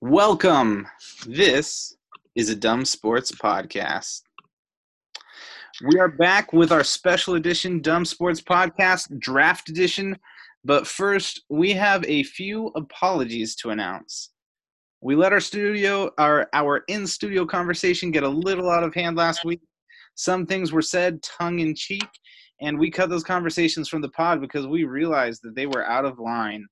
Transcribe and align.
Welcome. 0.00 0.86
This 1.26 1.96
is 2.36 2.50
a 2.50 2.54
Dumb 2.54 2.84
Sports 2.84 3.32
Podcast. 3.32 4.22
We 5.84 5.98
are 5.98 6.06
back 6.06 6.52
with 6.52 6.70
our 6.70 6.84
special 6.84 7.34
edition 7.34 7.82
Dumb 7.82 8.04
Sports 8.04 8.40
Podcast 8.40 9.18
Draft 9.18 9.68
Edition. 9.70 10.16
But 10.64 10.86
first, 10.86 11.42
we 11.48 11.72
have 11.72 12.04
a 12.04 12.22
few 12.22 12.68
apologies 12.76 13.56
to 13.56 13.70
announce. 13.70 14.30
We 15.00 15.16
let 15.16 15.32
our 15.32 15.40
studio, 15.40 16.12
our, 16.16 16.48
our 16.52 16.84
in 16.86 17.04
studio 17.04 17.44
conversation 17.44 18.12
get 18.12 18.22
a 18.22 18.28
little 18.28 18.70
out 18.70 18.84
of 18.84 18.94
hand 18.94 19.16
last 19.16 19.44
week. 19.44 19.62
Some 20.14 20.46
things 20.46 20.70
were 20.70 20.80
said 20.80 21.24
tongue 21.24 21.58
in 21.58 21.74
cheek, 21.74 22.06
and 22.60 22.78
we 22.78 22.88
cut 22.88 23.10
those 23.10 23.24
conversations 23.24 23.88
from 23.88 24.02
the 24.02 24.10
pod 24.10 24.40
because 24.40 24.68
we 24.68 24.84
realized 24.84 25.40
that 25.42 25.56
they 25.56 25.66
were 25.66 25.84
out 25.84 26.04
of 26.04 26.20
line. 26.20 26.68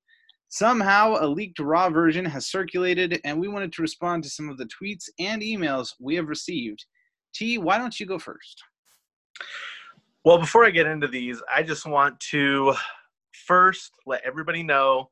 Somehow, 0.49 1.17
a 1.19 1.27
leaked 1.27 1.59
raw 1.59 1.89
version 1.89 2.23
has 2.25 2.47
circulated, 2.47 3.19
and 3.25 3.39
we 3.39 3.47
wanted 3.47 3.73
to 3.73 3.81
respond 3.81 4.23
to 4.23 4.29
some 4.29 4.49
of 4.49 4.57
the 4.57 4.67
tweets 4.67 5.09
and 5.19 5.41
emails 5.41 5.93
we 5.99 6.15
have 6.15 6.29
received. 6.29 6.85
T, 7.33 7.57
why 7.57 7.77
don't 7.77 7.99
you 7.99 8.05
go 8.05 8.17
first? 8.17 8.63
Well, 10.23 10.37
before 10.37 10.65
I 10.65 10.71
get 10.71 10.87
into 10.87 11.07
these, 11.07 11.41
I 11.53 11.63
just 11.63 11.85
want 11.85 12.19
to 12.31 12.73
first 13.45 13.91
let 14.05 14.23
everybody 14.23 14.63
know 14.63 15.09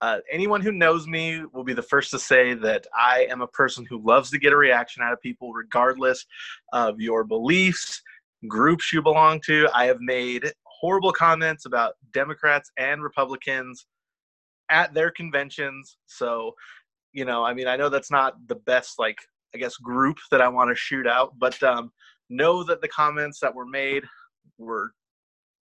uh, 0.00 0.18
anyone 0.30 0.60
who 0.60 0.72
knows 0.72 1.06
me 1.06 1.42
will 1.52 1.64
be 1.64 1.72
the 1.72 1.82
first 1.82 2.10
to 2.10 2.18
say 2.18 2.52
that 2.52 2.86
I 2.94 3.26
am 3.30 3.40
a 3.40 3.46
person 3.46 3.86
who 3.88 4.04
loves 4.04 4.30
to 4.30 4.38
get 4.38 4.52
a 4.52 4.56
reaction 4.56 5.02
out 5.02 5.12
of 5.12 5.20
people, 5.22 5.52
regardless 5.52 6.26
of 6.72 7.00
your 7.00 7.24
beliefs, 7.24 8.02
groups 8.46 8.92
you 8.92 9.00
belong 9.00 9.40
to. 9.46 9.68
I 9.74 9.86
have 9.86 10.00
made 10.00 10.52
horrible 10.64 11.12
comments 11.12 11.64
about 11.64 11.94
Democrats 12.12 12.70
and 12.76 13.02
Republicans 13.02 13.86
at 14.70 14.94
their 14.94 15.10
conventions. 15.10 15.96
So, 16.06 16.54
you 17.12 17.24
know, 17.24 17.44
I 17.44 17.54
mean, 17.54 17.66
I 17.66 17.76
know 17.76 17.88
that's 17.88 18.10
not 18.10 18.34
the 18.48 18.56
best, 18.56 18.98
like, 18.98 19.18
I 19.54 19.58
guess, 19.58 19.76
group 19.76 20.18
that 20.30 20.40
I 20.40 20.48
want 20.48 20.70
to 20.70 20.74
shoot 20.74 21.06
out, 21.06 21.38
but 21.38 21.62
um, 21.62 21.92
know 22.28 22.64
that 22.64 22.80
the 22.80 22.88
comments 22.88 23.38
that 23.40 23.54
were 23.54 23.66
made 23.66 24.04
were 24.58 24.92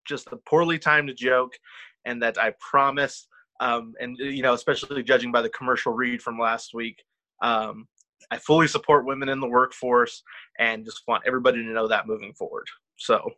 just 0.07 0.27
a 0.31 0.37
poorly 0.37 0.79
timed 0.79 1.11
joke, 1.17 1.53
and 2.05 2.21
that 2.21 2.37
I 2.37 2.53
promise, 2.59 3.27
um, 3.59 3.93
and 3.99 4.17
you 4.17 4.41
know, 4.41 4.53
especially 4.53 5.03
judging 5.03 5.31
by 5.31 5.41
the 5.41 5.49
commercial 5.49 5.93
read 5.93 6.21
from 6.21 6.39
last 6.39 6.73
week, 6.73 7.03
um, 7.41 7.87
I 8.31 8.37
fully 8.37 8.67
support 8.67 9.05
women 9.05 9.29
in 9.29 9.39
the 9.39 9.47
workforce, 9.47 10.23
and 10.59 10.85
just 10.85 11.03
want 11.07 11.23
everybody 11.25 11.57
to 11.57 11.69
know 11.69 11.87
that 11.87 12.07
moving 12.07 12.33
forward. 12.33 12.67
So. 12.97 13.31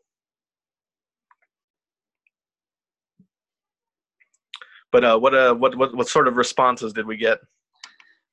But 4.91 5.03
uh, 5.03 5.17
what, 5.17 5.33
uh, 5.33 5.53
what 5.55 5.75
what 5.75 5.95
what 5.95 6.07
sort 6.07 6.27
of 6.27 6.37
responses 6.37 6.93
did 6.93 7.05
we 7.05 7.17
get? 7.17 7.39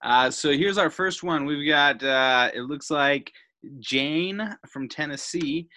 Uh, 0.02 0.30
so 0.30 0.50
here's 0.52 0.78
our 0.78 0.90
first 0.90 1.22
one. 1.22 1.44
We've 1.44 1.68
got 1.68 2.02
uh, 2.02 2.50
it 2.54 2.62
looks 2.62 2.90
like 2.90 3.32
Jane 3.78 4.56
from 4.68 4.88
Tennessee. 4.88 5.68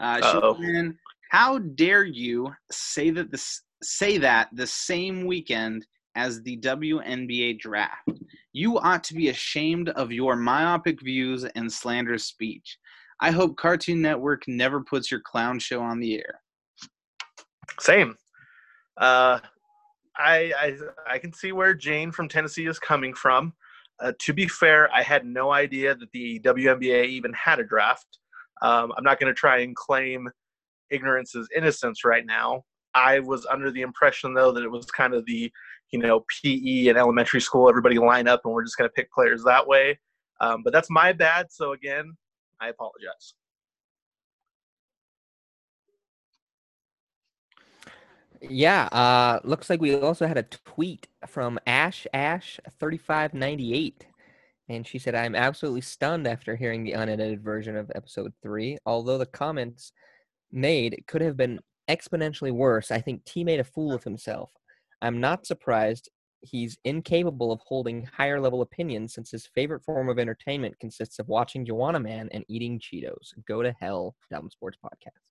Uh, 0.00 0.54
in, 0.60 0.96
How 1.30 1.58
dare 1.58 2.04
you 2.04 2.52
say 2.70 3.10
that 3.10 3.30
this 3.30 3.62
say 3.82 4.18
that 4.18 4.48
the 4.52 4.66
same 4.66 5.26
weekend 5.26 5.86
as 6.14 6.42
the 6.42 6.58
WNBA 6.58 7.58
draft? 7.58 8.10
You 8.52 8.78
ought 8.78 9.04
to 9.04 9.14
be 9.14 9.28
ashamed 9.28 9.90
of 9.90 10.10
your 10.10 10.36
myopic 10.36 11.00
views 11.00 11.44
and 11.44 11.72
slanderous 11.72 12.24
speech. 12.24 12.78
I 13.20 13.30
hope 13.30 13.56
Cartoon 13.56 14.00
Network 14.00 14.48
never 14.48 14.80
puts 14.80 15.10
your 15.10 15.20
clown 15.20 15.58
show 15.58 15.82
on 15.82 16.00
the 16.00 16.16
air. 16.16 16.40
Same. 17.78 18.16
Uh, 18.96 19.40
I, 20.20 20.52
I 20.58 21.14
I 21.14 21.18
can 21.18 21.32
see 21.32 21.52
where 21.52 21.74
Jane 21.74 22.12
from 22.12 22.28
Tennessee 22.28 22.66
is 22.66 22.78
coming 22.78 23.14
from. 23.14 23.54
Uh, 24.00 24.12
to 24.20 24.32
be 24.32 24.48
fair, 24.48 24.92
I 24.94 25.02
had 25.02 25.26
no 25.26 25.52
idea 25.52 25.94
that 25.94 26.10
the 26.12 26.40
WNBA 26.40 27.06
even 27.06 27.32
had 27.32 27.58
a 27.60 27.64
draft. 27.64 28.18
Um, 28.62 28.92
I'm 28.96 29.04
not 29.04 29.18
going 29.20 29.32
to 29.32 29.38
try 29.38 29.58
and 29.58 29.74
claim 29.76 30.28
ignorance 30.90 31.34
is 31.34 31.48
innocence 31.56 32.04
right 32.04 32.26
now. 32.26 32.64
I 32.94 33.20
was 33.20 33.46
under 33.46 33.70
the 33.70 33.82
impression 33.82 34.34
though 34.34 34.52
that 34.52 34.64
it 34.64 34.70
was 34.70 34.86
kind 34.86 35.14
of 35.14 35.24
the 35.26 35.50
you 35.90 35.98
know 35.98 36.24
PE 36.42 36.88
and 36.88 36.98
elementary 36.98 37.40
school. 37.40 37.68
Everybody 37.68 37.98
line 37.98 38.28
up 38.28 38.42
and 38.44 38.52
we're 38.52 38.64
just 38.64 38.76
going 38.76 38.88
to 38.88 38.94
pick 38.94 39.12
players 39.12 39.42
that 39.44 39.66
way. 39.66 39.98
Um, 40.40 40.62
but 40.62 40.72
that's 40.72 40.90
my 40.90 41.12
bad. 41.12 41.46
So 41.50 41.72
again, 41.72 42.16
I 42.60 42.68
apologize. 42.68 43.34
Yeah, 48.42 48.84
uh, 48.86 49.40
looks 49.44 49.68
like 49.68 49.80
we 49.80 49.94
also 49.94 50.26
had 50.26 50.38
a 50.38 50.42
tweet 50.44 51.08
from 51.26 51.58
Ash 51.66 52.06
Ash 52.14 52.58
thirty 52.78 52.96
five 52.96 53.34
ninety 53.34 53.74
eight, 53.74 54.06
and 54.68 54.86
she 54.86 54.98
said, 54.98 55.14
"I'm 55.14 55.34
absolutely 55.34 55.82
stunned 55.82 56.26
after 56.26 56.56
hearing 56.56 56.84
the 56.84 56.92
unedited 56.92 57.42
version 57.42 57.76
of 57.76 57.90
episode 57.94 58.32
three. 58.42 58.78
Although 58.86 59.18
the 59.18 59.26
comments 59.26 59.92
made 60.52 61.04
could 61.08 61.22
have 61.22 61.36
been 61.36 61.60
exponentially 61.88 62.52
worse, 62.52 62.90
I 62.90 63.00
think 63.00 63.24
T 63.24 63.44
made 63.44 63.60
a 63.60 63.64
fool 63.64 63.94
of 63.94 64.04
himself. 64.04 64.52
I'm 65.02 65.20
not 65.20 65.46
surprised 65.46 66.10
he's 66.42 66.78
incapable 66.84 67.52
of 67.52 67.60
holding 67.66 68.06
higher 68.06 68.40
level 68.40 68.62
opinions 68.62 69.14
since 69.14 69.30
his 69.32 69.46
favorite 69.54 69.84
form 69.84 70.08
of 70.10 70.18
entertainment 70.18 70.78
consists 70.80 71.18
of 71.20 71.28
watching 71.28 71.66
Joanna 71.66 72.00
Man 72.00 72.28
and 72.32 72.44
eating 72.48 72.80
Cheetos. 72.80 73.34
Go 73.48 73.62
to 73.62 73.74
hell, 73.80 74.16
Dumb 74.30 74.50
Sports 74.50 74.78
Podcast." 74.84 75.29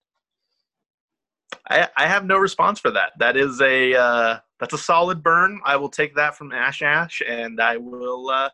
I, 1.69 1.87
I 1.95 2.07
have 2.07 2.25
no 2.25 2.37
response 2.37 2.79
for 2.79 2.91
that. 2.91 3.13
That 3.19 3.37
is 3.37 3.61
a 3.61 3.95
uh, 3.95 4.39
that's 4.59 4.73
a 4.73 4.77
solid 4.77 5.21
burn. 5.21 5.59
I 5.63 5.75
will 5.75 5.89
take 5.89 6.15
that 6.15 6.35
from 6.35 6.51
Ash 6.51 6.81
Ash, 6.81 7.21
and 7.27 7.61
I 7.61 7.77
will, 7.77 8.29
uh, 8.29 8.49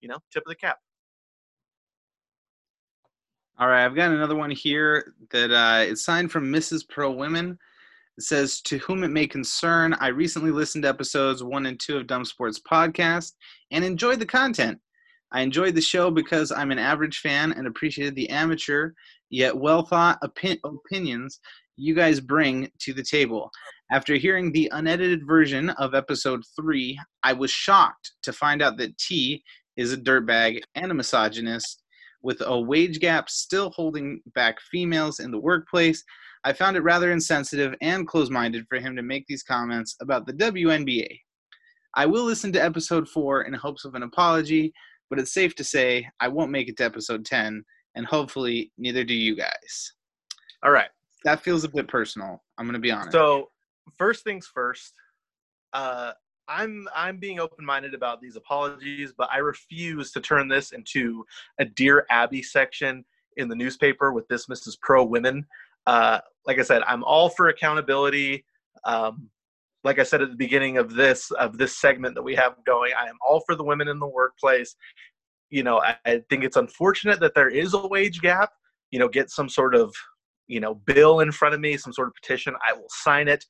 you 0.00 0.08
know, 0.08 0.18
tip 0.32 0.44
of 0.46 0.50
the 0.50 0.54
cap. 0.54 0.78
All 3.58 3.68
right, 3.68 3.84
I've 3.84 3.94
got 3.94 4.10
another 4.10 4.36
one 4.36 4.50
here 4.50 5.14
that 5.30 5.50
uh, 5.50 5.84
is 5.84 6.04
signed 6.04 6.30
from 6.30 6.52
Mrs. 6.52 6.88
Pro 6.88 7.10
Women. 7.10 7.58
It 8.16 8.24
says, 8.24 8.60
"To 8.62 8.78
whom 8.78 9.02
it 9.02 9.08
may 9.08 9.26
concern, 9.26 9.94
I 9.94 10.08
recently 10.08 10.52
listened 10.52 10.84
to 10.84 10.88
episodes 10.88 11.42
one 11.42 11.66
and 11.66 11.78
two 11.78 11.96
of 11.96 12.06
Dumb 12.06 12.24
Sports 12.24 12.60
podcast 12.60 13.32
and 13.72 13.84
enjoyed 13.84 14.20
the 14.20 14.26
content. 14.26 14.78
I 15.32 15.40
enjoyed 15.40 15.74
the 15.74 15.80
show 15.80 16.12
because 16.12 16.52
I'm 16.52 16.70
an 16.70 16.78
average 16.78 17.18
fan 17.18 17.50
and 17.52 17.66
appreciated 17.66 18.14
the 18.14 18.30
amateur 18.30 18.92
yet 19.30 19.56
well 19.56 19.84
thought 19.84 20.18
opin- 20.22 20.60
opinions 20.62 21.40
you 21.76 21.94
guys 21.94 22.20
bring 22.20 22.70
to 22.80 22.92
the 22.92 23.02
table. 23.02 23.50
After 23.90 24.14
hearing 24.14 24.52
the 24.52 24.70
unedited 24.72 25.26
version 25.26 25.70
of 25.70 25.94
episode 25.94 26.42
three, 26.56 26.98
I 27.22 27.32
was 27.32 27.50
shocked 27.50 28.12
to 28.22 28.32
find 28.32 28.62
out 28.62 28.76
that 28.78 28.96
T 28.98 29.42
is 29.76 29.92
a 29.92 29.96
dirtbag 29.96 30.62
and 30.74 30.90
a 30.90 30.94
misogynist. 30.94 31.82
With 32.22 32.40
a 32.44 32.58
wage 32.58 33.00
gap 33.00 33.28
still 33.28 33.70
holding 33.70 34.20
back 34.34 34.60
females 34.70 35.20
in 35.20 35.30
the 35.30 35.38
workplace, 35.38 36.02
I 36.44 36.52
found 36.52 36.76
it 36.76 36.82
rather 36.82 37.12
insensitive 37.12 37.74
and 37.80 38.06
close 38.06 38.30
minded 38.30 38.66
for 38.68 38.78
him 38.78 38.96
to 38.96 39.02
make 39.02 39.26
these 39.26 39.42
comments 39.42 39.96
about 40.00 40.26
the 40.26 40.32
WNBA. 40.32 41.20
I 41.94 42.06
will 42.06 42.24
listen 42.24 42.52
to 42.52 42.62
episode 42.62 43.08
4 43.08 43.42
in 43.42 43.54
hopes 43.54 43.84
of 43.84 43.94
an 43.94 44.02
apology, 44.02 44.72
but 45.10 45.18
it's 45.18 45.34
safe 45.34 45.54
to 45.56 45.64
say 45.64 46.08
I 46.20 46.28
won't 46.28 46.50
make 46.50 46.68
it 46.68 46.76
to 46.78 46.84
episode 46.84 47.24
10, 47.24 47.62
and 47.94 48.06
hopefully 48.06 48.72
neither 48.78 49.04
do 49.04 49.14
you 49.14 49.36
guys. 49.36 49.92
All 50.62 50.70
right 50.70 50.88
that 51.24 51.42
feels 51.42 51.64
a 51.64 51.68
bit 51.68 51.88
personal. 51.88 52.42
I'm 52.58 52.66
gonna 52.66 52.78
be 52.78 52.90
honest. 52.90 53.12
So 53.12 53.50
first 53.98 54.24
things 54.24 54.46
first, 54.46 54.94
uh, 55.72 56.12
I'm 56.48 56.86
I'm 56.94 57.18
being 57.18 57.40
open-minded 57.40 57.94
about 57.94 58.20
these 58.20 58.36
apologies, 58.36 59.12
but 59.16 59.28
I 59.32 59.38
refuse 59.38 60.12
to 60.12 60.20
turn 60.20 60.48
this 60.48 60.72
into 60.72 61.24
a 61.58 61.64
Dear 61.64 62.06
Abby 62.10 62.42
section 62.42 63.04
in 63.36 63.48
the 63.48 63.56
newspaper 63.56 64.12
with 64.12 64.28
this 64.28 64.46
Mrs. 64.46 64.78
Pro 64.80 65.04
Women. 65.04 65.46
Uh, 65.86 66.20
like 66.46 66.58
I 66.58 66.62
said, 66.62 66.82
I'm 66.86 67.04
all 67.04 67.28
for 67.28 67.48
accountability. 67.48 68.44
Um, 68.84 69.30
like 69.82 69.98
I 69.98 70.02
said 70.02 70.22
at 70.22 70.30
the 70.30 70.36
beginning 70.36 70.78
of 70.78 70.94
this 70.94 71.30
of 71.32 71.58
this 71.58 71.76
segment 71.78 72.14
that 72.14 72.22
we 72.22 72.34
have 72.34 72.54
going, 72.66 72.92
I 72.98 73.08
am 73.08 73.16
all 73.26 73.42
for 73.46 73.54
the 73.54 73.64
women 73.64 73.88
in 73.88 73.98
the 73.98 74.06
workplace. 74.06 74.76
You 75.50 75.62
know, 75.62 75.80
I, 75.80 75.96
I 76.06 76.22
think 76.30 76.44
it's 76.44 76.56
unfortunate 76.56 77.20
that 77.20 77.34
there 77.34 77.50
is 77.50 77.74
a 77.74 77.86
wage 77.86 78.20
gap. 78.20 78.50
You 78.90 78.98
know, 78.98 79.08
get 79.08 79.30
some 79.30 79.48
sort 79.48 79.74
of 79.74 79.94
you 80.46 80.60
know 80.60 80.74
bill 80.74 81.20
in 81.20 81.32
front 81.32 81.54
of 81.54 81.60
me 81.60 81.76
some 81.76 81.92
sort 81.92 82.08
of 82.08 82.14
petition 82.14 82.54
i 82.66 82.72
will 82.72 82.88
sign 82.88 83.28
it. 83.28 83.44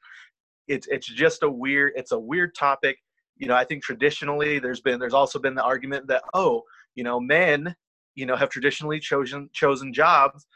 It's 0.67 0.87
it's 0.89 1.07
just 1.07 1.43
a 1.43 1.51
weird 1.51 1.93
it's 1.97 2.13
a 2.13 2.19
weird 2.19 2.55
topic. 2.55 2.97
You 3.37 3.49
know 3.49 3.55
i 3.55 3.65
think 3.65 3.83
traditionally 3.83 4.59
there's 4.59 4.81
been 4.81 4.99
there's 4.99 5.15
also 5.15 5.39
been 5.39 5.55
the 5.55 5.63
argument 5.63 6.07
that 6.09 6.23
oh 6.35 6.63
you 6.95 7.05
know 7.05 7.21
men 7.21 7.75
you 8.15 8.27
know 8.27 8.37
have 8.37 8.49
traditionally 8.49 9.01
chosen 9.01 9.51
chosen 9.53 9.93
jobs 9.93 10.47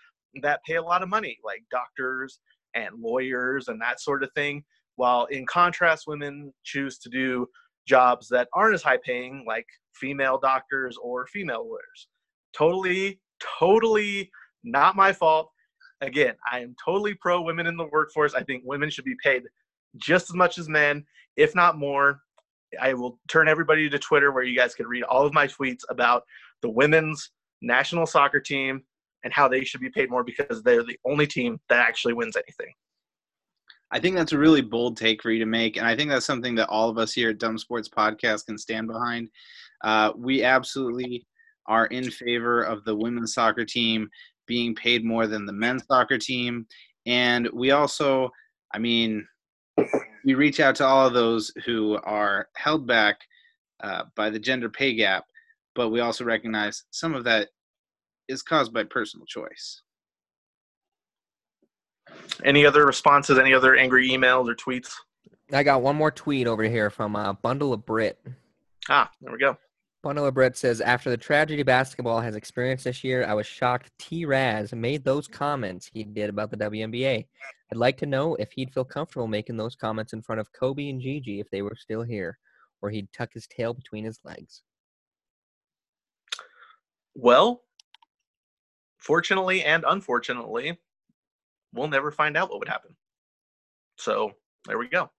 that 0.42 0.60
pay 0.64 0.76
a 0.76 0.82
lot 0.82 1.02
of 1.02 1.08
money 1.08 1.38
like 1.44 1.62
doctors 1.70 2.40
and 2.74 2.94
lawyers 3.00 3.68
and 3.68 3.80
that 3.80 4.00
sort 4.00 4.22
of 4.22 4.30
thing. 4.34 4.62
While 4.96 5.26
in 5.26 5.46
contrast 5.46 6.04
women 6.06 6.52
choose 6.64 6.98
to 6.98 7.08
do 7.08 7.46
jobs 7.86 8.28
that 8.28 8.48
aren't 8.52 8.74
as 8.74 8.82
high 8.82 8.98
paying 9.04 9.44
like 9.46 9.66
female 9.94 10.38
doctors 10.38 10.96
or 11.02 11.26
female 11.26 11.66
lawyers. 11.66 12.08
Totally 12.56 13.20
totally 13.58 14.30
not 14.64 14.96
my 14.96 15.12
fault 15.12 15.50
again, 16.00 16.34
I 16.50 16.60
am 16.60 16.74
totally 16.82 17.14
pro 17.14 17.40
women 17.40 17.66
in 17.66 17.76
the 17.76 17.86
workforce. 17.86 18.34
I 18.34 18.42
think 18.42 18.62
women 18.64 18.90
should 18.90 19.04
be 19.04 19.16
paid 19.22 19.44
just 19.96 20.30
as 20.30 20.34
much 20.34 20.58
as 20.58 20.68
men, 20.68 21.04
if 21.36 21.54
not 21.54 21.78
more. 21.78 22.20
I 22.80 22.94
will 22.94 23.18
turn 23.28 23.48
everybody 23.48 23.88
to 23.88 23.98
Twitter 23.98 24.30
where 24.30 24.44
you 24.44 24.56
guys 24.56 24.74
can 24.74 24.86
read 24.86 25.02
all 25.04 25.24
of 25.24 25.32
my 25.32 25.46
tweets 25.46 25.84
about 25.88 26.24
the 26.60 26.68
women's 26.68 27.30
national 27.62 28.06
soccer 28.06 28.40
team 28.40 28.82
and 29.24 29.32
how 29.32 29.48
they 29.48 29.64
should 29.64 29.80
be 29.80 29.90
paid 29.90 30.10
more 30.10 30.22
because 30.22 30.62
they're 30.62 30.84
the 30.84 30.98
only 31.04 31.26
team 31.26 31.58
that 31.68 31.80
actually 31.80 32.14
wins 32.14 32.36
anything. 32.36 32.72
I 33.90 33.98
think 33.98 34.16
that's 34.16 34.32
a 34.32 34.38
really 34.38 34.60
bold 34.60 34.98
take 34.98 35.22
for 35.22 35.30
you 35.30 35.38
to 35.38 35.46
make, 35.46 35.78
and 35.78 35.86
I 35.86 35.96
think 35.96 36.10
that's 36.10 36.26
something 36.26 36.54
that 36.56 36.68
all 36.68 36.90
of 36.90 36.98
us 36.98 37.14
here 37.14 37.30
at 37.30 37.38
Dumb 37.38 37.56
Sports 37.56 37.88
Podcast 37.88 38.44
can 38.44 38.58
stand 38.58 38.86
behind. 38.86 39.30
Uh, 39.82 40.12
we 40.14 40.44
absolutely 40.44 41.26
are 41.66 41.86
in 41.86 42.10
favor 42.10 42.62
of 42.62 42.84
the 42.84 42.94
women's 42.94 43.32
soccer 43.32 43.64
team 43.64 44.10
being 44.48 44.74
paid 44.74 45.04
more 45.04 45.28
than 45.28 45.46
the 45.46 45.52
men's 45.52 45.86
soccer 45.86 46.18
team, 46.18 46.66
and 47.06 47.48
we 47.52 47.70
also, 47.70 48.30
I 48.74 48.78
mean, 48.78 49.26
we 50.24 50.34
reach 50.34 50.58
out 50.58 50.74
to 50.76 50.84
all 50.84 51.06
of 51.06 51.14
those 51.14 51.52
who 51.64 51.98
are 52.04 52.48
held 52.56 52.86
back 52.86 53.16
uh, 53.80 54.04
by 54.16 54.28
the 54.30 54.38
gender 54.38 54.68
pay 54.68 54.94
gap, 54.94 55.24
but 55.74 55.90
we 55.90 56.00
also 56.00 56.24
recognize 56.24 56.84
some 56.90 57.14
of 57.14 57.24
that 57.24 57.50
is 58.28 58.42
caused 58.42 58.72
by 58.72 58.84
personal 58.84 59.26
choice. 59.26 59.82
Any 62.44 62.66
other 62.66 62.84
responses? 62.86 63.38
Any 63.38 63.54
other 63.54 63.76
angry 63.76 64.08
emails 64.10 64.48
or 64.48 64.54
tweets? 64.54 64.92
I 65.52 65.62
got 65.62 65.82
one 65.82 65.96
more 65.96 66.10
tweet 66.10 66.46
over 66.46 66.62
here 66.62 66.90
from 66.90 67.16
a 67.16 67.30
uh, 67.30 67.32
Bundle 67.34 67.72
of 67.72 67.86
Brit. 67.86 68.18
Ah, 68.88 69.10
there 69.20 69.32
we 69.32 69.38
go. 69.38 69.56
Bundle 70.02 70.30
Brit 70.30 70.56
says, 70.56 70.80
after 70.80 71.10
the 71.10 71.16
tragedy 71.16 71.64
basketball 71.64 72.20
has 72.20 72.36
experienced 72.36 72.84
this 72.84 73.02
year, 73.02 73.26
I 73.26 73.34
was 73.34 73.46
shocked 73.46 73.90
T 73.98 74.24
Raz 74.24 74.72
made 74.72 75.04
those 75.04 75.26
comments 75.26 75.90
he 75.92 76.04
did 76.04 76.30
about 76.30 76.50
the 76.50 76.56
WNBA. 76.56 77.26
I'd 77.72 77.76
like 77.76 77.96
to 77.98 78.06
know 78.06 78.36
if 78.36 78.52
he'd 78.52 78.72
feel 78.72 78.84
comfortable 78.84 79.26
making 79.26 79.56
those 79.56 79.74
comments 79.74 80.12
in 80.12 80.22
front 80.22 80.40
of 80.40 80.52
Kobe 80.52 80.88
and 80.88 81.00
Gigi 81.00 81.40
if 81.40 81.50
they 81.50 81.62
were 81.62 81.76
still 81.76 82.02
here, 82.02 82.38
or 82.80 82.90
he'd 82.90 83.12
tuck 83.12 83.30
his 83.34 83.48
tail 83.48 83.74
between 83.74 84.04
his 84.04 84.20
legs. 84.24 84.62
Well, 87.14 87.64
fortunately 88.98 89.64
and 89.64 89.84
unfortunately, 89.86 90.78
we'll 91.74 91.88
never 91.88 92.12
find 92.12 92.36
out 92.36 92.50
what 92.50 92.60
would 92.60 92.68
happen. 92.68 92.94
So 93.96 94.32
there 94.66 94.78
we 94.78 94.88
go. 94.88 95.10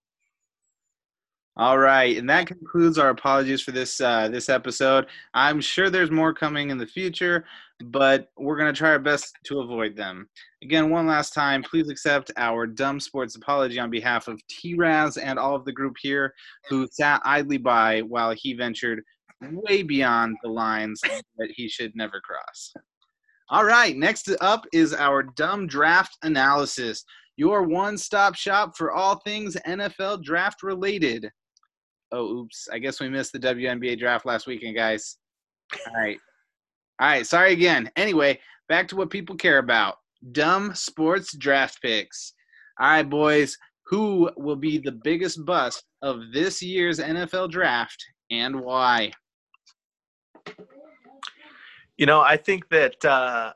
All 1.60 1.76
right, 1.76 2.16
and 2.16 2.26
that 2.30 2.46
concludes 2.46 2.96
our 2.96 3.10
apologies 3.10 3.60
for 3.60 3.70
this 3.70 4.00
uh, 4.00 4.28
this 4.28 4.48
episode. 4.48 5.08
I'm 5.34 5.60
sure 5.60 5.90
there's 5.90 6.10
more 6.10 6.32
coming 6.32 6.70
in 6.70 6.78
the 6.78 6.86
future, 6.86 7.44
but 7.84 8.30
we're 8.38 8.56
gonna 8.56 8.72
try 8.72 8.88
our 8.92 8.98
best 8.98 9.34
to 9.44 9.60
avoid 9.60 9.94
them. 9.94 10.26
Again, 10.62 10.88
one 10.88 11.06
last 11.06 11.34
time, 11.34 11.62
please 11.62 11.90
accept 11.90 12.30
our 12.38 12.66
dumb 12.66 12.98
sports 12.98 13.36
apology 13.36 13.78
on 13.78 13.90
behalf 13.90 14.26
of 14.26 14.40
T-Raz 14.48 15.18
and 15.18 15.38
all 15.38 15.54
of 15.54 15.66
the 15.66 15.72
group 15.72 15.96
here 16.00 16.32
who 16.70 16.88
sat 16.90 17.20
idly 17.26 17.58
by 17.58 18.00
while 18.00 18.32
he 18.34 18.54
ventured 18.54 19.02
way 19.42 19.82
beyond 19.82 20.38
the 20.42 20.48
lines 20.48 21.02
that 21.02 21.50
he 21.50 21.68
should 21.68 21.94
never 21.94 22.22
cross. 22.22 22.72
All 23.50 23.66
right, 23.66 23.94
next 23.98 24.34
up 24.40 24.64
is 24.72 24.94
our 24.94 25.24
dumb 25.24 25.66
draft 25.66 26.16
analysis, 26.22 27.04
your 27.36 27.64
one 27.64 27.98
stop 27.98 28.34
shop 28.34 28.78
for 28.78 28.92
all 28.92 29.16
things 29.16 29.58
NFL 29.66 30.22
draft 30.22 30.62
related. 30.62 31.30
Oh, 32.12 32.26
oops. 32.26 32.68
I 32.72 32.78
guess 32.78 33.00
we 33.00 33.08
missed 33.08 33.32
the 33.32 33.38
WNBA 33.38 33.98
draft 33.98 34.26
last 34.26 34.46
weekend, 34.46 34.76
guys. 34.76 35.16
All 35.86 35.94
right. 35.94 36.18
All 37.00 37.08
right. 37.08 37.26
Sorry 37.26 37.52
again. 37.52 37.90
Anyway, 37.96 38.40
back 38.68 38.88
to 38.88 38.96
what 38.96 39.10
people 39.10 39.36
care 39.36 39.58
about 39.58 39.96
dumb 40.32 40.74
sports 40.74 41.34
draft 41.36 41.80
picks. 41.82 42.34
All 42.80 42.88
right, 42.88 43.08
boys. 43.08 43.56
Who 43.86 44.30
will 44.36 44.56
be 44.56 44.78
the 44.78 44.92
biggest 44.92 45.44
bust 45.44 45.84
of 46.02 46.32
this 46.32 46.62
year's 46.62 47.00
NFL 47.00 47.50
draft 47.50 48.04
and 48.30 48.60
why? 48.60 49.12
You 51.98 52.06
know, 52.06 52.20
I 52.20 52.36
think 52.36 52.68
that 52.70 53.04
uh, 53.04 53.52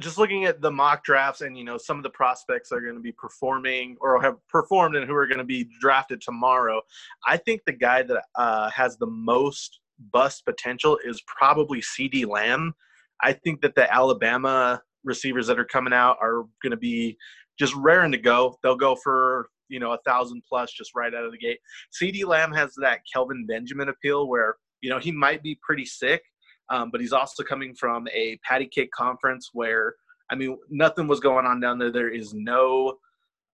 just 0.00 0.18
looking 0.18 0.44
at 0.44 0.60
the 0.60 0.70
mock 0.70 1.04
drafts 1.04 1.40
and 1.40 1.56
you 1.56 1.64
know 1.64 1.78
some 1.78 1.96
of 1.96 2.02
the 2.02 2.10
prospects 2.10 2.72
are 2.72 2.80
going 2.80 2.96
to 2.96 3.00
be 3.00 3.12
performing 3.12 3.96
or 4.00 4.20
have 4.20 4.36
performed 4.48 4.96
and 4.96 5.06
who 5.06 5.14
are 5.14 5.26
going 5.26 5.38
to 5.38 5.44
be 5.44 5.68
drafted 5.80 6.20
tomorrow, 6.20 6.80
I 7.26 7.36
think 7.36 7.62
the 7.64 7.72
guy 7.72 8.02
that 8.02 8.22
uh, 8.34 8.70
has 8.70 8.96
the 8.96 9.06
most 9.06 9.80
bust 10.12 10.44
potential 10.44 10.98
is 11.04 11.22
probably 11.26 11.80
CeeDee 11.80 12.26
Lamb. 12.26 12.74
I 13.22 13.32
think 13.32 13.60
that 13.62 13.74
the 13.74 13.92
Alabama 13.92 14.82
receivers 15.04 15.46
that 15.46 15.58
are 15.58 15.64
coming 15.64 15.92
out 15.92 16.16
are 16.20 16.44
going 16.62 16.72
to 16.72 16.76
be 16.76 17.16
just 17.58 17.74
raring 17.76 18.12
to 18.12 18.18
go. 18.18 18.58
They'll 18.62 18.76
go 18.76 18.96
for 18.96 19.48
you 19.68 19.78
know 19.78 19.92
a 19.92 19.98
thousand 20.06 20.42
plus 20.48 20.72
just 20.72 20.94
right 20.94 21.14
out 21.14 21.24
of 21.24 21.32
the 21.32 21.38
gate. 21.38 21.58
CeeDee 22.00 22.26
Lamb 22.26 22.52
has 22.52 22.74
that 22.80 23.00
Kelvin 23.12 23.46
Benjamin 23.46 23.88
appeal 23.88 24.28
where 24.28 24.56
you 24.80 24.90
know 24.90 24.98
he 24.98 25.12
might 25.12 25.42
be 25.42 25.58
pretty 25.62 25.84
sick, 25.84 26.22
um, 26.70 26.90
but 26.90 27.00
he's 27.00 27.12
also 27.12 27.42
coming 27.42 27.74
from 27.74 28.08
a 28.08 28.38
patty 28.44 28.66
cake 28.66 28.90
conference 28.92 29.50
where, 29.52 29.94
I 30.30 30.34
mean, 30.34 30.58
nothing 30.70 31.06
was 31.06 31.20
going 31.20 31.46
on 31.46 31.60
down 31.60 31.78
there. 31.78 31.92
There 31.92 32.12
is 32.12 32.32
no 32.34 32.98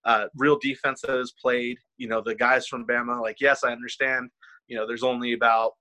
uh, 0.05 0.27
real 0.37 0.59
defense 0.59 1.03
that 1.03 1.19
is 1.19 1.35
played. 1.41 1.77
You 1.99 2.09
know, 2.09 2.21
the 2.21 2.35
guys 2.35 2.67
from 2.67 2.87
Bama, 2.87 3.21
like, 3.21 3.41
yes, 3.41 3.65
I 3.65 3.73
understand. 3.73 4.31
You 4.69 4.77
know, 4.77 4.87
there's 4.87 5.03
only 5.03 5.33
about 5.33 5.73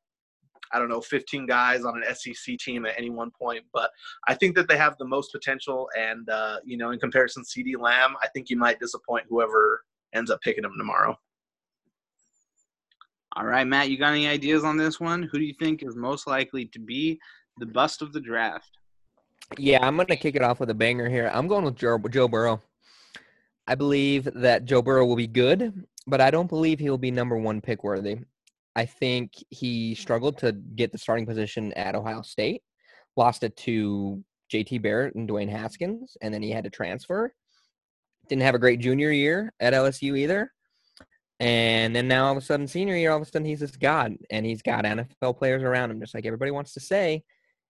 I 0.72 0.80
don't 0.80 0.90
know, 0.90 1.02
15 1.02 1.46
guys 1.46 1.84
on 1.84 2.02
an 2.02 2.16
SEC 2.16 2.58
team 2.58 2.86
at 2.86 2.94
any 2.98 3.10
one 3.10 3.32
point. 3.32 3.64
But 3.74 3.90
I 4.28 4.36
think 4.36 4.56
that 4.56 4.68
they 4.68 4.78
have 4.78 4.96
the 4.98 5.06
most 5.06 5.32
potential. 5.32 5.90
And, 5.98 6.30
uh, 6.30 6.60
you 6.64 6.78
know, 6.78 6.92
in 6.92 7.00
comparison 7.00 7.44
CeeDee 7.44 7.80
Lamb, 7.80 8.16
I 8.22 8.28
think 8.28 8.50
you 8.50 8.58
might 8.58 8.80
disappoint 8.80 9.26
whoever 9.30 9.84
ends 10.14 10.30
up 10.30 10.42
picking 10.42 10.64
him 10.64 10.74
tomorrow. 10.78 11.18
All 13.40 13.46
right, 13.46 13.66
Matt, 13.66 13.90
you 13.90 13.98
got 13.98 14.12
any 14.12 14.28
ideas 14.28 14.66
on 14.66 14.76
this 14.76 15.00
one? 15.00 15.24
Who 15.24 15.40
do 15.40 15.46
you 15.46 15.54
think 15.54 15.82
is 15.82 15.96
most 15.96 16.28
likely 16.28 16.66
to 16.66 16.80
be 16.80 17.18
the 17.58 17.66
bust 17.66 18.02
of 18.02 18.12
the 18.12 18.20
draft? 18.20 18.78
Yeah, 19.58 19.80
I'm 19.82 19.96
going 19.96 20.08
to 20.08 20.18
kick 20.18 20.36
it 20.36 20.42
off 20.42 20.60
with 20.60 20.70
a 20.72 20.74
banger 20.74 21.08
here. 21.08 21.32
I'm 21.34 21.48
going 21.48 21.64
with 21.64 21.76
Joe, 21.76 21.98
Joe 22.10 22.28
Burrow. 22.28 22.62
I 23.66 23.76
believe 23.76 24.28
that 24.36 24.66
Joe 24.66 24.82
Burrow 24.82 25.06
will 25.06 25.16
be 25.16 25.26
good, 25.26 25.86
but 26.06 26.20
I 26.20 26.32
don't 26.32 26.50
believe 26.50 26.80
he'll 26.80 26.98
be 26.98 27.12
number 27.12 27.38
one 27.38 27.62
pick 27.62 27.82
worthy. 27.82 28.18
I 28.76 28.86
think 28.86 29.32
he 29.50 29.96
struggled 29.96 30.38
to 30.40 30.52
get 30.52 30.92
the 30.92 30.98
starting 30.98 31.26
position 31.26 31.72
at 31.74 31.96
Ohio 31.96 32.24
State, 32.24 32.62
lost 33.16 33.44
it 33.44 33.56
to 33.58 34.22
JT 34.52 34.82
Barrett 34.82 35.16
and 35.16 35.30
Dwayne 35.30 35.50
Haskins, 35.50 36.18
and 36.22 36.34
then 36.34 36.44
he 36.44 36.52
had 36.52 36.66
to 36.66 36.70
transfer. 36.70 37.34
Didn't 38.28 38.42
have 38.42 38.56
a 38.56 38.60
great 38.60 38.82
junior 38.82 39.12
year 39.12 39.54
at 39.62 39.72
LSU 39.72 40.18
either. 40.18 40.52
And 41.40 41.96
then 41.96 42.08
now 42.08 42.26
all 42.26 42.32
of 42.34 42.38
a 42.38 42.42
sudden, 42.42 42.68
senior 42.68 42.96
year, 42.96 43.12
all 43.12 43.18
of 43.18 43.24
a 43.24 43.26
sudden 43.26 43.46
he's 43.46 43.62
this 43.62 43.76
god, 43.76 44.18
and 44.30 44.46
he's 44.46 44.62
got 44.62 44.84
NFL 44.84 45.38
players 45.38 45.64
around 45.64 45.92
him, 45.92 46.00
just 46.02 46.14
like 46.14 46.26
everybody 46.26 46.52
wants 46.52 46.74
to 46.74 46.80
say. 46.80 47.24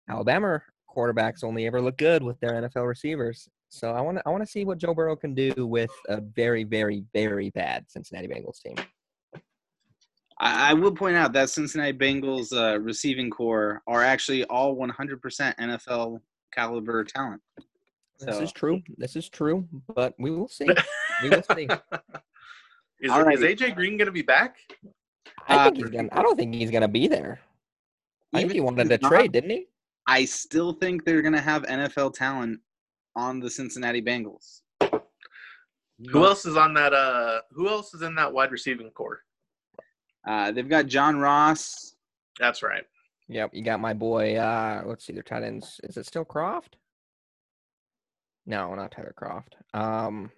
Alabama 0.09 0.61
quarterbacks 0.89 1.43
only 1.43 1.67
ever 1.67 1.79
look 1.81 1.97
good 1.97 2.23
with 2.23 2.39
their 2.39 2.51
NFL 2.51 2.88
receivers. 2.88 3.47
So 3.69 3.91
I 3.91 4.01
want 4.01 4.17
to 4.17 4.23
I 4.25 4.31
want 4.31 4.43
to 4.43 4.49
see 4.49 4.65
what 4.65 4.79
Joe 4.79 4.95
Burrow 4.95 5.15
can 5.15 5.35
do 5.35 5.53
with 5.67 5.91
a 6.07 6.19
very 6.19 6.63
very 6.63 7.03
very 7.13 7.51
bad 7.51 7.85
Cincinnati 7.88 8.27
Bengals 8.27 8.59
team. 8.61 8.75
I, 10.39 10.71
I 10.71 10.73
will 10.73 10.95
point 10.95 11.15
out 11.15 11.33
that 11.33 11.51
Cincinnati 11.51 11.93
Bengals 11.93 12.51
uh, 12.51 12.79
receiving 12.79 13.29
core 13.29 13.81
are 13.88 14.03
actually 14.03 14.45
all 14.45 14.75
100% 14.75 15.19
NFL 15.57 16.19
caliber 16.53 17.03
talent. 17.03 17.41
So. 18.17 18.25
This 18.25 18.39
is 18.39 18.51
true. 18.51 18.81
This 18.97 19.15
is 19.15 19.29
true, 19.29 19.67
but 19.95 20.13
we 20.17 20.31
will 20.31 20.47
see. 20.47 20.67
We 21.23 21.29
will 21.29 21.43
see. 21.55 21.67
Is, 23.01 23.12
right. 23.12 23.34
is 23.34 23.41
AJ 23.41 23.75
Green 23.75 23.98
going 23.98 24.08
to 24.08 24.12
be 24.12 24.22
back? 24.22 24.58
I 25.48 25.65
think 25.65 25.77
uh, 25.77 25.82
he's 25.82 25.89
gonna. 25.89 26.10
I 26.12 26.22
don't 26.22 26.36
think 26.36 26.53
he's 26.53 26.72
going 26.72 26.82
to 26.82 26.88
be 26.88 27.08
there. 27.08 27.39
I 28.34 28.39
think 28.39 28.51
he 28.51 28.60
wanted 28.60 28.89
to 28.89 28.98
not, 29.01 29.10
trade, 29.10 29.32
didn't 29.32 29.50
he? 29.50 29.68
I 30.06 30.25
still 30.25 30.74
think 30.74 31.06
they're 31.06 31.22
going 31.22 31.34
to 31.34 31.41
have 31.41 31.63
NFL 31.63 32.13
talent 32.13 32.60
on 33.15 33.39
the 33.39 33.50
Cincinnati 33.50 34.01
Bengals. 34.01 34.62
Who 36.12 36.25
else 36.25 36.46
is 36.46 36.56
on 36.56 36.74
that? 36.75 36.94
Uh, 36.94 37.41
who 37.51 37.68
else 37.68 37.94
is 37.94 38.01
in 38.01 38.15
that 38.15 38.32
wide 38.32 38.51
receiving 38.51 38.89
core? 38.91 39.22
Uh, 40.27 40.51
they've 40.51 40.70
got 40.70 40.88
John 40.88 41.18
Ross. 41.18 41.96
That's 42.39 42.63
right. 42.63 42.84
Yep, 43.27 43.51
you 43.53 43.63
got 43.63 43.79
my 43.79 43.94
boy. 43.94 44.36
Uh, 44.38 44.84
let's 44.86 45.06
see, 45.06 45.13
their 45.13 45.24
tight 45.24 45.44
ends. 45.44 45.79
Is 45.84 45.98
it 45.98 46.06
still 46.06 46.25
Kroft? 46.25 46.74
No, 48.46 48.74
not 48.74 48.91
Tyler 48.91 49.13
Kroft. 49.20 49.53
Um, 49.79 50.32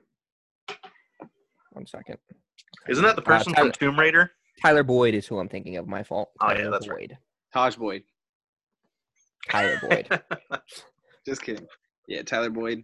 one 1.72 1.86
second. 1.86 2.18
Isn't 2.87 3.03
that 3.03 3.15
the 3.15 3.21
uh, 3.21 3.25
person 3.25 3.53
uh, 3.53 3.55
Tyler, 3.55 3.67
from 3.67 3.73
Tomb 3.73 3.99
Raider? 3.99 4.31
Tyler 4.61 4.83
Boyd 4.83 5.13
is 5.13 5.27
who 5.27 5.39
I'm 5.39 5.49
thinking 5.49 5.77
of. 5.77 5.87
My 5.87 6.03
fault. 6.03 6.31
Oh 6.41 6.47
Tyler 6.47 6.63
yeah, 6.63 6.69
that's 6.69 6.87
Boyd. 6.87 7.17
right. 7.55 7.71
Tajh 7.71 7.77
Boyd. 7.77 8.03
Tyler 9.49 9.79
Boyd. 9.81 10.21
Just 11.25 11.41
kidding. 11.43 11.67
Yeah, 12.07 12.23
Tyler 12.23 12.49
Boyd. 12.49 12.83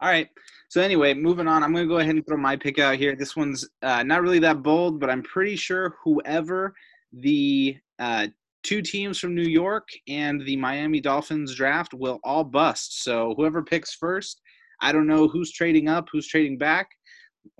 All 0.00 0.08
right. 0.08 0.28
So 0.68 0.80
anyway, 0.80 1.14
moving 1.14 1.46
on. 1.46 1.62
I'm 1.62 1.72
going 1.72 1.84
to 1.84 1.88
go 1.88 1.98
ahead 1.98 2.14
and 2.14 2.26
throw 2.26 2.36
my 2.36 2.56
pick 2.56 2.78
out 2.78 2.96
here. 2.96 3.14
This 3.14 3.36
one's 3.36 3.68
uh, 3.82 4.02
not 4.02 4.22
really 4.22 4.38
that 4.40 4.62
bold, 4.62 5.00
but 5.00 5.08
I'm 5.08 5.22
pretty 5.22 5.56
sure 5.56 5.94
whoever 6.02 6.74
the 7.12 7.76
uh, 7.98 8.26
two 8.64 8.82
teams 8.82 9.18
from 9.18 9.34
New 9.34 9.42
York 9.42 9.88
and 10.08 10.44
the 10.44 10.56
Miami 10.56 11.00
Dolphins 11.00 11.54
draft 11.54 11.94
will 11.94 12.18
all 12.24 12.42
bust. 12.44 13.04
So 13.04 13.34
whoever 13.36 13.62
picks 13.62 13.94
first, 13.94 14.40
I 14.80 14.90
don't 14.90 15.06
know 15.06 15.28
who's 15.28 15.52
trading 15.52 15.88
up, 15.88 16.08
who's 16.10 16.26
trading 16.26 16.58
back 16.58 16.88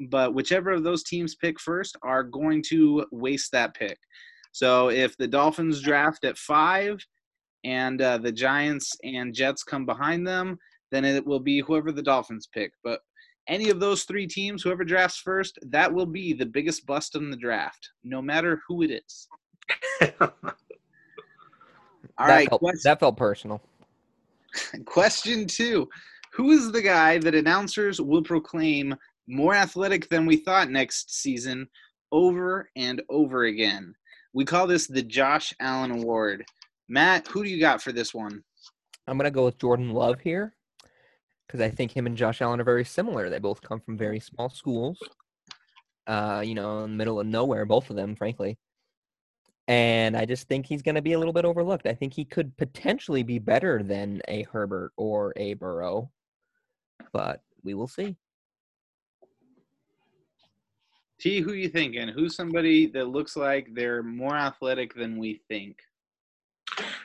but 0.08 0.34
whichever 0.34 0.70
of 0.70 0.84
those 0.84 1.02
teams 1.02 1.34
pick 1.34 1.60
first 1.60 1.96
are 2.02 2.22
going 2.22 2.62
to 2.68 3.06
waste 3.10 3.50
that 3.52 3.74
pick. 3.74 3.98
So 4.52 4.90
if 4.90 5.16
the 5.16 5.26
Dolphins 5.26 5.80
draft 5.80 6.24
at 6.24 6.38
five 6.38 7.04
and 7.64 8.00
uh, 8.00 8.18
the 8.18 8.32
Giants 8.32 8.96
and 9.02 9.34
Jets 9.34 9.62
come 9.62 9.84
behind 9.84 10.26
them, 10.26 10.58
then 10.90 11.04
it 11.04 11.26
will 11.26 11.40
be 11.40 11.60
whoever 11.60 11.90
the 11.90 12.02
Dolphins 12.02 12.48
pick. 12.52 12.72
But 12.84 13.00
any 13.48 13.70
of 13.70 13.80
those 13.80 14.04
three 14.04 14.26
teams, 14.26 14.62
whoever 14.62 14.84
drafts 14.84 15.18
first, 15.18 15.58
that 15.70 15.92
will 15.92 16.06
be 16.06 16.32
the 16.32 16.46
biggest 16.46 16.86
bust 16.86 17.16
in 17.16 17.30
the 17.30 17.36
draft, 17.36 17.90
no 18.02 18.22
matter 18.22 18.62
who 18.68 18.82
it 18.82 18.90
is. 18.90 19.28
All 20.20 20.30
that 22.28 22.36
right, 22.36 22.48
felt, 22.48 22.62
that 22.84 23.00
felt 23.00 23.16
personal. 23.16 23.60
question 24.84 25.46
two 25.46 25.88
Who 26.34 26.52
is 26.52 26.70
the 26.70 26.82
guy 26.82 27.18
that 27.18 27.34
announcers 27.34 28.00
will 28.00 28.22
proclaim 28.22 28.94
more 29.26 29.54
athletic 29.54 30.08
than 30.08 30.26
we 30.26 30.36
thought 30.36 30.70
next 30.70 31.14
season 31.14 31.68
over 32.12 32.68
and 32.76 33.02
over 33.08 33.44
again? 33.44 33.94
We 34.32 34.44
call 34.44 34.66
this 34.66 34.86
the 34.86 35.02
Josh 35.02 35.54
Allen 35.60 35.90
Award. 35.90 36.44
Matt, 36.88 37.26
who 37.28 37.44
do 37.44 37.50
you 37.50 37.60
got 37.60 37.82
for 37.82 37.92
this 37.92 38.12
one? 38.12 38.42
I'm 39.06 39.16
gonna 39.16 39.30
go 39.30 39.44
with 39.44 39.58
Jordan 39.58 39.90
Love 39.90 40.20
here 40.20 40.54
because 41.46 41.60
I 41.60 41.70
think 41.70 41.96
him 41.96 42.06
and 42.06 42.16
Josh 42.16 42.40
Allen 42.40 42.60
are 42.60 42.64
very 42.64 42.84
similar. 42.84 43.30
They 43.30 43.38
both 43.38 43.60
come 43.60 43.80
from 43.80 43.96
very 43.96 44.20
small 44.20 44.50
schools, 44.50 44.98
uh, 46.06 46.42
you 46.44 46.54
know, 46.54 46.84
in 46.84 46.90
the 46.92 46.96
middle 46.96 47.20
of 47.20 47.26
nowhere, 47.26 47.64
both 47.64 47.90
of 47.90 47.96
them, 47.96 48.16
frankly. 48.16 48.58
And 49.66 50.16
I 50.16 50.26
just 50.26 50.48
think 50.48 50.66
he's 50.66 50.82
going 50.82 50.96
to 50.96 51.02
be 51.02 51.14
a 51.14 51.18
little 51.18 51.32
bit 51.32 51.46
overlooked. 51.46 51.86
I 51.86 51.94
think 51.94 52.12
he 52.12 52.24
could 52.24 52.54
potentially 52.56 53.22
be 53.22 53.38
better 53.38 53.82
than 53.82 54.20
a 54.28 54.42
Herbert 54.42 54.92
or 54.96 55.32
a 55.36 55.54
Burrow, 55.54 56.10
but 57.12 57.40
we 57.62 57.74
will 57.74 57.88
see. 57.88 58.16
T, 61.24 61.40
who 61.40 61.54
you 61.54 61.70
thinking? 61.70 62.08
Who's 62.08 62.36
somebody 62.36 62.84
that 62.88 63.08
looks 63.08 63.34
like 63.34 63.72
they're 63.72 64.02
more 64.02 64.36
athletic 64.36 64.92
than 64.92 65.16
we 65.16 65.40
think? 65.48 65.78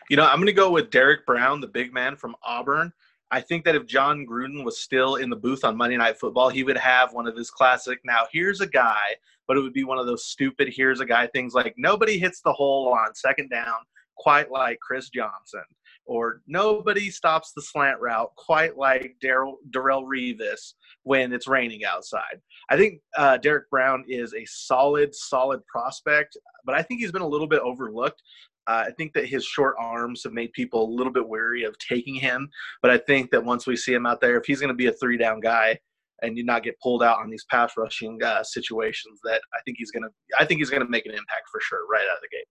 You 0.10 0.18
know, 0.18 0.26
I'm 0.26 0.40
going 0.40 0.48
to 0.48 0.52
go 0.52 0.72
with 0.72 0.90
Derrick 0.90 1.26
Brown, 1.26 1.62
the 1.62 1.68
big 1.68 1.94
man 1.94 2.18
from 2.18 2.36
Auburn. 2.44 2.92
I 3.32 3.40
think 3.40 3.64
that 3.64 3.76
if 3.76 3.86
Jon 3.86 4.28
Gruden 4.30 4.66
was 4.66 4.78
still 4.78 5.16
in 5.16 5.30
the 5.30 5.38
booth 5.38 5.64
on 5.64 5.78
Monday 5.78 5.96
Night 5.96 6.20
Football, 6.20 6.50
he 6.50 6.66
would 6.66 6.78
have 6.78 7.14
one 7.14 7.28
of 7.28 7.38
his 7.38 7.50
classic, 7.50 8.02
now 8.04 8.26
here's 8.30 8.60
a 8.60 8.68
guy, 8.68 9.16
but 9.48 9.56
it 9.56 9.62
would 9.62 9.72
be 9.72 9.86
one 9.86 9.98
of 9.98 10.06
those 10.06 10.26
stupid, 10.26 10.68
here's 10.68 11.00
a 11.00 11.06
guy 11.06 11.26
things 11.28 11.54
like 11.54 11.74
nobody 11.78 12.20
hits 12.20 12.42
the 12.42 12.52
hole 12.52 12.90
on 12.90 13.16
second 13.16 13.50
down 13.50 13.78
quite 14.18 14.52
like 14.52 14.82
Chris 14.82 15.08
Johnson, 15.08 15.64
or 16.10 16.42
nobody 16.48 17.12
stops 17.12 17.52
the 17.56 17.62
slant 17.62 18.00
route 18.02 18.32
quite 18.36 18.76
like 18.76 19.16
Daryl 19.24 19.58
Darrelle 19.70 20.04
Revis 20.04 20.74
when 21.04 21.32
it's 21.32 21.48
raining 21.48 21.86
outside. 21.86 22.42
I 22.72 22.78
think 22.78 23.00
uh, 23.16 23.38
Derrick 23.38 23.70
Brown 23.70 24.04
is 24.08 24.34
a 24.34 24.44
solid, 24.46 25.14
solid 25.14 25.62
prospect, 25.68 26.36
but 26.66 26.74
I 26.74 26.82
think 26.82 27.00
he's 27.00 27.12
been 27.12 27.22
a 27.22 27.28
little 27.28 27.48
bit 27.48 27.60
overlooked. 27.60 28.24
Uh, 28.66 28.86
I 28.88 28.92
think 28.98 29.14
that 29.14 29.28
his 29.28 29.46
short 29.46 29.76
arms 29.80 30.24
have 30.24 30.34
made 30.34 30.52
people 30.54 30.84
a 30.84 30.96
little 30.96 31.14
bit 31.14 31.28
wary 31.28 31.64
of 31.64 31.78
taking 31.78 32.16
him. 32.16 32.50
But 32.82 32.90
I 32.90 32.98
think 32.98 33.30
that 33.30 33.46
once 33.46 33.68
we 33.68 33.76
see 33.76 33.94
him 33.94 34.08
out 34.08 34.20
there, 34.20 34.38
if 34.38 34.46
he's 34.48 34.60
going 34.60 34.70
to 34.70 34.76
be 34.76 34.88
a 34.88 34.94
three 34.94 35.18
down 35.18 35.40
guy 35.42 35.78
and 36.24 36.36
you 36.38 36.44
not 36.44 36.64
get 36.64 36.80
pulled 36.82 37.04
out 37.04 37.20
on 37.20 37.30
these 37.30 37.46
pass 37.52 37.74
rushing 37.78 38.22
uh, 38.24 38.44
situations, 38.44 39.20
that 39.26 39.42
I 39.54 39.62
think 39.64 39.78
he's 39.78 39.92
to, 39.92 40.10
I 40.40 40.46
think 40.46 40.60
he's 40.60 40.72
to 40.72 40.86
make 40.86 41.06
an 41.06 41.12
impact 41.12 41.50
for 41.52 41.62
sure 41.62 41.88
right 41.88 42.06
out 42.12 42.18
of 42.18 42.22
the 42.24 42.36
gate. 42.36 42.48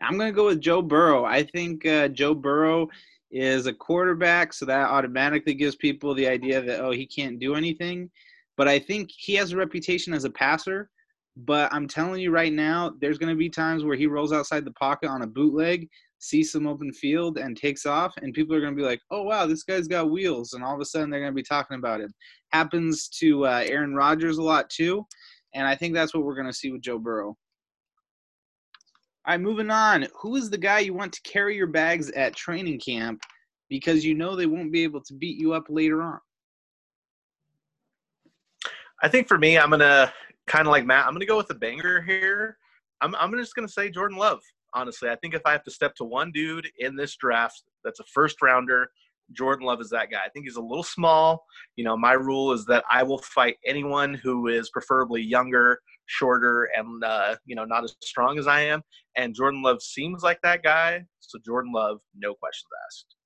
I'm 0.00 0.16
going 0.16 0.32
to 0.32 0.36
go 0.36 0.46
with 0.46 0.60
Joe 0.60 0.82
Burrow. 0.82 1.24
I 1.24 1.42
think 1.42 1.86
uh, 1.86 2.08
Joe 2.08 2.34
Burrow 2.34 2.88
is 3.30 3.66
a 3.66 3.72
quarterback, 3.72 4.52
so 4.52 4.64
that 4.66 4.88
automatically 4.88 5.54
gives 5.54 5.76
people 5.76 6.14
the 6.14 6.26
idea 6.26 6.60
that, 6.62 6.80
oh, 6.80 6.90
he 6.90 7.06
can't 7.06 7.38
do 7.38 7.54
anything. 7.54 8.10
But 8.56 8.68
I 8.68 8.78
think 8.78 9.10
he 9.10 9.34
has 9.34 9.52
a 9.52 9.56
reputation 9.56 10.12
as 10.14 10.24
a 10.24 10.30
passer. 10.30 10.90
But 11.36 11.72
I'm 11.72 11.86
telling 11.86 12.20
you 12.20 12.30
right 12.32 12.52
now, 12.52 12.92
there's 13.00 13.16
going 13.16 13.32
to 13.32 13.38
be 13.38 13.48
times 13.48 13.84
where 13.84 13.96
he 13.96 14.06
rolls 14.06 14.32
outside 14.32 14.64
the 14.64 14.72
pocket 14.72 15.08
on 15.08 15.22
a 15.22 15.26
bootleg, 15.26 15.88
sees 16.18 16.50
some 16.50 16.66
open 16.66 16.92
field, 16.92 17.38
and 17.38 17.56
takes 17.56 17.86
off. 17.86 18.12
And 18.20 18.34
people 18.34 18.54
are 18.54 18.60
going 18.60 18.74
to 18.74 18.76
be 18.76 18.86
like, 18.86 19.00
oh, 19.10 19.22
wow, 19.22 19.46
this 19.46 19.62
guy's 19.62 19.86
got 19.86 20.10
wheels. 20.10 20.52
And 20.52 20.64
all 20.64 20.74
of 20.74 20.80
a 20.80 20.84
sudden, 20.84 21.08
they're 21.08 21.20
going 21.20 21.32
to 21.32 21.36
be 21.36 21.42
talking 21.42 21.78
about 21.78 22.00
him. 22.00 22.12
Happens 22.52 23.08
to 23.20 23.46
uh, 23.46 23.64
Aaron 23.66 23.94
Rodgers 23.94 24.38
a 24.38 24.42
lot, 24.42 24.68
too. 24.68 25.06
And 25.54 25.66
I 25.66 25.76
think 25.76 25.94
that's 25.94 26.12
what 26.12 26.24
we're 26.24 26.34
going 26.34 26.46
to 26.46 26.52
see 26.52 26.72
with 26.72 26.82
Joe 26.82 26.98
Burrow. 26.98 27.36
All 29.26 29.34
right, 29.34 29.40
moving 29.40 29.70
on. 29.70 30.06
Who 30.20 30.36
is 30.36 30.48
the 30.48 30.58
guy 30.58 30.78
you 30.78 30.94
want 30.94 31.12
to 31.12 31.22
carry 31.22 31.54
your 31.54 31.66
bags 31.66 32.10
at 32.12 32.34
training 32.34 32.80
camp 32.80 33.22
because 33.68 34.04
you 34.04 34.14
know 34.14 34.34
they 34.34 34.46
won't 34.46 34.72
be 34.72 34.82
able 34.82 35.02
to 35.02 35.14
beat 35.14 35.38
you 35.38 35.52
up 35.52 35.66
later 35.68 36.02
on? 36.02 36.18
I 39.02 39.08
think 39.08 39.28
for 39.28 39.38
me, 39.38 39.58
I'm 39.58 39.70
gonna 39.70 40.12
kind 40.46 40.66
of 40.66 40.72
like 40.72 40.86
Matt. 40.86 41.06
I'm 41.06 41.12
gonna 41.12 41.26
go 41.26 41.36
with 41.36 41.50
a 41.50 41.54
banger 41.54 42.00
here. 42.00 42.56
I'm 43.02 43.14
I'm 43.14 43.36
just 43.36 43.54
gonna 43.54 43.68
say 43.68 43.90
Jordan 43.90 44.16
Love. 44.16 44.40
Honestly, 44.72 45.10
I 45.10 45.16
think 45.16 45.34
if 45.34 45.42
I 45.44 45.52
have 45.52 45.64
to 45.64 45.70
step 45.70 45.94
to 45.96 46.04
one 46.04 46.32
dude 46.32 46.68
in 46.78 46.96
this 46.96 47.16
draft 47.16 47.62
that's 47.84 48.00
a 48.00 48.04
first 48.04 48.40
rounder, 48.40 48.90
Jordan 49.32 49.66
Love 49.66 49.80
is 49.80 49.90
that 49.90 50.10
guy. 50.10 50.20
I 50.24 50.28
think 50.30 50.46
he's 50.46 50.56
a 50.56 50.62
little 50.62 50.82
small. 50.82 51.44
You 51.76 51.84
know, 51.84 51.96
my 51.96 52.12
rule 52.12 52.52
is 52.52 52.64
that 52.66 52.84
I 52.90 53.02
will 53.02 53.18
fight 53.18 53.56
anyone 53.66 54.14
who 54.14 54.48
is 54.48 54.70
preferably 54.70 55.22
younger, 55.22 55.80
shorter, 56.10 56.68
and 56.76 57.02
uh, 57.04 57.36
you 57.46 57.54
know 57.54 57.64
not 57.64 57.84
as 57.84 57.96
strong 58.02 58.38
as 58.38 58.46
I 58.46 58.60
am. 58.62 58.82
And 59.16 59.34
Jordan 59.34 59.62
Love 59.62 59.82
seems 59.82 60.22
like 60.22 60.40
that 60.42 60.62
guy. 60.62 61.04
So 61.20 61.38
Jordan 61.44 61.72
Love, 61.72 61.98
no 62.14 62.34
questions 62.34 62.68
asked. 62.86 63.16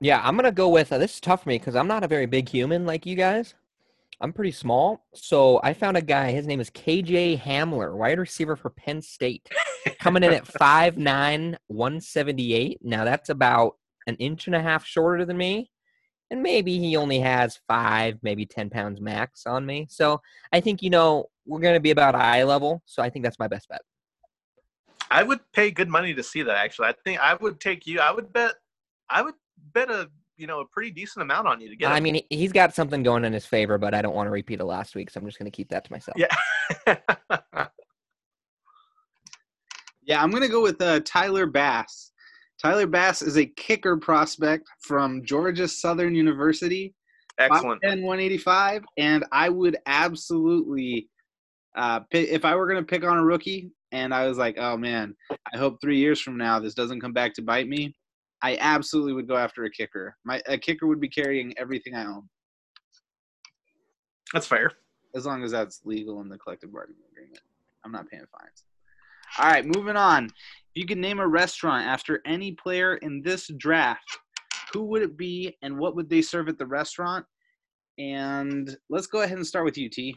Yeah, 0.00 0.20
I'm 0.22 0.36
gonna 0.36 0.52
go 0.52 0.68
with 0.68 0.92
uh, 0.92 0.98
this 0.98 1.14
is 1.14 1.20
tough 1.20 1.44
for 1.44 1.48
me 1.48 1.58
because 1.58 1.76
I'm 1.76 1.88
not 1.88 2.04
a 2.04 2.08
very 2.08 2.26
big 2.26 2.48
human 2.48 2.86
like 2.86 3.06
you 3.06 3.16
guys. 3.16 3.54
I'm 4.20 4.32
pretty 4.32 4.52
small, 4.52 5.04
so 5.14 5.60
I 5.64 5.72
found 5.74 5.96
a 5.96 6.02
guy. 6.02 6.30
His 6.30 6.46
name 6.46 6.60
is 6.60 6.70
KJ 6.70 7.40
Hamler, 7.40 7.96
wide 7.96 8.20
receiver 8.20 8.54
for 8.54 8.70
Penn 8.70 9.02
State, 9.02 9.48
coming 9.98 10.22
in 10.22 10.32
at 10.32 10.44
5'9", 10.44 11.56
178. 11.66 12.78
Now 12.82 13.04
that's 13.04 13.30
about 13.30 13.72
an 14.06 14.14
inch 14.16 14.46
and 14.46 14.54
a 14.54 14.62
half 14.62 14.86
shorter 14.86 15.24
than 15.24 15.36
me, 15.36 15.71
and 16.32 16.42
maybe 16.42 16.78
he 16.78 16.96
only 16.96 17.20
has 17.20 17.60
five, 17.68 18.18
maybe 18.22 18.46
ten 18.46 18.70
pounds 18.70 19.00
max 19.00 19.46
on 19.46 19.64
me. 19.66 19.86
So 19.90 20.20
I 20.50 20.60
think 20.60 20.82
you 20.82 20.88
know 20.90 21.28
we're 21.46 21.60
gonna 21.60 21.78
be 21.78 21.90
about 21.90 22.14
eye 22.14 22.42
level. 22.42 22.82
So 22.86 23.02
I 23.02 23.10
think 23.10 23.22
that's 23.24 23.38
my 23.38 23.46
best 23.48 23.68
bet. 23.68 23.82
I 25.10 25.22
would 25.22 25.40
pay 25.52 25.70
good 25.70 25.90
money 25.90 26.14
to 26.14 26.22
see 26.22 26.42
that. 26.42 26.56
Actually, 26.56 26.88
I 26.88 26.94
think 27.04 27.20
I 27.20 27.34
would 27.34 27.60
take 27.60 27.86
you. 27.86 28.00
I 28.00 28.10
would 28.10 28.32
bet. 28.32 28.54
I 29.10 29.20
would 29.20 29.34
bet 29.74 29.90
a 29.90 30.10
you 30.38 30.46
know 30.46 30.60
a 30.60 30.64
pretty 30.66 30.90
decent 30.90 31.22
amount 31.22 31.46
on 31.48 31.60
you 31.60 31.68
to 31.68 31.76
get. 31.76 31.90
It. 31.90 31.92
I 31.94 31.98
him. 31.98 32.04
mean, 32.04 32.14
he- 32.14 32.26
he's 32.30 32.52
got 32.52 32.74
something 32.74 33.02
going 33.02 33.26
in 33.26 33.32
his 33.34 33.44
favor, 33.44 33.76
but 33.76 33.92
I 33.94 34.00
don't 34.00 34.14
want 34.14 34.26
to 34.26 34.30
repeat 34.30 34.60
it 34.60 34.64
last 34.64 34.94
week, 34.94 35.10
so 35.10 35.20
I'm 35.20 35.26
just 35.26 35.38
gonna 35.38 35.50
keep 35.50 35.68
that 35.68 35.84
to 35.84 35.92
myself. 35.92 36.16
yeah. 36.16 36.96
Yeah, 40.04 40.20
I'm 40.20 40.30
going 40.30 40.42
to 40.42 40.48
go 40.48 40.62
with 40.62 40.80
uh, 40.82 40.98
Tyler 41.04 41.46
Bass. 41.46 42.10
Tyler 42.62 42.86
Bass 42.86 43.22
is 43.22 43.36
a 43.36 43.46
kicker 43.46 43.96
prospect 43.96 44.68
from 44.80 45.24
Georgia 45.24 45.66
Southern 45.66 46.14
University. 46.14 46.94
Excellent. 47.38 47.82
5'10", 47.82 48.02
185, 48.02 48.84
and 48.98 49.24
I 49.32 49.48
would 49.48 49.76
absolutely, 49.86 51.08
uh, 51.76 52.00
pick, 52.10 52.28
if 52.28 52.44
I 52.44 52.54
were 52.54 52.68
going 52.68 52.80
to 52.80 52.86
pick 52.86 53.04
on 53.04 53.16
a 53.18 53.24
rookie, 53.24 53.72
and 53.90 54.14
I 54.14 54.28
was 54.28 54.38
like, 54.38 54.58
oh 54.58 54.76
man, 54.76 55.16
I 55.30 55.58
hope 55.58 55.78
three 55.80 55.98
years 55.98 56.20
from 56.20 56.36
now 56.36 56.60
this 56.60 56.74
doesn't 56.74 57.00
come 57.00 57.12
back 57.12 57.34
to 57.34 57.42
bite 57.42 57.68
me. 57.68 57.94
I 58.42 58.56
absolutely 58.60 59.12
would 59.14 59.28
go 59.28 59.36
after 59.36 59.64
a 59.64 59.70
kicker. 59.70 60.16
My 60.24 60.40
a 60.46 60.56
kicker 60.58 60.86
would 60.86 61.00
be 61.00 61.08
carrying 61.08 61.54
everything 61.58 61.94
I 61.94 62.06
own, 62.06 62.28
That's 64.32 64.46
fair. 64.46 64.70
as 65.14 65.26
long 65.26 65.42
as 65.42 65.50
that's 65.50 65.80
legal 65.84 66.20
in 66.20 66.28
the 66.28 66.38
collective 66.38 66.72
bargaining 66.72 67.02
agreement. 67.10 67.42
I'm 67.84 67.92
not 67.92 68.08
paying 68.08 68.24
fines. 68.30 68.64
All 69.38 69.50
right, 69.50 69.64
moving 69.64 69.96
on. 69.96 70.30
You 70.74 70.86
could 70.86 70.98
name 70.98 71.20
a 71.20 71.28
restaurant 71.28 71.86
after 71.86 72.20
any 72.24 72.52
player 72.52 72.96
in 72.96 73.20
this 73.20 73.50
draft, 73.58 74.18
who 74.72 74.84
would 74.84 75.02
it 75.02 75.16
be, 75.18 75.56
and 75.62 75.78
what 75.78 75.94
would 75.96 76.08
they 76.08 76.22
serve 76.22 76.48
at 76.48 76.58
the 76.58 76.66
restaurant? 76.66 77.26
And 77.98 78.74
let's 78.88 79.06
go 79.06 79.20
ahead 79.20 79.36
and 79.36 79.46
start 79.46 79.66
with 79.66 79.76
you, 79.76 79.90
T. 79.90 80.16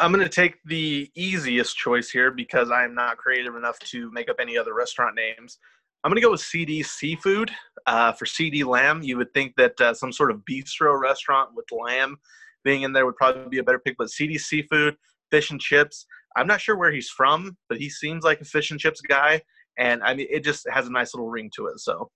I'm 0.00 0.12
going 0.12 0.24
to 0.24 0.28
take 0.28 0.56
the 0.64 1.10
easiest 1.14 1.76
choice 1.76 2.10
here 2.10 2.30
because 2.30 2.70
I'm 2.70 2.94
not 2.94 3.16
creative 3.16 3.54
enough 3.54 3.78
to 3.80 4.10
make 4.10 4.28
up 4.28 4.36
any 4.38 4.58
other 4.58 4.74
restaurant 4.74 5.14
names. 5.14 5.58
I'm 6.02 6.10
going 6.10 6.20
to 6.20 6.26
go 6.26 6.32
with 6.32 6.40
CD 6.40 6.82
Seafood 6.82 7.50
uh, 7.86 8.12
for 8.12 8.26
CeeDee 8.26 8.66
Lamb. 8.66 9.02
You 9.02 9.16
would 9.16 9.32
think 9.32 9.54
that 9.56 9.80
uh, 9.80 9.94
some 9.94 10.12
sort 10.12 10.30
of 10.30 10.42
bistro 10.44 11.00
restaurant 11.00 11.50
with 11.54 11.64
lamb 11.72 12.18
being 12.64 12.82
in 12.82 12.92
there 12.92 13.06
would 13.06 13.16
probably 13.16 13.48
be 13.48 13.58
a 13.58 13.62
better 13.62 13.78
pick, 13.78 13.96
but 13.96 14.10
CD 14.10 14.36
Seafood, 14.36 14.96
fish 15.30 15.50
and 15.50 15.60
chips. 15.60 16.04
I'm 16.36 16.46
not 16.46 16.60
sure 16.60 16.76
where 16.76 16.90
he's 16.92 17.08
from, 17.08 17.56
but 17.68 17.78
he 17.78 17.88
seems 17.88 18.24
like 18.24 18.40
a 18.40 18.44
fish 18.44 18.70
and 18.70 18.80
chips 18.80 19.00
guy. 19.00 19.40
And 19.78 20.02
I 20.02 20.14
mean, 20.14 20.26
it 20.30 20.44
just 20.44 20.68
has 20.70 20.86
a 20.86 20.90
nice 20.92 21.14
little 21.14 21.28
ring 21.28 21.50
to 21.56 21.66
it. 21.66 21.78
So 21.80 22.10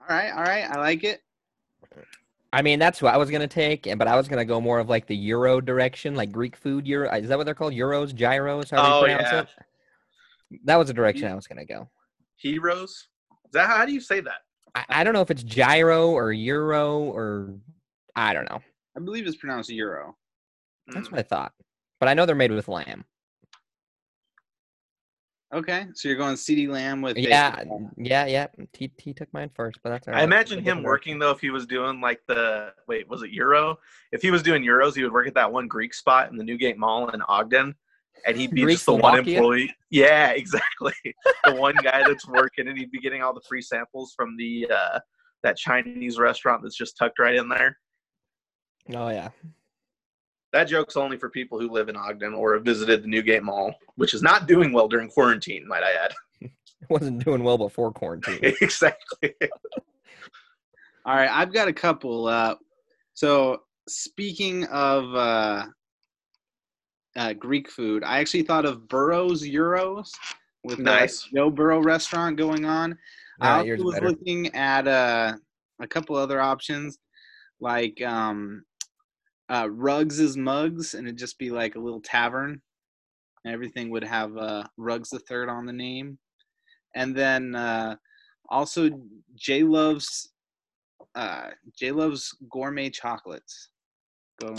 All 0.00 0.06
right, 0.16 0.30
all 0.32 0.42
right, 0.42 0.64
I 0.70 0.78
like 0.78 1.04
it. 1.04 1.20
I 2.52 2.62
mean, 2.62 2.78
that's 2.78 3.02
what 3.02 3.12
I 3.12 3.16
was 3.16 3.30
gonna 3.30 3.48
take, 3.48 3.86
and 3.86 3.98
but 3.98 4.08
I 4.08 4.16
was 4.16 4.28
gonna 4.28 4.44
go 4.44 4.60
more 4.60 4.78
of 4.78 4.88
like 4.88 5.06
the 5.06 5.16
Euro 5.16 5.60
direction, 5.60 6.14
like 6.14 6.30
Greek 6.32 6.56
food. 6.56 6.86
Euro 6.86 7.12
is 7.14 7.28
that 7.28 7.36
what 7.36 7.44
they're 7.44 7.54
called? 7.54 7.74
Euros, 7.74 8.14
gyros, 8.14 8.70
how 8.70 8.78
Oh, 8.98 9.00
they 9.04 9.12
pronounce 9.14 9.32
yeah. 9.32 9.40
it? 9.40 10.60
That 10.64 10.76
was 10.76 10.86
the 10.88 10.94
direction 10.94 11.28
I 11.30 11.34
was 11.34 11.46
gonna 11.46 11.64
go. 11.66 11.88
heroes. 12.36 13.08
Is 13.46 13.52
that 13.52 13.66
how 13.68 13.84
do 13.84 13.92
you 13.92 14.00
say 14.00 14.20
that? 14.20 14.42
I, 14.74 14.84
I 14.88 15.04
don't 15.04 15.12
know 15.12 15.20
if 15.22 15.30
it's 15.30 15.42
gyro 15.42 16.10
or 16.10 16.32
euro 16.32 16.98
or 17.00 17.54
I 18.14 18.32
don't 18.32 18.48
know. 18.50 18.60
I 18.96 19.00
believe 19.00 19.26
it's 19.26 19.36
pronounced 19.36 19.68
Euro. 19.70 20.16
That's 20.88 21.08
Mm. 21.08 21.12
what 21.12 21.18
I 21.20 21.22
thought. 21.22 21.52
But 22.00 22.08
I 22.08 22.14
know 22.14 22.26
they're 22.26 22.34
made 22.34 22.52
with 22.52 22.68
lamb. 22.68 23.04
Okay, 25.54 25.86
so 25.94 26.08
you're 26.08 26.18
going 26.18 26.34
CeeDee 26.34 26.68
Lamb 26.68 27.02
with 27.02 27.16
a- 27.16 27.20
Yeah, 27.20 27.62
yeah, 27.96 28.26
yeah. 28.26 28.46
He 28.72 28.90
he 28.98 29.14
took 29.14 29.32
mine 29.32 29.48
first, 29.54 29.78
but 29.82 29.90
that's 29.90 30.08
all 30.08 30.14
I 30.14 30.24
imagine 30.24 30.60
him 30.62 30.82
working 30.82 31.18
though 31.20 31.30
if 31.30 31.40
he 31.40 31.50
was 31.50 31.66
doing 31.66 32.00
like 32.00 32.20
the 32.26 32.72
wait 32.88 33.08
was 33.08 33.22
it 33.22 33.30
Euro? 33.30 33.78
If 34.10 34.22
he 34.22 34.32
was 34.32 34.42
doing 34.42 34.64
Euros, 34.64 34.96
he 34.96 35.04
would 35.04 35.12
work 35.12 35.28
at 35.28 35.34
that 35.34 35.50
one 35.50 35.68
Greek 35.68 35.94
spot 35.94 36.30
in 36.30 36.36
the 36.36 36.42
Newgate 36.42 36.78
Mall 36.78 37.08
in 37.10 37.22
Ogden, 37.28 37.74
and 38.26 38.36
he'd 38.36 38.50
be 38.50 38.62
Greek 38.62 38.74
just 38.74 38.86
the 38.86 38.96
one 38.96 39.18
employee. 39.20 39.72
Yeah, 39.88 40.30
exactly. 40.36 40.94
the 41.44 41.54
one 41.54 41.76
guy 41.76 42.02
that's 42.06 42.26
working, 42.26 42.66
and 42.66 42.76
he'd 42.76 42.90
be 42.90 43.00
getting 43.00 43.22
all 43.22 43.32
the 43.32 43.42
free 43.48 43.62
samples 43.62 44.14
from 44.16 44.36
the 44.36 44.68
uh, 44.68 44.98
that 45.44 45.56
Chinese 45.56 46.18
restaurant 46.18 46.62
that's 46.62 46.76
just 46.76 46.96
tucked 46.98 47.20
right 47.20 47.36
in 47.36 47.48
there. 47.48 47.78
Oh 48.92 49.08
yeah. 49.10 49.28
That 50.56 50.68
joke's 50.68 50.96
only 50.96 51.18
for 51.18 51.28
people 51.28 51.60
who 51.60 51.68
live 51.68 51.90
in 51.90 51.96
Ogden 51.96 52.32
or 52.32 52.54
have 52.54 52.64
visited 52.64 53.02
the 53.02 53.08
Newgate 53.08 53.42
Mall, 53.42 53.74
which 53.96 54.14
is 54.14 54.22
not 54.22 54.48
doing 54.48 54.72
well 54.72 54.88
during 54.88 55.10
quarantine, 55.10 55.68
might 55.68 55.82
I 55.82 55.92
add. 55.92 56.14
It 56.80 56.90
wasn't 56.90 57.22
doing 57.24 57.42
well 57.42 57.58
before 57.58 57.92
quarantine. 57.92 58.38
exactly. 58.42 59.34
All 61.04 61.14
right, 61.14 61.28
I've 61.30 61.52
got 61.52 61.68
a 61.68 61.74
couple. 61.74 62.26
Uh, 62.26 62.54
so 63.12 63.58
speaking 63.86 64.64
of 64.66 65.14
uh, 65.14 65.66
uh, 67.16 67.32
Greek 67.34 67.70
food, 67.70 68.02
I 68.02 68.20
actually 68.20 68.44
thought 68.44 68.64
of 68.64 68.88
Burroughs 68.88 69.42
Euros 69.42 70.08
with 70.64 70.78
Nice. 70.78 71.24
the 71.24 71.36
Joe 71.38 71.50
Burrow 71.50 71.80
restaurant 71.82 72.38
going 72.38 72.64
on. 72.64 72.96
I 73.42 73.48
All 73.48 73.50
right, 73.50 73.56
also 73.58 73.66
yours 73.66 73.78
is 73.80 73.84
was 73.84 73.94
better. 73.96 74.08
looking 74.08 74.54
at 74.54 74.88
uh, 74.88 75.34
a 75.80 75.86
couple 75.86 76.16
other 76.16 76.40
options, 76.40 76.98
like 77.60 78.00
um, 78.02 78.62
uh, 79.48 79.68
Ruggs 79.70 80.20
is 80.20 80.36
Mugs, 80.36 80.94
and 80.94 81.06
it'd 81.06 81.18
just 81.18 81.38
be 81.38 81.50
like 81.50 81.74
a 81.74 81.80
little 81.80 82.00
tavern. 82.00 82.60
And 83.44 83.54
everything 83.54 83.90
would 83.90 84.04
have 84.04 84.36
uh, 84.36 84.64
Ruggs 84.76 85.10
the 85.10 85.20
Third 85.20 85.48
on 85.48 85.66
the 85.66 85.72
name, 85.72 86.18
and 86.94 87.14
then 87.14 87.54
uh, 87.54 87.96
also 88.48 88.90
J 89.36 89.62
Love's 89.62 90.30
uh, 91.14 91.50
J 91.78 91.92
Love's 91.92 92.36
gourmet 92.50 92.90
chocolates. 92.90 93.68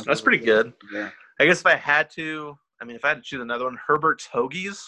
That's 0.06 0.22
pretty 0.22 0.44
good. 0.44 0.74
there. 0.92 1.14
I 1.40 1.46
guess 1.46 1.60
if 1.60 1.66
I 1.66 1.76
had 1.76 2.10
to, 2.12 2.58
I 2.82 2.86
mean, 2.86 2.96
if 2.96 3.06
I 3.06 3.10
had 3.10 3.18
to 3.18 3.24
choose 3.24 3.42
another 3.42 3.66
one, 3.66 3.78
Herbert's 3.86 4.28
Hoagies. 4.34 4.82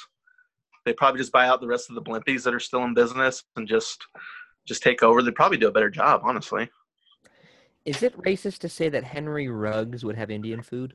They 0.86 0.94
probably 0.94 1.20
just 1.20 1.34
buy 1.34 1.48
out 1.48 1.62
the 1.62 1.68
rest 1.68 1.90
of 1.90 1.96
the 1.96 2.02
Blimpies 2.02 2.42
that 2.44 2.54
are 2.54 2.60
still 2.60 2.84
in 2.86 2.94
business 2.94 3.44
and 3.58 3.68
just 3.68 4.02
just 4.66 4.82
take 4.82 5.04
over. 5.04 5.22
They'd 5.22 5.36
probably 5.36 5.58
do 5.58 5.68
a 5.68 5.72
better 5.72 5.90
job, 5.90 6.22
honestly. 6.24 6.70
Is 7.86 8.04
it 8.04 8.16
racist 8.22 8.60
to 8.60 8.70
say 8.70 8.90
that 8.90 9.04
Henry 9.04 9.48
Ruggs 9.48 10.04
would 10.04 10.16
have 10.16 10.30
Indian 10.30 10.62
food? 10.62 10.94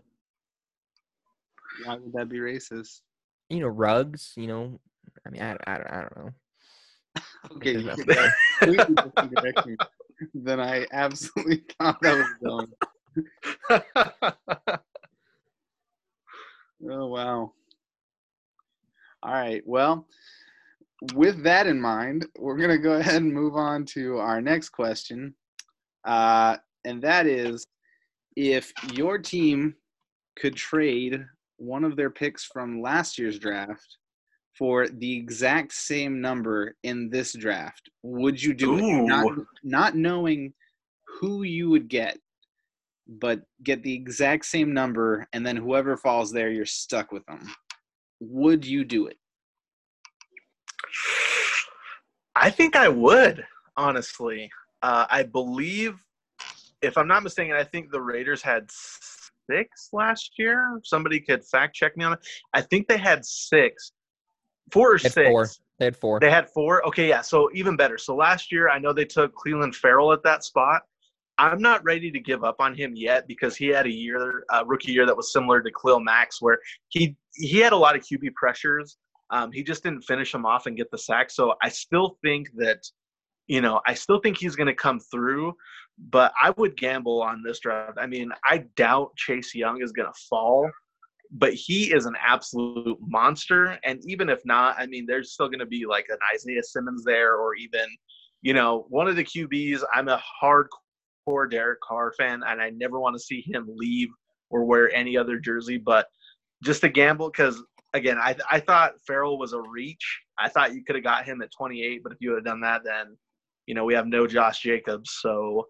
Why 1.85 1.97
would 1.97 2.13
that 2.13 2.29
be 2.29 2.39
racist? 2.39 3.01
You 3.49 3.61
know, 3.61 3.69
Ruggs. 3.69 4.33
You 4.37 4.47
know, 4.47 4.79
I 5.27 5.31
mean, 5.31 5.43
I, 5.43 5.57
I, 5.67 5.75
I 5.75 6.01
don't 6.03 6.17
know. 6.17 6.31
Okay, 7.57 7.73
you 7.73 7.83
Because 7.83 7.99
took 7.99 8.07
that 8.07 8.33
completely 8.59 8.95
different 8.97 9.35
direction 9.35 9.77
than 10.35 10.61
I 10.61 10.87
absolutely 10.93 11.63
thought 11.81 12.01
that 12.01 12.17
was 12.17 12.29
going. 12.43 12.69
Oh 16.91 17.07
wow. 17.07 17.53
All 19.23 19.33
right. 19.33 19.63
Well, 19.65 20.07
with 21.15 21.43
that 21.45 21.67
in 21.67 21.81
mind, 21.81 22.27
we're 22.39 22.59
gonna 22.59 22.77
go 22.79 22.93
ahead 22.95 23.23
and 23.23 23.33
move 23.33 23.57
on 23.57 23.87
to 23.87 24.19
our 24.19 24.43
next 24.43 24.69
question, 24.71 25.35
uh, 26.05 26.57
and 26.85 27.03
that 27.03 27.27
is, 27.27 27.67
if 28.37 28.73
your 28.93 29.19
team 29.19 29.75
could 30.37 30.57
trade 30.57 31.25
one 31.57 31.85
of 31.85 31.97
their 31.97 32.11
picks 32.11 32.45
from 32.45 32.83
last 32.83 33.19
year's 33.19 33.39
draft 33.39 33.99
for 34.59 34.89
the 34.89 35.17
exact 35.17 35.73
same 35.73 36.21
number 36.21 36.77
in 36.83 37.11
this 37.11 37.33
draft, 37.33 37.91
would 38.03 38.43
you 38.43 38.55
do 38.55 38.79
it? 38.79 39.07
Not, 39.07 39.27
not 39.63 39.97
knowing 39.97 40.53
who 41.21 41.43
you 41.43 41.71
would 41.71 41.89
get, 41.89 42.19
but 43.07 43.43
get 43.63 43.83
the 43.83 43.95
exact 43.95 44.47
same 44.47 44.73
number, 44.73 45.27
and 45.33 45.47
then 45.47 45.57
whoever 45.57 45.97
falls 45.97 46.33
there, 46.33 46.51
you're 46.51 46.67
stuck 46.67 47.13
with 47.13 47.25
them. 47.27 47.41
Would 48.21 48.67
you 48.67 48.85
do 48.85 49.07
it? 49.07 49.19
I 52.35 52.51
think 52.51 52.75
I 52.77 52.89
would, 52.89 53.45
honestly. 53.77 54.51
Uh, 54.83 55.07
I 55.09 55.23
believe, 55.23 55.95
if 56.85 56.99
I'm 56.99 57.09
not 57.09 57.23
mistaken, 57.23 57.55
I 57.55 57.65
think 57.65 57.91
the 57.91 58.01
Raiders 58.01 58.43
had 58.43 58.71
six 58.71 59.89
last 59.93 60.33
year. 60.39 60.81
Somebody 60.85 61.21
could 61.21 61.45
fact 61.45 61.75
check 61.75 61.97
me 61.97 62.05
on 62.05 62.15
it. 62.15 62.21
I 62.53 62.61
think 62.61 62.89
they 62.89 62.99
had 62.99 63.25
six, 63.25 63.93
four 64.73 64.95
or 64.95 64.99
six. 64.99 65.15
four. 65.15 65.49
They 65.79 65.87
had 65.87 65.97
four. 65.97 66.21
They 66.21 66.31
had 66.31 66.49
four. 66.51 66.87
Okay, 66.87 67.09
yeah. 67.09 67.21
So 67.21 67.51
even 67.53 67.77
better. 67.77 67.99
So 67.99 68.15
last 68.15 68.53
year, 68.53 68.69
I 68.69 68.79
know 68.79 68.93
they 68.93 69.05
took 69.05 69.35
Clelin 69.35 69.75
Ferrell 69.75 70.13
at 70.13 70.23
that 70.23 70.45
spot. 70.45 70.83
I'm 71.39 71.61
not 71.61 71.83
ready 71.83 72.13
to 72.13 72.21
give 72.21 72.45
up 72.45 72.57
on 72.61 72.75
him 72.77 72.95
yet 72.95 73.27
because 73.27 73.57
he 73.57 73.67
had 73.67 73.87
a 73.87 73.93
year, 73.93 74.45
a 74.53 74.65
rookie 74.65 74.93
year 74.93 75.05
that 75.05 75.17
was 75.17 75.33
similar 75.33 75.61
to 75.61 75.71
Khalil 75.73 76.01
Mack, 76.01 76.31
where 76.41 76.59
he 76.91 77.17
he 77.35 77.59
had 77.59 77.73
a 77.73 77.77
lot 77.77 77.97
of 77.97 78.03
QB 78.03 78.35
pressures. 78.35 78.97
Um, 79.31 79.51
he 79.51 79.65
just 79.65 79.83
didn't 79.83 80.03
finish 80.03 80.31
them 80.31 80.47
off 80.47 80.67
and 80.67 80.77
get 80.77 80.91
the 80.91 80.99
sack. 80.99 81.31
So 81.31 81.55
I 81.61 81.69
still 81.69 82.19
think 82.23 82.51
that, 82.57 82.87
you 83.47 83.61
know, 83.61 83.81
I 83.87 83.95
still 83.95 84.21
think 84.21 84.39
he's 84.39 84.57
going 84.57 84.67
to 84.67 84.75
come 84.75 85.01
through. 85.01 85.55
But 86.11 86.33
I 86.43 86.51
would 86.57 86.77
gamble 86.77 87.23
on 87.23 87.43
this 87.45 87.61
draft. 87.61 87.99
I 88.01 88.07
mean, 88.07 88.33
I 88.45 88.65
doubt 88.75 89.15
Chase 89.17 89.55
Young 89.55 89.81
is 89.81 89.93
going 89.93 90.09
to 90.09 90.21
fall 90.29 90.69
but 91.37 91.53
he 91.53 91.93
is 91.93 92.07
an 92.07 92.15
absolute 92.25 92.99
monster. 93.01 93.79
And 93.85 94.01
even 94.07 94.29
if 94.29 94.41
not, 94.45 94.77
I 94.79 94.87
mean, 94.87 95.05
there's 95.05 95.33
still 95.33 95.49
going 95.49 95.59
to 95.59 95.67
be 95.67 95.85
like 95.85 96.07
an 96.09 96.19
Isaiah 96.33 96.63
Simmons 96.63 97.05
there, 97.05 97.37
or 97.37 97.57
even, 97.57 97.87
you 98.43 98.55
know, 98.55 98.87
one 98.89 99.09
of 99.09 99.17
the 99.17 99.25
QBs. 99.25 99.83
I'm 99.93 100.09
a 100.09 100.23
hardcore 100.43 101.51
Derek 101.51 101.81
Carr 101.81 102.13
fan, 102.17 102.43
and 102.47 102.63
I 102.63 102.71
never 102.71 103.01
want 103.01 103.17
to 103.17 103.21
see 103.21 103.45
him 103.45 103.67
leave 103.69 104.09
or 104.51 104.65
wear 104.65 104.95
any 104.95 105.17
other 105.17 105.39
jersey. 105.39 105.77
But 105.77 106.07
just 106.63 106.85
a 106.85 106.89
gamble, 106.89 107.31
because 107.31 107.61
again, 107.95 108.19
I 108.19 108.37
I 108.49 108.61
thought 108.61 108.93
Ferrell 109.05 109.39
was 109.39 109.55
a 109.55 109.61
reach. 109.61 110.21
I 110.39 110.49
thought 110.49 110.75
you 110.75 110.85
could 110.85 110.95
have 110.95 111.05
got 111.05 111.25
him 111.25 111.43
at 111.43 111.51
28, 111.51 112.03
but 112.05 112.13
if 112.13 112.19
you 112.21 112.33
have 112.35 112.45
done 112.45 112.61
that, 112.61 112.83
then 112.85 113.17
you 113.67 113.75
know 113.75 113.85
we 113.85 113.95
have 113.95 114.07
no 114.07 114.27
Josh 114.27 114.61
Jacobs, 114.61 115.11
so 115.21 115.67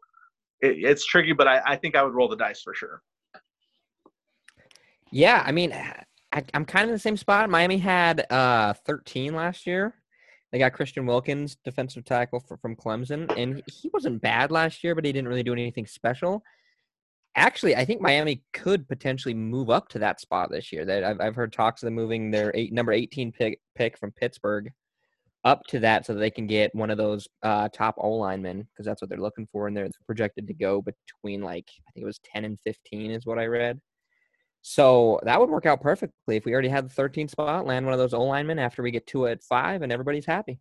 it, 0.60 0.76
it's 0.78 1.04
tricky. 1.04 1.32
But 1.32 1.48
I, 1.48 1.62
I 1.66 1.76
think 1.76 1.96
I 1.96 2.02
would 2.02 2.14
roll 2.14 2.28
the 2.28 2.36
dice 2.36 2.62
for 2.62 2.74
sure. 2.74 3.02
Yeah, 5.10 5.42
I 5.46 5.52
mean, 5.52 5.72
I, 5.72 6.44
I'm 6.54 6.64
kind 6.64 6.84
of 6.84 6.88
in 6.88 6.94
the 6.94 6.98
same 6.98 7.16
spot. 7.16 7.50
Miami 7.50 7.78
had 7.78 8.26
uh 8.30 8.74
13 8.86 9.34
last 9.34 9.66
year. 9.66 9.94
They 10.50 10.58
got 10.58 10.72
Christian 10.72 11.06
Wilkins, 11.06 11.56
defensive 11.64 12.04
tackle 12.04 12.40
fr- 12.40 12.56
from 12.56 12.76
Clemson, 12.76 13.32
and 13.36 13.62
he 13.66 13.90
wasn't 13.92 14.22
bad 14.22 14.52
last 14.52 14.84
year, 14.84 14.94
but 14.94 15.04
he 15.04 15.12
didn't 15.12 15.28
really 15.28 15.42
do 15.42 15.52
anything 15.52 15.86
special. 15.86 16.44
Actually, 17.36 17.74
I 17.74 17.84
think 17.84 18.00
Miami 18.00 18.44
could 18.52 18.86
potentially 18.86 19.34
move 19.34 19.68
up 19.68 19.88
to 19.88 19.98
that 19.98 20.20
spot 20.20 20.52
this 20.52 20.70
year. 20.70 20.84
That 20.84 21.02
I've, 21.02 21.20
I've 21.20 21.34
heard 21.34 21.52
talks 21.52 21.82
of 21.82 21.88
them 21.88 21.94
moving 21.94 22.30
their 22.30 22.52
eight, 22.54 22.72
number 22.72 22.92
18 22.92 23.32
pick 23.32 23.60
pick 23.74 23.98
from 23.98 24.12
Pittsburgh 24.12 24.70
up 25.44 25.62
to 25.68 25.78
that, 25.80 26.06
so 26.06 26.14
that 26.14 26.20
they 26.20 26.30
can 26.30 26.46
get 26.46 26.74
one 26.74 26.90
of 26.90 26.98
those 26.98 27.28
uh, 27.42 27.68
top 27.68 27.96
O 27.98 28.10
linemen 28.12 28.66
because 28.72 28.86
that's 28.86 29.02
what 29.02 29.08
they're 29.08 29.18
looking 29.18 29.46
for, 29.52 29.66
and 29.68 29.76
they're 29.76 29.88
projected 30.06 30.46
to 30.46 30.54
go 30.54 30.82
between 30.82 31.42
like 31.42 31.68
I 31.86 31.90
think 31.92 32.04
it 32.04 32.06
was 32.06 32.20
10 32.32 32.44
and 32.44 32.58
15 32.60 33.10
is 33.10 33.26
what 33.26 33.38
I 33.38 33.46
read. 33.46 33.80
So 34.62 35.20
that 35.24 35.38
would 35.38 35.50
work 35.50 35.66
out 35.66 35.82
perfectly 35.82 36.36
if 36.36 36.46
we 36.46 36.52
already 36.54 36.68
had 36.68 36.86
the 36.86 36.94
13 36.94 37.28
spot, 37.28 37.66
land 37.66 37.84
one 37.84 37.92
of 37.92 37.98
those 37.98 38.14
O 38.14 38.22
linemen 38.22 38.58
after 38.58 38.82
we 38.82 38.90
get 38.90 39.06
two 39.06 39.26
at 39.26 39.42
five, 39.44 39.82
and 39.82 39.92
everybody's 39.92 40.26
happy. 40.26 40.58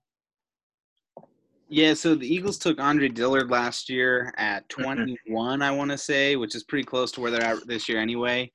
Yeah, 1.70 1.94
so 1.94 2.14
the 2.14 2.28
Eagles 2.28 2.58
took 2.58 2.80
Andre 2.80 3.08
Dillard 3.08 3.50
last 3.50 3.90
year 3.90 4.34
at 4.38 4.68
Mhm. 4.68 4.84
21, 4.84 5.62
I 5.62 5.72
want 5.72 5.90
to 5.92 5.98
say, 5.98 6.36
which 6.36 6.54
is 6.54 6.64
pretty 6.64 6.84
close 6.84 7.12
to 7.14 7.22
where 7.22 7.32
they're 7.32 7.42
at 7.42 7.66
this 7.66 7.88
year 7.88 8.00
anyway. 8.00 8.52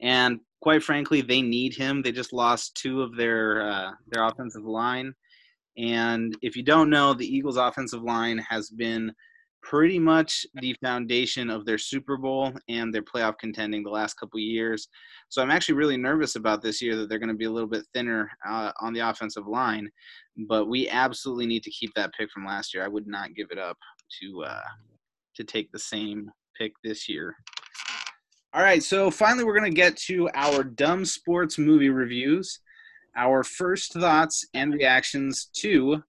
And 0.00 0.40
quite 0.60 0.82
frankly, 0.82 1.20
they 1.20 1.42
need 1.42 1.74
him. 1.74 2.00
They 2.00 2.12
just 2.12 2.32
lost 2.32 2.76
two 2.76 3.02
of 3.02 3.16
their 3.16 3.62
uh, 3.68 3.92
their 4.06 4.24
offensive 4.24 4.64
line, 4.64 5.12
and 5.76 6.36
if 6.42 6.56
you 6.56 6.62
don't 6.62 6.90
know, 6.90 7.14
the 7.14 7.26
Eagles' 7.26 7.56
offensive 7.56 8.02
line 8.02 8.38
has 8.38 8.70
been 8.70 9.12
pretty 9.62 9.98
much 9.98 10.44
the 10.54 10.74
foundation 10.82 11.48
of 11.48 11.64
their 11.64 11.78
Super 11.78 12.16
Bowl 12.16 12.52
and 12.68 12.92
their 12.92 13.02
playoff 13.02 13.38
contending 13.38 13.84
the 13.84 13.90
last 13.90 14.14
couple 14.14 14.40
years. 14.40 14.88
So 15.28 15.40
I'm 15.40 15.52
actually 15.52 15.76
really 15.76 15.96
nervous 15.96 16.34
about 16.34 16.62
this 16.62 16.82
year 16.82 16.96
that 16.96 17.08
they're 17.08 17.20
going 17.20 17.28
to 17.28 17.34
be 17.34 17.44
a 17.44 17.50
little 17.50 17.68
bit 17.68 17.86
thinner 17.94 18.28
uh, 18.46 18.72
on 18.80 18.92
the 18.92 19.08
offensive 19.08 19.46
line 19.46 19.88
but 20.36 20.66
we 20.66 20.88
absolutely 20.88 21.46
need 21.46 21.62
to 21.62 21.70
keep 21.70 21.92
that 21.94 22.12
pick 22.14 22.30
from 22.30 22.46
last 22.46 22.72
year. 22.72 22.84
I 22.84 22.88
would 22.88 23.06
not 23.06 23.34
give 23.34 23.48
it 23.50 23.58
up 23.58 23.78
to 24.20 24.44
uh, 24.44 24.62
to 25.36 25.44
take 25.44 25.70
the 25.72 25.78
same 25.78 26.30
pick 26.58 26.72
this 26.82 27.08
year. 27.08 27.36
All 28.54 28.62
right, 28.62 28.82
so 28.82 29.10
finally 29.10 29.44
we're 29.44 29.54
gonna 29.54 29.70
get 29.70 29.96
to 30.08 30.28
our 30.34 30.62
dumb 30.62 31.04
sports 31.04 31.58
movie 31.58 31.90
reviews. 31.90 32.60
Our 33.16 33.44
first 33.44 33.92
thoughts 33.92 34.46
and 34.54 34.72
reactions 34.72 35.46
to 35.56 36.02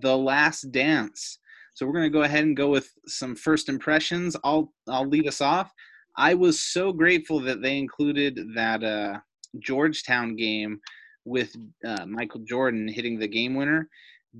The 0.00 0.16
Last 0.16 0.72
Dance. 0.72 1.38
So 1.74 1.86
we're 1.86 1.94
gonna 1.94 2.10
go 2.10 2.22
ahead 2.22 2.44
and 2.44 2.56
go 2.56 2.68
with 2.68 2.90
some 3.06 3.34
first 3.34 3.68
impressions. 3.68 4.36
I'll 4.44 4.72
I'll 4.88 5.08
lead 5.08 5.26
us 5.26 5.40
off. 5.40 5.72
I 6.16 6.34
was 6.34 6.60
so 6.60 6.92
grateful 6.92 7.40
that 7.40 7.60
they 7.60 7.78
included 7.78 8.38
that 8.54 8.84
uh, 8.84 9.18
Georgetown 9.58 10.36
game 10.36 10.80
with 11.24 11.54
uh, 11.84 12.06
Michael 12.06 12.40
Jordan 12.40 12.86
hitting 12.86 13.18
the 13.18 13.26
game 13.26 13.54
winner 13.54 13.88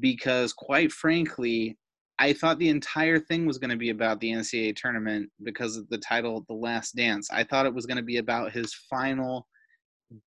because, 0.01 0.53
quite 0.53 0.93
frankly, 0.93 1.77
I 2.19 2.33
thought 2.33 2.59
the 2.59 2.69
entire 2.69 3.19
thing 3.19 3.47
was 3.47 3.59
going 3.59 3.71
to 3.71 3.77
be 3.77 3.91
about 3.91 4.21
the 4.21 4.31
NCAA 4.31 4.77
tournament 4.77 5.31
because 5.43 5.77
of 5.77 5.89
the 5.89 5.99
title 5.99 6.45
The 6.47 6.55
Last 6.55 6.95
Dance. 6.95 7.29
I 7.33 7.43
thought 7.43 7.67
it 7.67 7.75
was 7.75 7.87
going 7.87 7.97
to 7.97 8.03
be 8.03 8.19
about 8.19 8.53
his 8.53 8.73
final 8.73 9.49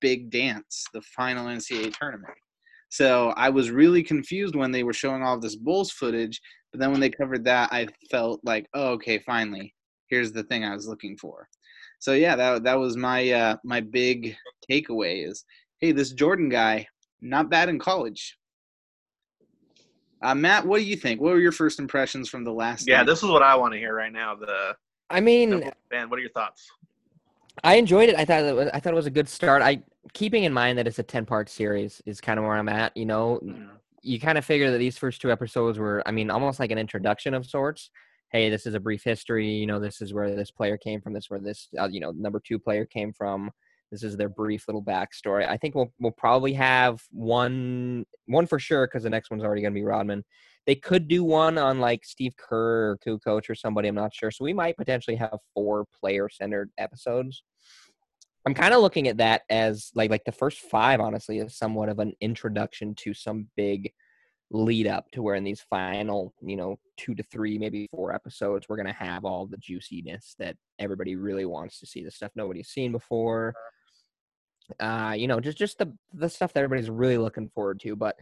big 0.00 0.30
dance, 0.30 0.84
the 0.92 1.02
final 1.02 1.46
NCAA 1.46 1.96
tournament. 1.96 2.34
So 2.90 3.30
I 3.36 3.50
was 3.50 3.70
really 3.70 4.02
confused 4.02 4.56
when 4.56 4.70
they 4.70 4.82
were 4.82 4.92
showing 4.92 5.22
all 5.22 5.38
this 5.38 5.56
Bulls 5.56 5.90
footage, 5.90 6.40
but 6.72 6.80
then 6.80 6.90
when 6.90 7.00
they 7.00 7.10
covered 7.10 7.44
that, 7.44 7.70
I 7.72 7.88
felt 8.10 8.40
like, 8.44 8.66
oh, 8.74 8.90
okay, 8.92 9.18
finally, 9.20 9.74
here's 10.08 10.32
the 10.32 10.42
thing 10.44 10.64
I 10.64 10.74
was 10.74 10.86
looking 10.86 11.16
for. 11.16 11.48
So 12.00 12.12
yeah, 12.12 12.36
that 12.36 12.62
that 12.62 12.78
was 12.78 12.96
my 12.96 13.30
uh, 13.30 13.56
my 13.64 13.80
big 13.80 14.36
takeaway 14.70 15.28
is, 15.28 15.44
hey, 15.80 15.92
this 15.92 16.12
Jordan 16.12 16.48
guy, 16.48 16.86
not 17.20 17.50
bad 17.50 17.68
in 17.68 17.78
college. 17.78 18.36
Uh, 20.22 20.34
Matt, 20.34 20.66
what 20.66 20.78
do 20.78 20.84
you 20.84 20.96
think? 20.96 21.20
What 21.20 21.32
were 21.32 21.40
your 21.40 21.52
first 21.52 21.78
impressions 21.78 22.28
from 22.28 22.44
the 22.44 22.52
last? 22.52 22.88
Yeah, 22.88 23.04
this 23.04 23.22
is 23.22 23.28
what 23.28 23.42
I 23.42 23.54
want 23.56 23.72
to 23.72 23.78
hear 23.78 23.94
right 23.94 24.12
now. 24.12 24.34
The 24.34 24.76
I 25.10 25.20
mean, 25.20 25.70
man, 25.90 26.10
what 26.10 26.18
are 26.18 26.22
your 26.22 26.30
thoughts? 26.30 26.68
I 27.64 27.76
enjoyed 27.76 28.08
it. 28.08 28.16
I 28.16 28.24
thought 28.24 28.42
it 28.44 28.54
was, 28.54 28.68
I 28.72 28.80
thought 28.80 28.92
it 28.92 28.96
was 28.96 29.06
a 29.06 29.10
good 29.10 29.28
start. 29.28 29.62
I 29.62 29.82
keeping 30.12 30.44
in 30.44 30.52
mind 30.52 30.78
that 30.78 30.86
it's 30.86 30.98
a 30.98 31.02
ten 31.02 31.26
part 31.26 31.48
series 31.48 32.00
is 32.06 32.20
kind 32.20 32.38
of 32.38 32.44
where 32.44 32.54
I'm 32.54 32.68
at. 32.68 32.96
You 32.96 33.06
know, 33.06 33.40
you 34.02 34.20
kind 34.20 34.38
of 34.38 34.44
figure 34.44 34.70
that 34.70 34.78
these 34.78 34.98
first 34.98 35.20
two 35.20 35.30
episodes 35.30 35.78
were, 35.78 36.02
I 36.06 36.12
mean, 36.12 36.30
almost 36.30 36.60
like 36.60 36.70
an 36.70 36.78
introduction 36.78 37.34
of 37.34 37.46
sorts. 37.46 37.90
Hey, 38.30 38.50
this 38.50 38.66
is 38.66 38.74
a 38.74 38.80
brief 38.80 39.02
history. 39.02 39.48
You 39.48 39.66
know, 39.66 39.80
this 39.80 40.00
is 40.00 40.12
where 40.12 40.34
this 40.34 40.50
player 40.50 40.76
came 40.76 41.00
from. 41.00 41.14
This 41.14 41.24
is 41.24 41.30
where 41.30 41.40
this, 41.40 41.68
uh, 41.78 41.88
you 41.88 42.00
know, 42.00 42.12
number 42.12 42.40
two 42.44 42.58
player 42.58 42.84
came 42.84 43.12
from. 43.12 43.50
This 43.90 44.02
is 44.02 44.16
their 44.16 44.28
brief 44.28 44.68
little 44.68 44.82
backstory. 44.82 45.48
I 45.48 45.56
think 45.56 45.74
we'll 45.74 45.92
we'll 45.98 46.12
probably 46.12 46.52
have 46.52 47.02
one 47.10 48.04
one 48.26 48.46
for 48.46 48.58
sure 48.58 48.86
because 48.86 49.02
the 49.02 49.10
next 49.10 49.30
one's 49.30 49.42
already 49.42 49.62
going 49.62 49.72
to 49.72 49.80
be 49.80 49.84
Rodman. 49.84 50.24
They 50.68 50.74
could 50.74 51.08
do 51.08 51.24
one 51.24 51.56
on 51.56 51.80
like 51.80 52.04
Steve 52.04 52.36
Kerr 52.36 52.90
or 52.90 52.98
Kukoc 52.98 53.48
or 53.48 53.54
somebody. 53.54 53.88
I'm 53.88 53.94
not 53.94 54.12
sure. 54.12 54.30
So 54.30 54.44
we 54.44 54.52
might 54.52 54.76
potentially 54.76 55.16
have 55.16 55.38
four 55.54 55.86
player 55.98 56.28
centered 56.28 56.70
episodes. 56.76 57.42
I'm 58.44 58.52
kind 58.52 58.74
of 58.74 58.82
looking 58.82 59.08
at 59.08 59.16
that 59.16 59.44
as 59.48 59.90
like 59.94 60.10
like 60.10 60.26
the 60.26 60.32
first 60.32 60.58
five, 60.58 61.00
honestly, 61.00 61.38
is 61.38 61.56
somewhat 61.56 61.88
of 61.88 62.00
an 62.00 62.12
introduction 62.20 62.94
to 62.96 63.14
some 63.14 63.46
big 63.56 63.90
lead 64.50 64.86
up 64.86 65.10
to 65.12 65.22
where 65.22 65.36
in 65.36 65.44
these 65.44 65.62
final, 65.70 66.34
you 66.42 66.56
know, 66.56 66.76
two 66.98 67.14
to 67.14 67.22
three, 67.22 67.56
maybe 67.56 67.88
four 67.90 68.14
episodes, 68.14 68.68
we're 68.68 68.76
gonna 68.76 68.92
have 68.92 69.24
all 69.24 69.46
the 69.46 69.56
juiciness 69.56 70.34
that 70.38 70.54
everybody 70.78 71.16
really 71.16 71.46
wants 71.46 71.80
to 71.80 71.86
see, 71.86 72.04
the 72.04 72.10
stuff 72.10 72.32
nobody's 72.36 72.68
seen 72.68 72.92
before, 72.92 73.54
uh, 74.80 75.14
you 75.16 75.28
know, 75.28 75.40
just 75.40 75.56
just 75.56 75.78
the 75.78 75.90
the 76.12 76.28
stuff 76.28 76.52
that 76.52 76.62
everybody's 76.62 76.90
really 76.90 77.16
looking 77.16 77.48
forward 77.48 77.80
to. 77.80 77.96
But 77.96 78.16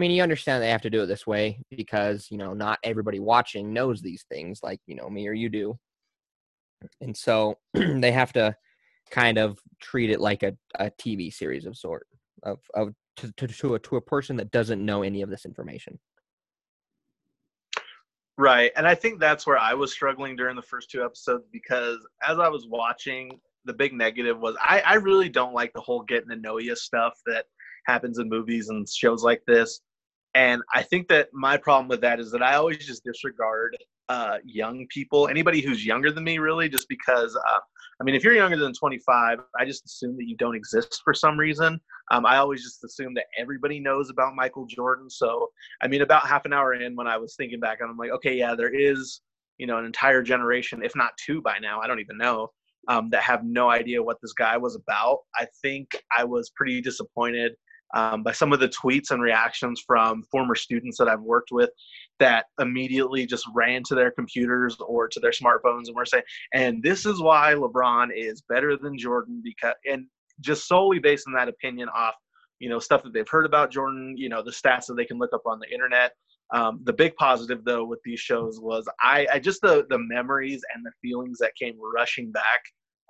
I 0.00 0.02
mean, 0.02 0.12
you 0.12 0.22
understand 0.22 0.62
they 0.62 0.70
have 0.70 0.80
to 0.80 0.88
do 0.88 1.02
it 1.02 1.06
this 1.08 1.26
way 1.26 1.60
because 1.68 2.28
you 2.30 2.38
know 2.38 2.54
not 2.54 2.78
everybody 2.82 3.20
watching 3.20 3.74
knows 3.74 4.00
these 4.00 4.24
things 4.30 4.60
like 4.62 4.80
you 4.86 4.94
know 4.94 5.10
me 5.10 5.28
or 5.28 5.34
you 5.34 5.50
do, 5.50 5.78
and 7.02 7.14
so 7.14 7.58
they 7.74 8.10
have 8.10 8.32
to 8.32 8.56
kind 9.10 9.36
of 9.36 9.58
treat 9.78 10.08
it 10.08 10.18
like 10.18 10.42
a, 10.42 10.56
a 10.76 10.90
TV 10.92 11.30
series 11.30 11.66
of 11.66 11.76
sort 11.76 12.06
of 12.44 12.60
of 12.72 12.94
to, 13.18 13.30
to 13.32 13.46
to 13.46 13.74
a 13.74 13.78
to 13.80 13.96
a 13.96 14.00
person 14.00 14.36
that 14.36 14.50
doesn't 14.50 14.82
know 14.82 15.02
any 15.02 15.20
of 15.20 15.28
this 15.28 15.44
information. 15.44 15.98
Right. 18.38 18.72
And 18.76 18.88
I 18.88 18.94
think 18.94 19.20
that's 19.20 19.46
where 19.46 19.58
I 19.58 19.74
was 19.74 19.92
struggling 19.92 20.34
during 20.34 20.56
the 20.56 20.62
first 20.62 20.90
two 20.90 21.04
episodes 21.04 21.44
because 21.52 21.98
as 22.26 22.38
I 22.38 22.48
was 22.48 22.66
watching, 22.66 23.38
the 23.66 23.74
big 23.74 23.92
negative 23.92 24.40
was 24.40 24.56
I, 24.62 24.80
I 24.80 24.94
really 24.94 25.28
don't 25.28 25.52
like 25.52 25.74
the 25.74 25.82
whole 25.82 26.00
getting 26.04 26.30
to 26.30 26.36
know 26.36 26.56
you 26.56 26.74
stuff 26.74 27.20
that 27.26 27.44
happens 27.86 28.18
in 28.18 28.30
movies 28.30 28.70
and 28.70 28.88
shows 28.88 29.22
like 29.22 29.42
this. 29.46 29.82
And 30.34 30.62
I 30.72 30.82
think 30.82 31.08
that 31.08 31.28
my 31.32 31.56
problem 31.56 31.88
with 31.88 32.00
that 32.02 32.20
is 32.20 32.30
that 32.32 32.42
I 32.42 32.54
always 32.54 32.78
just 32.78 33.04
disregard 33.04 33.76
uh, 34.08 34.38
young 34.44 34.86
people, 34.88 35.28
anybody 35.28 35.60
who's 35.60 35.84
younger 35.84 36.10
than 36.10 36.24
me, 36.24 36.38
really, 36.38 36.68
just 36.68 36.88
because. 36.88 37.36
Uh, 37.36 37.58
I 38.00 38.04
mean, 38.04 38.14
if 38.14 38.24
you're 38.24 38.34
younger 38.34 38.56
than 38.56 38.72
25, 38.72 39.40
I 39.58 39.64
just 39.64 39.84
assume 39.84 40.16
that 40.16 40.26
you 40.26 40.36
don't 40.36 40.56
exist 40.56 41.02
for 41.04 41.12
some 41.12 41.38
reason. 41.38 41.78
Um, 42.10 42.24
I 42.24 42.38
always 42.38 42.62
just 42.62 42.82
assume 42.82 43.12
that 43.14 43.26
everybody 43.38 43.78
knows 43.78 44.08
about 44.08 44.34
Michael 44.34 44.66
Jordan. 44.66 45.10
So, 45.10 45.48
I 45.82 45.86
mean, 45.86 46.00
about 46.00 46.26
half 46.26 46.44
an 46.44 46.52
hour 46.52 46.74
in, 46.74 46.96
when 46.96 47.06
I 47.06 47.18
was 47.18 47.34
thinking 47.36 47.60
back, 47.60 47.78
I'm 47.82 47.96
like, 47.96 48.10
okay, 48.10 48.34
yeah, 48.36 48.54
there 48.54 48.74
is, 48.74 49.20
you 49.58 49.66
know, 49.66 49.78
an 49.78 49.84
entire 49.84 50.22
generation, 50.22 50.82
if 50.82 50.96
not 50.96 51.10
two 51.24 51.42
by 51.42 51.58
now, 51.58 51.80
I 51.80 51.86
don't 51.86 52.00
even 52.00 52.16
know, 52.16 52.48
um, 52.88 53.10
that 53.10 53.22
have 53.22 53.44
no 53.44 53.68
idea 53.68 54.02
what 54.02 54.16
this 54.22 54.32
guy 54.32 54.56
was 54.56 54.76
about. 54.76 55.18
I 55.36 55.46
think 55.60 55.90
I 56.16 56.24
was 56.24 56.50
pretty 56.56 56.80
disappointed 56.80 57.52
um, 57.94 58.22
by 58.22 58.32
some 58.32 58.52
of 58.52 58.60
the 58.60 58.68
tweets 58.68 59.10
and 59.10 59.22
reactions 59.22 59.82
from 59.86 60.22
former 60.30 60.54
students 60.54 60.98
that 60.98 61.08
I've 61.08 61.22
worked 61.22 61.50
with 61.50 61.70
that 62.18 62.46
immediately 62.60 63.26
just 63.26 63.46
ran 63.54 63.82
to 63.84 63.94
their 63.94 64.10
computers 64.10 64.76
or 64.80 65.08
to 65.08 65.20
their 65.20 65.32
smartphones 65.32 65.86
and 65.86 65.96
were 65.96 66.04
saying, 66.04 66.24
and 66.54 66.82
this 66.82 67.06
is 67.06 67.20
why 67.20 67.54
LeBron 67.54 68.08
is 68.14 68.42
better 68.48 68.76
than 68.76 68.98
Jordan 68.98 69.40
because, 69.42 69.74
and 69.90 70.06
just 70.40 70.68
solely 70.68 70.98
based 70.98 71.26
on 71.26 71.34
that 71.34 71.48
opinion 71.48 71.88
off, 71.88 72.14
you 72.58 72.68
know, 72.68 72.78
stuff 72.78 73.02
that 73.02 73.12
they've 73.12 73.28
heard 73.28 73.46
about 73.46 73.70
Jordan, 73.70 74.14
you 74.16 74.28
know, 74.28 74.42
the 74.42 74.50
stats 74.50 74.86
that 74.86 74.94
they 74.96 75.04
can 75.04 75.18
look 75.18 75.32
up 75.32 75.42
on 75.46 75.58
the 75.58 75.72
internet. 75.72 76.12
Um, 76.52 76.80
the 76.82 76.92
big 76.92 77.14
positive 77.14 77.64
though 77.64 77.84
with 77.84 78.00
these 78.04 78.18
shows 78.18 78.58
was 78.60 78.84
I, 79.00 79.24
I 79.32 79.38
just 79.38 79.60
the 79.62 79.86
the 79.88 79.98
memories 79.98 80.62
and 80.74 80.84
the 80.84 80.90
feelings 81.00 81.38
that 81.38 81.52
came 81.54 81.76
rushing 81.94 82.32
back 82.32 82.60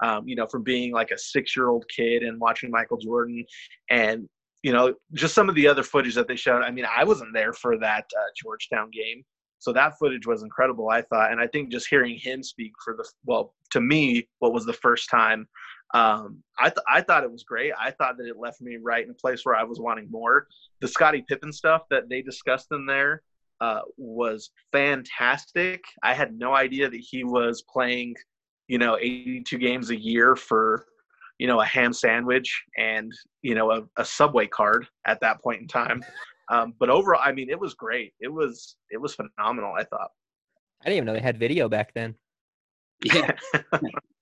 um, 0.02 0.26
you 0.26 0.36
know, 0.36 0.46
from 0.46 0.62
being 0.62 0.92
like 0.92 1.10
a 1.10 1.18
six 1.18 1.56
year 1.56 1.68
old 1.68 1.84
kid 1.88 2.22
and 2.22 2.40
watching 2.40 2.70
Michael 2.70 2.96
Jordan 2.98 3.44
and, 3.90 4.28
you 4.62 4.72
know, 4.72 4.94
just 5.14 5.34
some 5.34 5.48
of 5.48 5.54
the 5.54 5.68
other 5.68 5.82
footage 5.82 6.14
that 6.14 6.28
they 6.28 6.36
showed. 6.36 6.62
I 6.62 6.70
mean, 6.70 6.86
I 6.94 7.04
wasn't 7.04 7.32
there 7.32 7.52
for 7.52 7.78
that 7.78 8.04
uh, 8.16 8.30
Georgetown 8.36 8.90
game. 8.90 9.24
So 9.58 9.72
that 9.72 9.98
footage 9.98 10.26
was 10.26 10.42
incredible, 10.42 10.88
I 10.88 11.02
thought. 11.02 11.32
And 11.32 11.40
I 11.40 11.46
think 11.46 11.70
just 11.70 11.88
hearing 11.88 12.16
him 12.16 12.42
speak 12.42 12.72
for 12.82 12.94
the, 12.96 13.06
well, 13.24 13.54
to 13.70 13.80
me, 13.80 14.28
what 14.38 14.54
was 14.54 14.64
the 14.64 14.72
first 14.72 15.10
time, 15.10 15.46
um, 15.92 16.42
I, 16.58 16.70
th- 16.70 16.84
I 16.88 17.02
thought 17.02 17.24
it 17.24 17.32
was 17.32 17.42
great. 17.42 17.72
I 17.78 17.90
thought 17.90 18.16
that 18.18 18.26
it 18.26 18.38
left 18.38 18.60
me 18.60 18.78
right 18.80 19.04
in 19.04 19.10
a 19.10 19.14
place 19.14 19.44
where 19.44 19.56
I 19.56 19.64
was 19.64 19.78
wanting 19.78 20.10
more. 20.10 20.46
The 20.80 20.88
Scottie 20.88 21.24
Pippen 21.28 21.52
stuff 21.52 21.82
that 21.90 22.08
they 22.08 22.22
discussed 22.22 22.68
in 22.72 22.86
there 22.86 23.22
uh, 23.60 23.80
was 23.98 24.50
fantastic. 24.72 25.82
I 26.02 26.14
had 26.14 26.38
no 26.38 26.54
idea 26.54 26.88
that 26.88 27.00
he 27.00 27.24
was 27.24 27.62
playing– 27.62 28.14
you 28.70 28.78
know 28.78 28.96
82 28.96 29.58
games 29.58 29.90
a 29.90 30.00
year 30.00 30.36
for 30.36 30.86
you 31.40 31.46
know 31.46 31.60
a 31.62 31.64
ham 31.64 31.94
sandwich 31.94 32.62
and 32.76 33.10
you 33.40 33.54
know 33.54 33.72
a, 33.72 33.82
a 33.96 34.04
subway 34.04 34.46
card 34.46 34.86
at 35.06 35.18
that 35.20 35.42
point 35.42 35.60
in 35.60 35.66
time. 35.66 36.04
Um, 36.52 36.74
but 36.80 36.90
overall 36.90 37.20
i 37.22 37.30
mean 37.30 37.48
it 37.48 37.60
was 37.60 37.74
great. 37.74 38.12
It 38.18 38.26
was 38.26 38.74
it 38.90 38.96
was 38.96 39.14
phenomenal 39.14 39.72
i 39.78 39.84
thought. 39.84 40.10
I 40.82 40.86
didn't 40.86 40.96
even 40.96 41.06
know 41.06 41.12
they 41.12 41.20
had 41.20 41.38
video 41.38 41.68
back 41.68 41.94
then. 41.94 42.16
Yeah. 43.04 43.36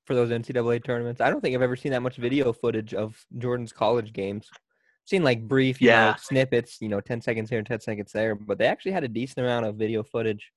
For 0.05 0.15
those 0.15 0.29
ncaa 0.29 0.85
tournaments. 0.85 1.23
I 1.23 1.31
don't 1.31 1.41
think 1.41 1.57
i've 1.57 1.63
ever 1.63 1.75
seen 1.75 1.93
that 1.93 2.03
much 2.03 2.17
video 2.17 2.53
footage 2.53 2.93
of 2.93 3.25
jordan's 3.39 3.73
college 3.73 4.13
games. 4.13 4.51
I've 4.53 4.61
seen 5.07 5.25
like 5.25 5.49
brief 5.49 5.81
yeah. 5.81 6.11
Know, 6.11 6.17
snippets 6.21 6.83
you 6.83 6.91
know 6.91 7.01
10 7.01 7.23
seconds 7.23 7.49
here 7.49 7.61
and 7.61 7.67
10 7.67 7.81
seconds 7.81 8.13
there 8.13 8.35
but 8.35 8.59
they 8.59 8.67
actually 8.67 8.93
had 8.93 9.05
a 9.05 9.09
decent 9.09 9.47
amount 9.47 9.65
of 9.65 9.77
video 9.77 10.03
footage. 10.03 10.53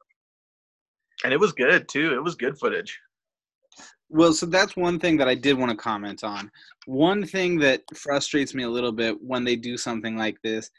And 1.23 1.31
it 1.31 1.39
was 1.39 1.53
good 1.53 1.87
too. 1.87 2.13
It 2.13 2.21
was 2.21 2.35
good 2.35 2.59
footage 2.59 2.99
well, 4.11 4.33
so 4.33 4.45
that's 4.45 4.75
one 4.75 4.99
thing 4.99 5.17
that 5.17 5.29
I 5.29 5.35
did 5.35 5.57
want 5.57 5.71
to 5.71 5.77
comment 5.77 6.23
on. 6.23 6.51
One 6.85 7.25
thing 7.25 7.57
that 7.59 7.81
frustrates 7.95 8.53
me 8.53 8.63
a 8.63 8.69
little 8.69 8.91
bit 8.91 9.15
when 9.21 9.45
they 9.45 9.55
do 9.55 9.77
something 9.77 10.17
like 10.17 10.37
this 10.43 10.69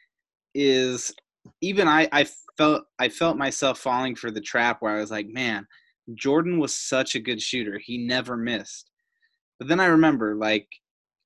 is 0.55 1.14
even 1.62 1.88
I, 1.88 2.09
I 2.12 2.27
felt 2.59 2.85
I 2.99 3.09
felt 3.09 3.38
myself 3.38 3.79
falling 3.79 4.14
for 4.16 4.31
the 4.31 4.40
trap 4.40 4.79
where 4.81 4.95
I 4.95 5.01
was 5.01 5.11
like, 5.11 5.29
man, 5.29 5.66
Jordan 6.14 6.59
was 6.59 6.75
such 6.75 7.14
a 7.14 7.21
good 7.21 7.40
shooter. 7.40 7.79
He 7.79 7.99
never 7.99 8.37
missed. 8.37 8.90
But 9.59 9.68
then 9.68 9.81
I 9.81 9.87
remember 9.87 10.35
like 10.35 10.68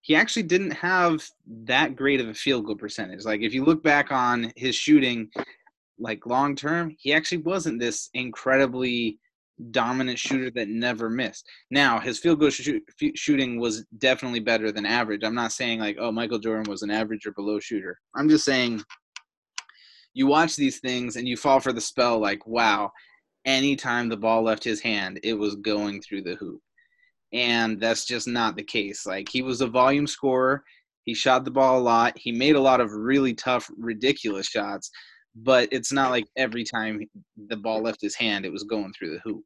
he 0.03 0.15
actually 0.15 0.45
didn't 0.45 0.71
have 0.71 1.29
that 1.65 1.97
great 1.97 2.21
of 2.21 2.29
a 2.29 2.35
field 2.35 2.67
goal 2.67 2.77
percentage. 2.77 3.25
Like 3.25 3.41
if 3.41 3.53
you 3.53 3.65
look 3.65 3.83
back 3.83 4.13
on 4.13 4.53
his 4.55 4.77
shooting 4.77 5.29
like 5.99 6.25
long 6.25 6.55
term, 6.55 6.95
he 7.01 7.13
actually 7.13 7.39
wasn't 7.39 7.81
this 7.81 8.11
incredibly 8.15 9.19
dominant 9.71 10.19
shooter 10.19 10.51
that 10.51 10.69
never 10.69 11.09
missed. 11.09 11.49
Now, 11.71 11.99
his 11.99 12.19
field 12.19 12.41
goal 12.41 12.51
shoot, 12.51 12.83
shooting 13.15 13.59
was 13.59 13.85
definitely 13.99 14.41
better 14.41 14.71
than 14.71 14.87
average. 14.87 15.23
I'm 15.25 15.35
not 15.35 15.53
saying 15.53 15.81
like, 15.81 15.97
oh, 15.99 16.13
Michael 16.13 16.39
Jordan 16.39 16.71
was 16.71 16.83
an 16.83 16.91
average 16.91 17.27
or 17.27 17.33
below 17.33 17.59
shooter. 17.61 17.99
I'm 18.15 18.29
just 18.29 18.45
saying 18.45 18.83
you 20.15 20.27
watch 20.27 20.57
these 20.57 20.81
things 20.81 21.17
and 21.17 21.27
you 21.27 21.37
fall 21.37 21.61
for 21.61 21.73
the 21.73 21.81
spell 21.81 22.19
like, 22.19 22.47
wow, 22.47 22.91
anytime 23.45 24.09
the 24.09 24.17
ball 24.17 24.43
left 24.43 24.65
his 24.65 24.81
hand, 24.81 25.21
it 25.23 25.35
was 25.35 25.57
going 25.57 26.01
through 26.03 26.23
the 26.23 26.37
hoop. 26.37 26.61
And 27.33 27.81
that's 27.81 28.07
just 28.07 28.29
not 28.29 28.57
the 28.57 28.63
case. 28.63 29.05
Like, 29.07 29.29
he 29.29 29.43
was 29.43 29.61
a 29.61 29.67
volume 29.67 30.07
scorer. 30.07 30.63
He 31.05 31.15
shot 31.15 31.45
the 31.45 31.51
ball 31.51 31.79
a 31.79 31.81
lot. 31.81 32.17
He 32.17 32.33
made 32.33 32.57
a 32.57 32.61
lot 32.61 32.81
of 32.81 32.93
really 32.93 33.35
tough, 33.35 33.71
ridiculous 33.77 34.47
shots 34.47 34.91
but 35.37 35.69
it's 35.71 35.93
not 35.93 36.11
like 36.11 36.27
every 36.37 36.65
time 36.65 37.01
the 37.49 37.57
ball 37.57 37.83
left 37.83 38.01
his 38.01 38.15
hand, 38.15 38.45
it 38.45 38.53
was 38.53 38.65
going 38.65 38.93
through 38.93 39.13
the 39.13 39.21
hoop. 39.21 39.45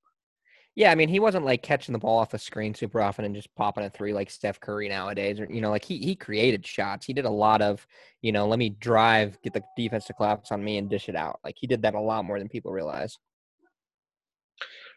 Yeah, 0.76 0.92
I 0.92 0.94
mean, 0.94 1.08
he 1.08 1.18
wasn't 1.18 1.44
like 1.44 1.62
catching 1.62 1.92
the 1.92 1.98
ball 1.98 2.18
off 2.18 2.30
the 2.30 2.38
screen 2.38 2.74
super 2.74 3.00
often 3.00 3.24
and 3.24 3.34
just 3.34 3.52
popping 3.56 3.84
a 3.84 3.90
three 3.90 4.12
like 4.12 4.30
Steph 4.30 4.60
Curry 4.60 4.88
nowadays. 4.88 5.40
Or 5.40 5.46
you 5.50 5.60
know, 5.60 5.70
like 5.70 5.84
he 5.84 5.98
he 5.98 6.14
created 6.14 6.64
shots. 6.64 7.04
He 7.04 7.12
did 7.12 7.24
a 7.24 7.30
lot 7.30 7.60
of, 7.60 7.84
you 8.22 8.30
know, 8.30 8.46
let 8.46 8.60
me 8.60 8.70
drive, 8.70 9.36
get 9.42 9.52
the 9.52 9.64
defense 9.76 10.04
to 10.06 10.12
collapse 10.12 10.52
on 10.52 10.62
me 10.62 10.78
and 10.78 10.88
dish 10.88 11.08
it 11.08 11.16
out. 11.16 11.40
Like 11.42 11.56
he 11.58 11.66
did 11.66 11.82
that 11.82 11.94
a 11.94 12.00
lot 12.00 12.24
more 12.24 12.38
than 12.38 12.48
people 12.48 12.72
realize. 12.72 13.18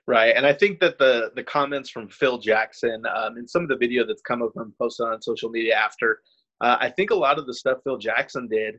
Right, 0.05 0.35
and 0.35 0.45
I 0.45 0.53
think 0.53 0.79
that 0.81 0.99
the 0.99 1.31
the 1.35 1.43
comments 1.43 1.89
from 1.89 2.07
Phil 2.07 2.37
Jackson 2.37 3.03
um, 3.15 3.37
and 3.37 3.49
some 3.49 3.63
of 3.63 3.69
the 3.69 3.77
video 3.77 4.05
that's 4.05 4.21
come 4.21 4.43
up 4.43 4.51
and 4.57 4.77
posted 4.77 5.07
on 5.07 5.21
social 5.21 5.49
media 5.49 5.75
after, 5.75 6.19
uh, 6.61 6.77
I 6.79 6.89
think 6.89 7.09
a 7.09 7.15
lot 7.15 7.39
of 7.39 7.47
the 7.47 7.53
stuff 7.53 7.79
Phil 7.83 7.97
Jackson 7.97 8.47
did. 8.47 8.75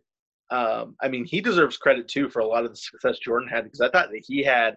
Um, 0.51 0.97
I 1.01 1.09
mean, 1.09 1.25
he 1.25 1.41
deserves 1.41 1.77
credit 1.77 2.09
too 2.09 2.29
for 2.29 2.41
a 2.41 2.47
lot 2.47 2.65
of 2.65 2.71
the 2.71 2.77
success 2.77 3.19
Jordan 3.19 3.49
had 3.49 3.65
because 3.65 3.81
I 3.81 3.91
thought 3.91 4.11
that 4.11 4.25
he 4.27 4.43
had 4.43 4.77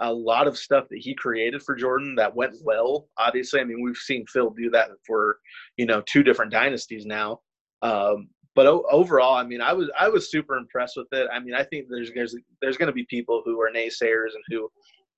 a 0.00 0.12
lot 0.12 0.46
of 0.46 0.58
stuff 0.58 0.86
that 0.90 0.98
he 0.98 1.14
created 1.14 1.62
for 1.62 1.74
Jordan 1.74 2.14
that 2.16 2.34
went 2.34 2.56
well. 2.62 3.08
Obviously, 3.18 3.60
I 3.60 3.64
mean, 3.64 3.82
we've 3.82 3.96
seen 3.96 4.26
Phil 4.26 4.50
do 4.50 4.70
that 4.70 4.90
for 5.06 5.38
you 5.76 5.86
know 5.86 6.02
two 6.02 6.22
different 6.22 6.52
dynasties 6.52 7.06
now. 7.06 7.40
Um, 7.82 8.28
but 8.54 8.66
o- 8.66 8.86
overall, 8.90 9.34
I 9.34 9.44
mean, 9.44 9.60
I 9.60 9.72
was 9.72 9.90
I 9.98 10.08
was 10.08 10.30
super 10.30 10.56
impressed 10.56 10.96
with 10.96 11.08
it. 11.12 11.28
I 11.32 11.38
mean, 11.40 11.54
I 11.54 11.62
think 11.64 11.86
there's 11.88 12.10
there's 12.14 12.36
there's 12.60 12.76
going 12.76 12.88
to 12.88 12.92
be 12.92 13.06
people 13.08 13.42
who 13.44 13.60
are 13.60 13.70
naysayers 13.70 14.34
and 14.34 14.44
who 14.48 14.68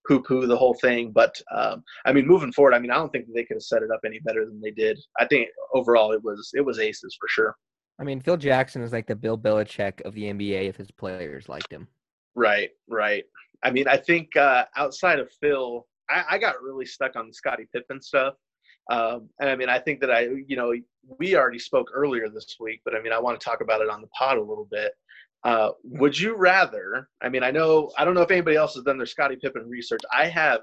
poo 0.06 0.22
poo 0.22 0.46
the 0.46 0.56
whole 0.56 0.74
thing. 0.74 1.12
But 1.12 1.40
um, 1.54 1.82
I 2.04 2.12
mean, 2.12 2.26
moving 2.26 2.52
forward, 2.52 2.74
I 2.74 2.78
mean, 2.78 2.90
I 2.90 2.96
don't 2.96 3.10
think 3.10 3.26
they 3.32 3.44
could 3.44 3.56
have 3.56 3.62
set 3.62 3.82
it 3.82 3.90
up 3.92 4.00
any 4.04 4.20
better 4.20 4.44
than 4.44 4.60
they 4.60 4.70
did. 4.70 4.98
I 5.18 5.26
think 5.26 5.48
overall 5.74 6.12
it 6.12 6.22
was 6.22 6.50
it 6.54 6.64
was 6.64 6.78
aces 6.78 7.16
for 7.18 7.28
sure. 7.28 7.56
I 7.98 8.04
mean, 8.04 8.20
Phil 8.20 8.36
Jackson 8.36 8.82
is 8.82 8.92
like 8.92 9.06
the 9.06 9.16
Bill 9.16 9.36
Belichick 9.36 10.00
of 10.02 10.14
the 10.14 10.24
NBA 10.24 10.68
if 10.68 10.76
his 10.76 10.90
players 10.90 11.48
liked 11.48 11.72
him. 11.72 11.88
Right, 12.34 12.70
right. 12.88 13.24
I 13.62 13.70
mean, 13.70 13.88
I 13.88 13.96
think 13.96 14.36
uh, 14.36 14.66
outside 14.76 15.18
of 15.18 15.32
Phil, 15.40 15.86
I, 16.08 16.24
I 16.30 16.38
got 16.38 16.62
really 16.62 16.86
stuck 16.86 17.16
on 17.16 17.32
Scottie 17.32 17.68
Pippen 17.72 18.00
stuff. 18.00 18.34
Um, 18.90 19.28
and 19.40 19.50
I 19.50 19.56
mean, 19.56 19.68
I 19.68 19.78
think 19.78 20.00
that 20.00 20.10
I, 20.10 20.28
you 20.46 20.56
know, 20.56 20.72
we 21.18 21.36
already 21.36 21.58
spoke 21.58 21.90
earlier 21.92 22.28
this 22.28 22.56
week, 22.60 22.80
but 22.84 22.94
I 22.94 23.02
mean, 23.02 23.12
I 23.12 23.18
want 23.18 23.38
to 23.38 23.44
talk 23.44 23.60
about 23.60 23.80
it 23.80 23.90
on 23.90 24.00
the 24.00 24.06
pod 24.08 24.38
a 24.38 24.42
little 24.42 24.68
bit. 24.70 24.92
Uh, 25.44 25.70
would 25.84 26.18
you 26.18 26.36
rather? 26.36 27.08
I 27.22 27.28
mean, 27.28 27.42
I 27.42 27.50
know 27.50 27.90
I 27.98 28.04
don't 28.04 28.14
know 28.14 28.22
if 28.22 28.30
anybody 28.30 28.56
else 28.56 28.74
has 28.74 28.84
done 28.84 28.96
their 28.96 29.06
Scottie 29.06 29.36
Pippen 29.36 29.68
research. 29.68 30.00
I 30.12 30.26
have 30.26 30.60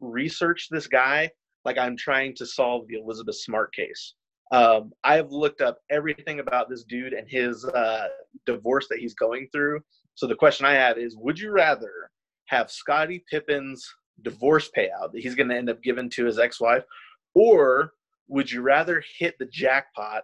researched 0.00 0.70
this 0.70 0.86
guy 0.86 1.30
like 1.64 1.78
I'm 1.78 1.96
trying 1.96 2.34
to 2.36 2.46
solve 2.46 2.86
the 2.88 2.98
Elizabeth 2.98 3.36
Smart 3.36 3.72
case. 3.74 4.14
Um, 4.52 4.92
I've 5.02 5.32
looked 5.32 5.60
up 5.60 5.78
everything 5.90 6.40
about 6.40 6.68
this 6.68 6.84
dude 6.84 7.14
and 7.14 7.26
his 7.28 7.64
uh, 7.64 8.08
divorce 8.46 8.86
that 8.90 8.98
he's 8.98 9.14
going 9.14 9.48
through. 9.52 9.80
So 10.14 10.26
the 10.26 10.34
question 10.34 10.66
I 10.66 10.74
have 10.74 10.98
is, 10.98 11.16
would 11.16 11.38
you 11.38 11.50
rather 11.52 11.90
have 12.46 12.70
Scottie 12.70 13.24
Pippen's 13.30 13.86
divorce 14.22 14.70
payout 14.76 15.12
that 15.12 15.22
he's 15.22 15.34
going 15.34 15.48
to 15.48 15.56
end 15.56 15.70
up 15.70 15.82
giving 15.82 16.10
to 16.10 16.26
his 16.26 16.38
ex-wife, 16.38 16.84
or 17.34 17.92
would 18.28 18.50
you 18.50 18.60
rather 18.60 19.02
hit 19.18 19.34
the 19.38 19.46
jackpot 19.46 20.22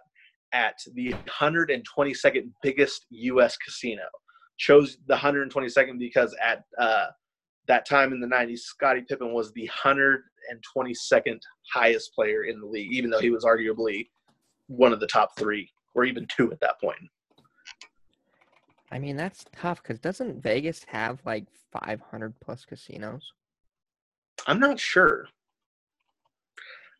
at 0.53 0.75
the 0.93 1.13
122nd 1.27 2.51
biggest 2.61 3.05
U.S. 3.09 3.57
casino. 3.57 4.03
Chose 4.57 4.97
the 5.07 5.15
122nd 5.15 5.99
because 5.99 6.35
at 6.43 6.63
uh, 6.79 7.07
that 7.67 7.87
time 7.87 8.11
in 8.11 8.19
the 8.19 8.27
90s, 8.27 8.59
Scottie 8.59 9.05
Pippen 9.07 9.33
was 9.33 9.53
the 9.53 9.69
122nd 9.83 11.39
highest 11.73 12.13
player 12.13 12.43
in 12.43 12.59
the 12.59 12.65
league, 12.65 12.91
even 12.91 13.09
though 13.09 13.19
he 13.19 13.29
was 13.29 13.45
arguably 13.45 14.07
one 14.69 14.93
of 14.93 14.99
the 14.99 15.07
top 15.07 15.37
three 15.37 15.69
or 15.95 16.05
even 16.05 16.25
two 16.35 16.51
at 16.51 16.59
that 16.61 16.79
point. 16.79 16.99
I 18.91 18.99
mean, 18.99 19.17
that's 19.17 19.45
tough 19.55 19.83
because 19.83 19.99
doesn't 19.99 20.41
Vegas 20.41 20.85
have 20.87 21.19
like 21.25 21.45
500 21.71 22.33
plus 22.39 22.65
casinos? 22.65 23.31
I'm 24.47 24.59
not 24.59 24.79
sure. 24.79 25.27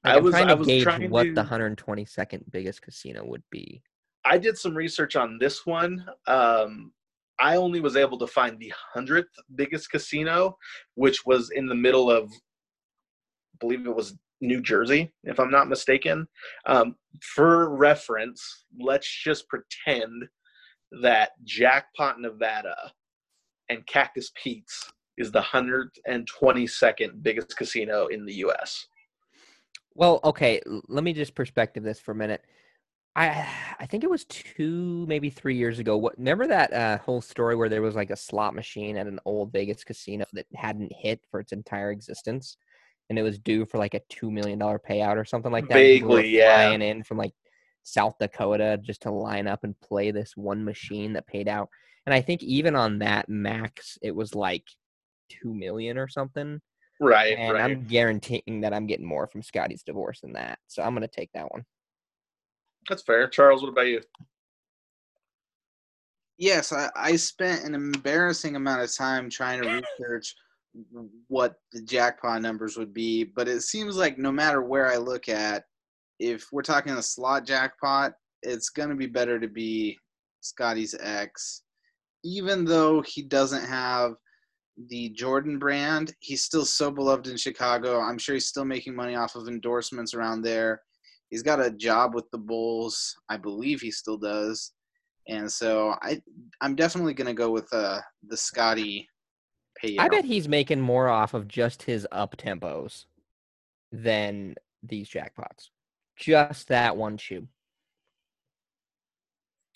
Like, 0.03 0.15
I 0.15 0.19
was 0.19 0.33
trying 0.33 0.47
to 0.47 0.53
I 0.53 0.55
was 0.55 0.67
gauge 0.67 0.83
trying 0.83 1.09
what 1.09 1.23
to, 1.23 1.33
the 1.33 1.43
122nd 1.43 2.43
biggest 2.51 2.81
casino 2.81 3.25
would 3.25 3.43
be. 3.49 3.81
I 4.25 4.37
did 4.37 4.57
some 4.57 4.75
research 4.75 5.15
on 5.15 5.37
this 5.39 5.65
one. 5.65 6.05
Um, 6.27 6.91
I 7.39 7.55
only 7.55 7.79
was 7.79 7.95
able 7.95 8.17
to 8.19 8.27
find 8.27 8.59
the 8.59 8.71
hundredth 8.93 9.29
biggest 9.55 9.89
casino, 9.89 10.57
which 10.95 11.25
was 11.25 11.51
in 11.51 11.67
the 11.67 11.75
middle 11.75 12.11
of, 12.11 12.25
I 12.25 13.57
believe 13.59 13.85
it 13.85 13.95
was 13.95 14.15
New 14.41 14.61
Jersey, 14.61 15.11
if 15.23 15.39
I'm 15.39 15.51
not 15.51 15.67
mistaken. 15.67 16.27
Um, 16.65 16.95
for 17.21 17.75
reference, 17.75 18.65
let's 18.79 19.07
just 19.23 19.47
pretend 19.47 20.25
that 21.01 21.31
Jackpot, 21.43 22.19
Nevada, 22.19 22.75
and 23.69 23.85
Cactus 23.85 24.31
Pete's 24.41 24.91
is 25.17 25.31
the 25.31 25.41
122nd 25.41 27.21
biggest 27.21 27.55
casino 27.57 28.07
in 28.07 28.25
the 28.25 28.35
U.S. 28.35 28.87
Well, 29.93 30.19
okay, 30.23 30.61
let 30.87 31.03
me 31.03 31.13
just 31.13 31.35
perspective 31.35 31.83
this 31.83 31.99
for 31.99 32.11
a 32.11 32.15
minute. 32.15 32.41
I 33.15 33.45
I 33.79 33.85
think 33.85 34.03
it 34.03 34.09
was 34.09 34.23
two, 34.25 35.05
maybe 35.07 35.29
three 35.29 35.57
years 35.57 35.79
ago. 35.79 35.97
What 35.97 36.17
remember 36.17 36.47
that 36.47 36.71
uh, 36.71 36.97
whole 36.99 37.21
story 37.21 37.55
where 37.55 37.67
there 37.69 37.81
was 37.81 37.95
like 37.95 38.11
a 38.11 38.15
slot 38.15 38.55
machine 38.55 38.95
at 38.97 39.07
an 39.07 39.19
old 39.25 39.51
Vegas 39.51 39.83
casino 39.83 40.25
that 40.33 40.45
hadn't 40.55 40.93
hit 40.95 41.21
for 41.29 41.39
its 41.39 41.51
entire 41.51 41.91
existence, 41.91 42.55
and 43.09 43.17
it 43.17 43.23
was 43.23 43.39
due 43.39 43.65
for 43.65 43.77
like 43.77 43.93
a 43.93 44.01
two 44.09 44.31
million 44.31 44.59
dollar 44.59 44.79
payout 44.79 45.17
or 45.17 45.25
something 45.25 45.51
like 45.51 45.67
that. 45.67 45.73
Vaguely, 45.73 46.29
yeah. 46.29 46.67
Flying 46.67 46.81
in 46.81 47.03
from 47.03 47.17
like 47.17 47.33
South 47.83 48.15
Dakota 48.19 48.79
just 48.81 49.01
to 49.03 49.11
line 49.11 49.47
up 49.47 49.63
and 49.63 49.79
play 49.81 50.11
this 50.11 50.37
one 50.37 50.63
machine 50.63 51.13
that 51.13 51.27
paid 51.27 51.47
out. 51.47 51.69
And 52.05 52.13
I 52.13 52.21
think 52.21 52.43
even 52.43 52.75
on 52.75 52.99
that 52.99 53.29
max, 53.29 53.97
it 54.01 54.15
was 54.15 54.35
like 54.35 54.63
two 55.29 55.53
million 55.53 55.97
or 55.97 56.07
something. 56.07 56.61
Right. 56.99 57.37
And 57.37 57.53
right. 57.53 57.63
I'm 57.63 57.85
guaranteeing 57.85 58.61
that 58.61 58.73
I'm 58.73 58.87
getting 58.87 59.05
more 59.05 59.27
from 59.27 59.41
Scottie's 59.41 59.83
divorce 59.83 60.21
than 60.21 60.33
that. 60.33 60.59
So 60.67 60.83
I'm 60.83 60.93
going 60.93 61.07
to 61.07 61.07
take 61.07 61.31
that 61.33 61.51
one. 61.51 61.63
That's 62.87 63.03
fair. 63.03 63.27
Charles, 63.27 63.61
what 63.61 63.69
about 63.69 63.87
you? 63.87 64.01
Yes, 66.37 66.71
I, 66.71 66.89
I 66.95 67.15
spent 67.15 67.65
an 67.65 67.75
embarrassing 67.75 68.55
amount 68.55 68.81
of 68.81 68.95
time 68.95 69.29
trying 69.29 69.61
to 69.61 69.83
research 69.99 70.35
what 71.27 71.55
the 71.71 71.81
jackpot 71.81 72.41
numbers 72.41 72.77
would 72.77 72.93
be, 72.93 73.23
but 73.23 73.47
it 73.47 73.61
seems 73.61 73.95
like 73.95 74.17
no 74.17 74.31
matter 74.31 74.61
where 74.61 74.87
I 74.87 74.97
look 74.97 75.29
at, 75.29 75.63
if 76.19 76.47
we're 76.51 76.61
talking 76.61 76.93
a 76.93 77.01
slot 77.01 77.45
jackpot, 77.45 78.13
it's 78.43 78.69
going 78.69 78.89
to 78.89 78.95
be 78.95 79.07
better 79.07 79.39
to 79.39 79.47
be 79.47 79.97
Scotty's 80.41 80.95
ex, 80.99 81.63
even 82.23 82.65
though 82.65 83.01
he 83.01 83.21
doesn't 83.21 83.65
have– 83.65 84.13
the 84.87 85.09
Jordan 85.09 85.59
brand. 85.59 86.13
He's 86.19 86.43
still 86.43 86.65
so 86.65 86.89
beloved 86.89 87.27
in 87.27 87.37
Chicago. 87.37 87.99
I'm 87.99 88.17
sure 88.17 88.35
he's 88.35 88.47
still 88.47 88.65
making 88.65 88.95
money 88.95 89.15
off 89.15 89.35
of 89.35 89.47
endorsements 89.47 90.13
around 90.13 90.41
there. 90.41 90.81
He's 91.29 91.43
got 91.43 91.63
a 91.63 91.69
job 91.69 92.15
with 92.15 92.25
the 92.31 92.37
Bulls. 92.37 93.15
I 93.29 93.37
believe 93.37 93.81
he 93.81 93.91
still 93.91 94.17
does. 94.17 94.71
And 95.27 95.51
so 95.51 95.95
I 96.01 96.21
I'm 96.61 96.75
definitely 96.75 97.13
going 97.13 97.27
to 97.27 97.33
go 97.33 97.51
with 97.51 97.67
uh 97.73 97.99
the 98.27 98.37
Scottie 98.37 99.07
payout. 99.83 99.99
I 99.99 100.09
bet 100.09 100.25
he's 100.25 100.47
making 100.47 100.81
more 100.81 101.09
off 101.09 101.33
of 101.33 101.47
just 101.47 101.83
his 101.83 102.07
up 102.11 102.37
tempos 102.37 103.05
than 103.91 104.55
these 104.83 105.09
jackpots. 105.09 105.69
Just 106.15 106.67
that 106.67 106.97
one 106.97 107.17
shoe. 107.17 107.47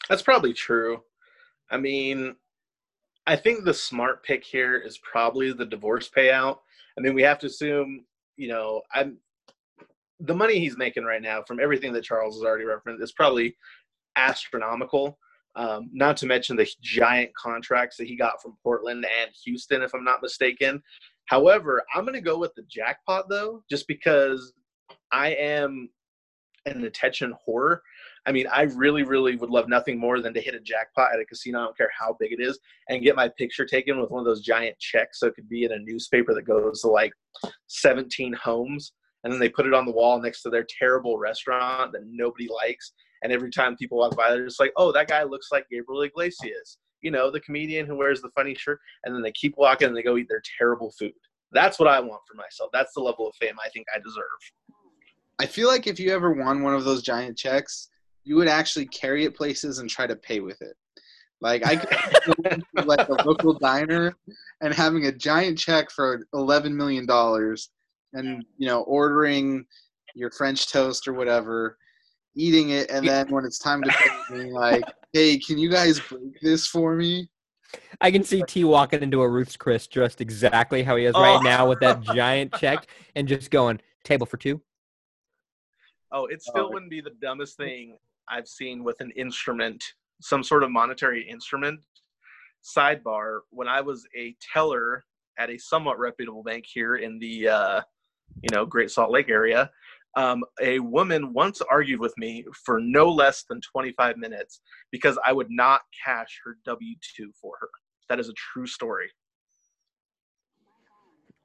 That's 0.09 0.21
probably 0.21 0.53
true. 0.53 1.01
I 1.71 1.77
mean, 1.77 2.35
I 3.25 3.35
think 3.35 3.63
the 3.63 3.73
smart 3.73 4.23
pick 4.23 4.43
here 4.43 4.77
is 4.77 4.97
probably 4.99 5.53
the 5.53 5.65
divorce 5.65 6.09
payout. 6.09 6.59
I 6.97 7.01
mean, 7.01 7.13
we 7.13 7.23
have 7.23 7.39
to 7.39 7.47
assume, 7.47 8.05
you 8.35 8.49
know, 8.49 8.81
I'm 8.93 9.17
the 10.19 10.35
money 10.35 10.59
he's 10.59 10.77
making 10.77 11.03
right 11.03 11.21
now 11.21 11.41
from 11.43 11.59
everything 11.59 11.91
that 11.93 12.03
Charles 12.03 12.35
has 12.35 12.43
already 12.43 12.65
referenced 12.65 13.03
is 13.03 13.11
probably 13.11 13.55
astronomical. 14.15 15.17
Um, 15.55 15.89
not 15.93 16.17
to 16.17 16.25
mention 16.25 16.55
the 16.55 16.67
giant 16.81 17.31
contracts 17.35 17.97
that 17.97 18.07
he 18.07 18.15
got 18.15 18.41
from 18.41 18.57
Portland 18.63 19.05
and 19.05 19.31
Houston, 19.45 19.83
if 19.83 19.93
I'm 19.93 20.03
not 20.03 20.21
mistaken. 20.21 20.81
However, 21.25 21.83
I'm 21.93 22.03
going 22.03 22.15
to 22.15 22.21
go 22.21 22.37
with 22.37 22.53
the 22.55 22.63
jackpot 22.63 23.29
though, 23.29 23.63
just 23.69 23.87
because 23.87 24.53
I 25.11 25.29
am 25.29 25.89
an 26.65 26.85
attention 26.85 27.33
whore. 27.47 27.79
I 28.25 28.31
mean, 28.31 28.47
I 28.51 28.63
really, 28.63 29.03
really 29.03 29.35
would 29.35 29.49
love 29.49 29.67
nothing 29.67 29.99
more 29.99 30.21
than 30.21 30.33
to 30.33 30.41
hit 30.41 30.55
a 30.55 30.59
jackpot 30.59 31.13
at 31.13 31.19
a 31.19 31.25
casino. 31.25 31.59
I 31.59 31.63
don't 31.65 31.77
care 31.77 31.91
how 31.97 32.15
big 32.19 32.31
it 32.31 32.41
is, 32.41 32.57
and 32.89 33.03
get 33.03 33.15
my 33.15 33.29
picture 33.37 33.65
taken 33.65 33.99
with 33.99 34.11
one 34.11 34.19
of 34.19 34.25
those 34.25 34.41
giant 34.41 34.77
checks. 34.79 35.19
So 35.19 35.27
it 35.27 35.35
could 35.35 35.49
be 35.49 35.65
in 35.65 35.73
a 35.73 35.79
newspaper 35.79 36.33
that 36.33 36.43
goes 36.43 36.81
to 36.81 36.87
like 36.87 37.11
17 37.67 38.33
homes, 38.33 38.93
and 39.23 39.31
then 39.31 39.39
they 39.39 39.49
put 39.49 39.65
it 39.65 39.73
on 39.73 39.85
the 39.85 39.91
wall 39.91 40.21
next 40.21 40.41
to 40.43 40.49
their 40.49 40.65
terrible 40.79 41.17
restaurant 41.17 41.91
that 41.91 42.03
nobody 42.05 42.47
likes. 42.47 42.93
And 43.23 43.31
every 43.31 43.49
time 43.49 43.75
people 43.75 43.97
walk 43.97 44.15
by, 44.15 44.29
they're 44.31 44.45
just 44.45 44.59
like, 44.59 44.73
"Oh, 44.77 44.91
that 44.91 45.07
guy 45.07 45.23
looks 45.23 45.47
like 45.51 45.67
Gabriel 45.69 46.01
Iglesias." 46.01 46.77
You 47.01 47.11
know, 47.11 47.31
the 47.31 47.39
comedian 47.39 47.85
who 47.85 47.95
wears 47.95 48.21
the 48.21 48.29
funny 48.29 48.55
shirt, 48.55 48.79
and 49.03 49.15
then 49.15 49.21
they 49.21 49.31
keep 49.31 49.55
walking 49.57 49.87
and 49.87 49.97
they 49.97 50.03
go 50.03 50.17
eat 50.17 50.27
their 50.29 50.41
terrible 50.57 50.91
food. 50.97 51.13
That's 51.51 51.79
what 51.79 51.87
I 51.87 51.99
want 51.99 52.21
for 52.27 52.35
myself. 52.35 52.69
That's 52.73 52.93
the 52.93 53.01
level 53.01 53.27
of 53.27 53.35
fame 53.35 53.55
I 53.63 53.69
think 53.69 53.87
I 53.93 53.99
deserve. 53.99 54.23
I 55.39 55.45
feel 55.45 55.67
like 55.67 55.87
if 55.87 55.99
you 55.99 56.11
ever 56.11 56.31
won 56.31 56.63
one 56.63 56.73
of 56.73 56.83
those 56.83 57.01
giant 57.01 57.37
checks, 57.37 57.89
you 58.23 58.35
would 58.35 58.47
actually 58.47 58.85
carry 58.87 59.25
it 59.25 59.35
places 59.35 59.79
and 59.79 59.89
try 59.89 60.07
to 60.07 60.15
pay 60.15 60.39
with 60.39 60.61
it. 60.61 60.75
Like 61.41 61.65
I 61.65 61.75
could 61.75 62.63
like 62.85 63.09
a 63.09 63.23
local 63.25 63.53
diner 63.53 64.15
and 64.61 64.73
having 64.73 65.05
a 65.05 65.11
giant 65.11 65.57
check 65.57 65.91
for 65.91 66.25
eleven 66.33 66.75
million 66.75 67.05
dollars 67.05 67.69
and 68.13 68.45
you 68.57 68.67
know 68.67 68.83
ordering 68.83 69.65
your 70.15 70.31
French 70.31 70.71
toast 70.71 71.07
or 71.07 71.13
whatever, 71.13 71.77
eating 72.35 72.69
it, 72.69 72.89
and 72.89 73.07
then 73.07 73.29
when 73.29 73.45
it's 73.45 73.59
time 73.59 73.81
to 73.83 73.89
pay, 73.89 74.09
being 74.35 74.51
like, 74.53 74.85
"Hey, 75.13 75.37
can 75.37 75.57
you 75.57 75.69
guys 75.69 75.99
break 75.99 76.39
this 76.41 76.67
for 76.67 76.95
me?" 76.95 77.29
I 78.01 78.11
can 78.11 78.23
see 78.23 78.43
T 78.43 78.63
walking 78.63 79.01
into 79.01 79.21
a 79.21 79.29
Ruth's 79.29 79.57
Chris 79.57 79.87
dressed 79.87 80.21
exactly 80.21 80.83
how 80.83 80.95
he 80.95 81.05
is 81.05 81.15
Oh. 81.15 81.21
right 81.21 81.41
now 81.43 81.67
with 81.67 81.79
that 81.79 82.01
giant 82.03 82.53
check 82.53 82.85
and 83.15 83.27
just 83.27 83.49
going, 83.49 83.81
table 84.03 84.25
for 84.27 84.37
two. 84.37 84.61
Oh, 86.11 86.25
it 86.27 86.41
still 86.43 86.67
Oh. 86.67 86.71
wouldn't 86.71 86.91
be 86.91 87.01
the 87.01 87.15
dumbest 87.21 87.57
thing 87.57 87.97
I've 88.27 88.47
seen 88.47 88.83
with 88.83 89.01
an 89.01 89.11
instrument, 89.11 89.83
some 90.21 90.43
sort 90.43 90.63
of 90.63 90.69
monetary 90.71 91.27
instrument. 91.27 91.79
Sidebar: 92.63 93.41
When 93.49 93.67
I 93.67 93.81
was 93.81 94.05
a 94.15 94.35
teller 94.53 95.03
at 95.37 95.49
a 95.49 95.57
somewhat 95.57 95.97
reputable 95.99 96.43
bank 96.43 96.65
here 96.67 96.97
in 96.97 97.17
the, 97.19 97.49
uh, 97.49 97.81
you 98.41 98.49
know, 98.51 98.65
Great 98.65 98.91
Salt 98.91 99.09
Lake 99.11 99.29
area, 99.29 99.71
um, 100.15 100.43
a 100.61 100.79
woman 100.79 101.33
once 101.33 101.61
argued 101.61 101.99
with 101.99 102.13
me 102.17 102.45
for 102.65 102.79
no 102.79 103.09
less 103.11 103.43
than 103.49 103.59
25 103.61 104.17
minutes 104.17 104.61
because 104.91 105.17
I 105.25 105.33
would 105.33 105.49
not 105.49 105.81
cash 106.05 106.39
her 106.45 106.57
W 106.65 106.95
two 107.15 107.31
for 107.41 107.53
her. 107.59 107.69
That 108.09 108.19
is 108.19 108.29
a 108.29 108.33
true 108.33 108.67
story. 108.67 109.09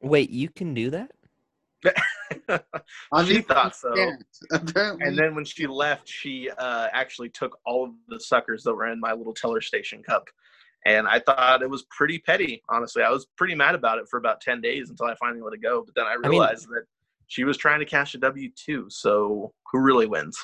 Wait, 0.01 0.31
you 0.31 0.49
can 0.49 0.75
do 0.75 0.91
that? 0.91 1.11
Obviously, 3.13 3.43
thought 3.49 3.75
so. 3.75 3.95
you 3.95 4.05
can't. 4.07 4.25
Apparently, 4.53 5.07
And 5.07 5.19
then 5.19 5.35
when 5.35 5.45
she 5.45 5.67
left, 5.67 6.09
she 6.09 6.51
uh, 6.59 6.89
actually 6.93 7.31
took 7.31 7.59
all 7.65 7.85
of 7.85 7.91
the 8.09 8.21
suckers 8.21 8.63
that 8.65 8.75
were 8.75 8.87
in 8.91 9.01
my 9.01 9.13
little 9.13 9.35
teller 9.35 9.61
station 9.61 10.03
cup. 10.03 10.25
And 10.87 11.09
I 11.09 11.19
thought 11.19 11.63
it 11.63 11.71
was 11.71 11.85
pretty 11.91 12.19
petty, 12.19 12.63
honestly. 12.69 13.03
I 13.03 13.11
was 13.11 13.27
pretty 13.37 13.55
mad 13.55 13.75
about 13.75 13.99
it 13.99 14.07
for 14.11 14.19
about 14.19 14.41
10 14.41 14.61
days 14.61 14.91
until 14.91 15.07
I 15.07 15.15
finally 15.17 15.43
let 15.43 15.53
it 15.55 15.63
go. 15.63 15.83
But 15.85 15.95
then 15.95 16.05
I 16.07 16.17
mean- 16.17 16.31
realized 16.31 16.69
that 16.69 16.85
she 17.29 17.45
was 17.45 17.57
trying 17.57 17.79
to 17.81 17.87
cash 17.87 18.15
a 18.15 18.19
W 18.19 18.51
2. 18.57 18.87
So 18.91 19.53
who 19.71 19.79
really 19.81 20.07
wins? 20.07 20.37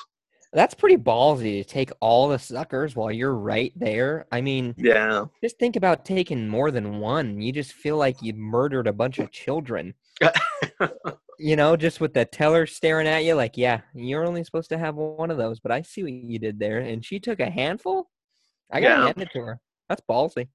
That's 0.53 0.73
pretty 0.73 0.95
ballsy 0.95 1.61
to 1.61 1.63
take 1.65 1.91
all 1.99 2.29
the 2.29 2.39
suckers 2.39 2.95
while 2.95 3.11
you're 3.11 3.35
right 3.35 3.73
there. 3.75 4.25
I 4.31 4.39
mean, 4.39 4.73
Yeah. 4.77 5.25
just 5.43 5.59
think 5.59 5.75
about 5.75 6.05
taking 6.05 6.47
more 6.47 6.71
than 6.71 6.99
one. 6.99 7.41
You 7.41 7.51
just 7.51 7.73
feel 7.73 7.97
like 7.97 8.21
you 8.21 8.33
murdered 8.33 8.87
a 8.87 8.93
bunch 8.93 9.19
of 9.19 9.31
children. 9.31 9.93
you 11.39 11.57
know, 11.57 11.75
just 11.75 11.99
with 11.99 12.13
the 12.13 12.23
teller 12.23 12.65
staring 12.65 13.07
at 13.07 13.25
you, 13.25 13.33
like, 13.35 13.57
yeah, 13.57 13.81
you're 13.93 14.25
only 14.25 14.43
supposed 14.45 14.69
to 14.69 14.77
have 14.77 14.95
one 14.95 15.29
of 15.29 15.37
those, 15.37 15.59
but 15.59 15.71
I 15.73 15.81
see 15.81 16.03
what 16.03 16.13
you 16.13 16.39
did 16.39 16.57
there. 16.57 16.79
And 16.79 17.03
she 17.03 17.19
took 17.19 17.41
a 17.41 17.49
handful. 17.49 18.09
I 18.71 18.79
gotta 18.79 19.01
Yeah. 19.01 19.05
hand 19.07 19.21
it 19.21 19.31
to 19.33 19.41
her. 19.41 19.59
That's 19.89 20.01
ballsy. 20.09 20.47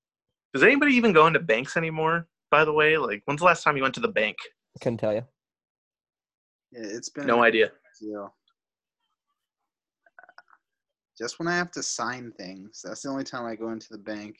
Does 0.55 0.63
anybody 0.63 0.95
even 0.95 1.13
go 1.13 1.27
into 1.27 1.41
banks 1.41 1.77
anymore, 1.77 2.27
by 2.51 2.65
the 2.65 2.73
way? 2.73 2.97
Like, 2.97 3.23
when's 3.27 3.41
the 3.41 3.47
last 3.47 3.63
time 3.65 3.77
you 3.77 3.83
went 3.83 3.95
to 3.97 4.01
the 4.01 4.09
bank? 4.09 4.37
I 4.77 4.83
Couldn't 4.83 4.99
tell 4.99 5.13
you. 5.13 5.27
Yeah, 6.73 6.81
it's 6.85 7.09
been 7.09 7.27
No 7.27 7.43
idea. 7.43 7.71
deal. 8.01 8.35
Just 11.19 11.39
when 11.39 11.49
I 11.49 11.57
have 11.57 11.71
to 11.73 11.83
sign 11.83 12.33
things, 12.39 12.81
that's 12.83 13.03
the 13.03 13.11
only 13.11 13.25
time 13.25 13.45
I 13.45 13.55
go 13.55 13.71
into 13.71 13.89
the 13.91 13.99
bank. 13.99 14.37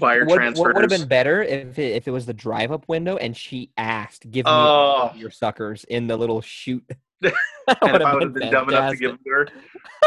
Wire 0.00 0.24
What, 0.26 0.36
transfers. 0.36 0.60
what 0.60 0.74
would 0.74 0.82
have 0.90 1.00
been 1.00 1.08
better 1.08 1.42
if 1.42 1.78
it, 1.78 1.92
if 1.96 2.08
it 2.08 2.10
was 2.10 2.26
the 2.26 2.34
drive 2.34 2.72
up 2.72 2.88
window 2.88 3.16
and 3.16 3.36
she 3.36 3.70
asked, 3.76 4.30
"Give 4.30 4.44
me 4.46 4.52
Oh. 4.52 5.12
your 5.14 5.30
suckers 5.30 5.84
in 5.84 6.06
the 6.06 6.16
little 6.16 6.40
chute." 6.40 6.84
That 7.20 7.32
and 7.68 7.76
if 7.82 7.92
would've 7.92 8.06
I 8.06 8.14
would 8.14 8.22
have 8.22 8.34
been 8.34 8.50
dumb 8.50 8.68
enough 8.68 8.90
to 8.92 8.96
give 8.96 9.10
them 9.12 9.20
to 9.24 9.30
her, 9.30 9.48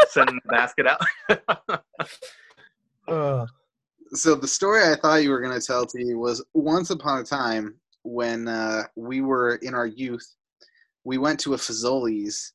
send 0.08 0.28
the 0.28 0.40
basket 0.48 0.86
out. 0.86 1.00
Ugh. 3.08 3.48
So 4.12 4.34
the 4.34 4.48
story 4.48 4.82
I 4.84 4.94
thought 4.96 5.22
you 5.22 5.30
were 5.30 5.40
going 5.40 5.58
to 5.58 5.64
tell 5.66 5.84
to 5.86 6.04
you 6.04 6.18
was 6.18 6.44
once 6.54 6.90
upon 6.90 7.20
a 7.20 7.24
time 7.24 7.74
when 8.02 8.48
uh, 8.48 8.84
we 8.96 9.20
were 9.20 9.56
in 9.56 9.74
our 9.74 9.86
youth, 9.86 10.26
we 11.08 11.16
went 11.16 11.40
to 11.40 11.54
a 11.54 11.56
Fazoli's, 11.56 12.52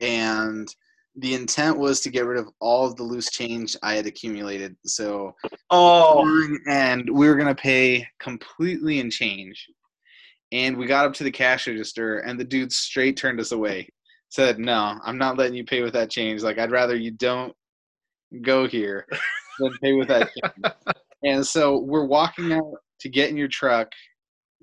and 0.00 0.66
the 1.14 1.34
intent 1.34 1.76
was 1.76 2.00
to 2.00 2.10
get 2.10 2.24
rid 2.24 2.38
of 2.38 2.48
all 2.58 2.86
of 2.86 2.96
the 2.96 3.02
loose 3.02 3.30
change 3.30 3.76
I 3.82 3.92
had 3.94 4.06
accumulated. 4.06 4.74
So 4.86 5.34
oh, 5.70 6.48
and 6.66 7.06
we 7.12 7.28
were 7.28 7.36
gonna 7.36 7.54
pay 7.54 8.08
completely 8.18 8.98
in 8.98 9.10
change. 9.10 9.66
And 10.52 10.74
we 10.74 10.86
got 10.86 11.04
up 11.04 11.12
to 11.14 11.24
the 11.24 11.30
cash 11.30 11.66
register, 11.66 12.20
and 12.20 12.40
the 12.40 12.44
dude 12.44 12.72
straight 12.72 13.18
turned 13.18 13.40
us 13.40 13.52
away. 13.52 13.90
Said, 14.30 14.58
"No, 14.58 14.98
I'm 15.04 15.18
not 15.18 15.36
letting 15.36 15.56
you 15.56 15.64
pay 15.64 15.82
with 15.82 15.92
that 15.92 16.10
change. 16.10 16.42
Like, 16.42 16.58
I'd 16.58 16.70
rather 16.70 16.96
you 16.96 17.10
don't 17.10 17.54
go 18.40 18.66
here 18.66 19.06
than 19.58 19.76
pay 19.82 19.92
with 19.92 20.08
that 20.08 20.30
change." 20.32 20.74
and 21.24 21.46
so 21.46 21.80
we're 21.80 22.06
walking 22.06 22.54
out 22.54 22.76
to 23.00 23.10
get 23.10 23.28
in 23.28 23.36
your 23.36 23.48
truck 23.48 23.88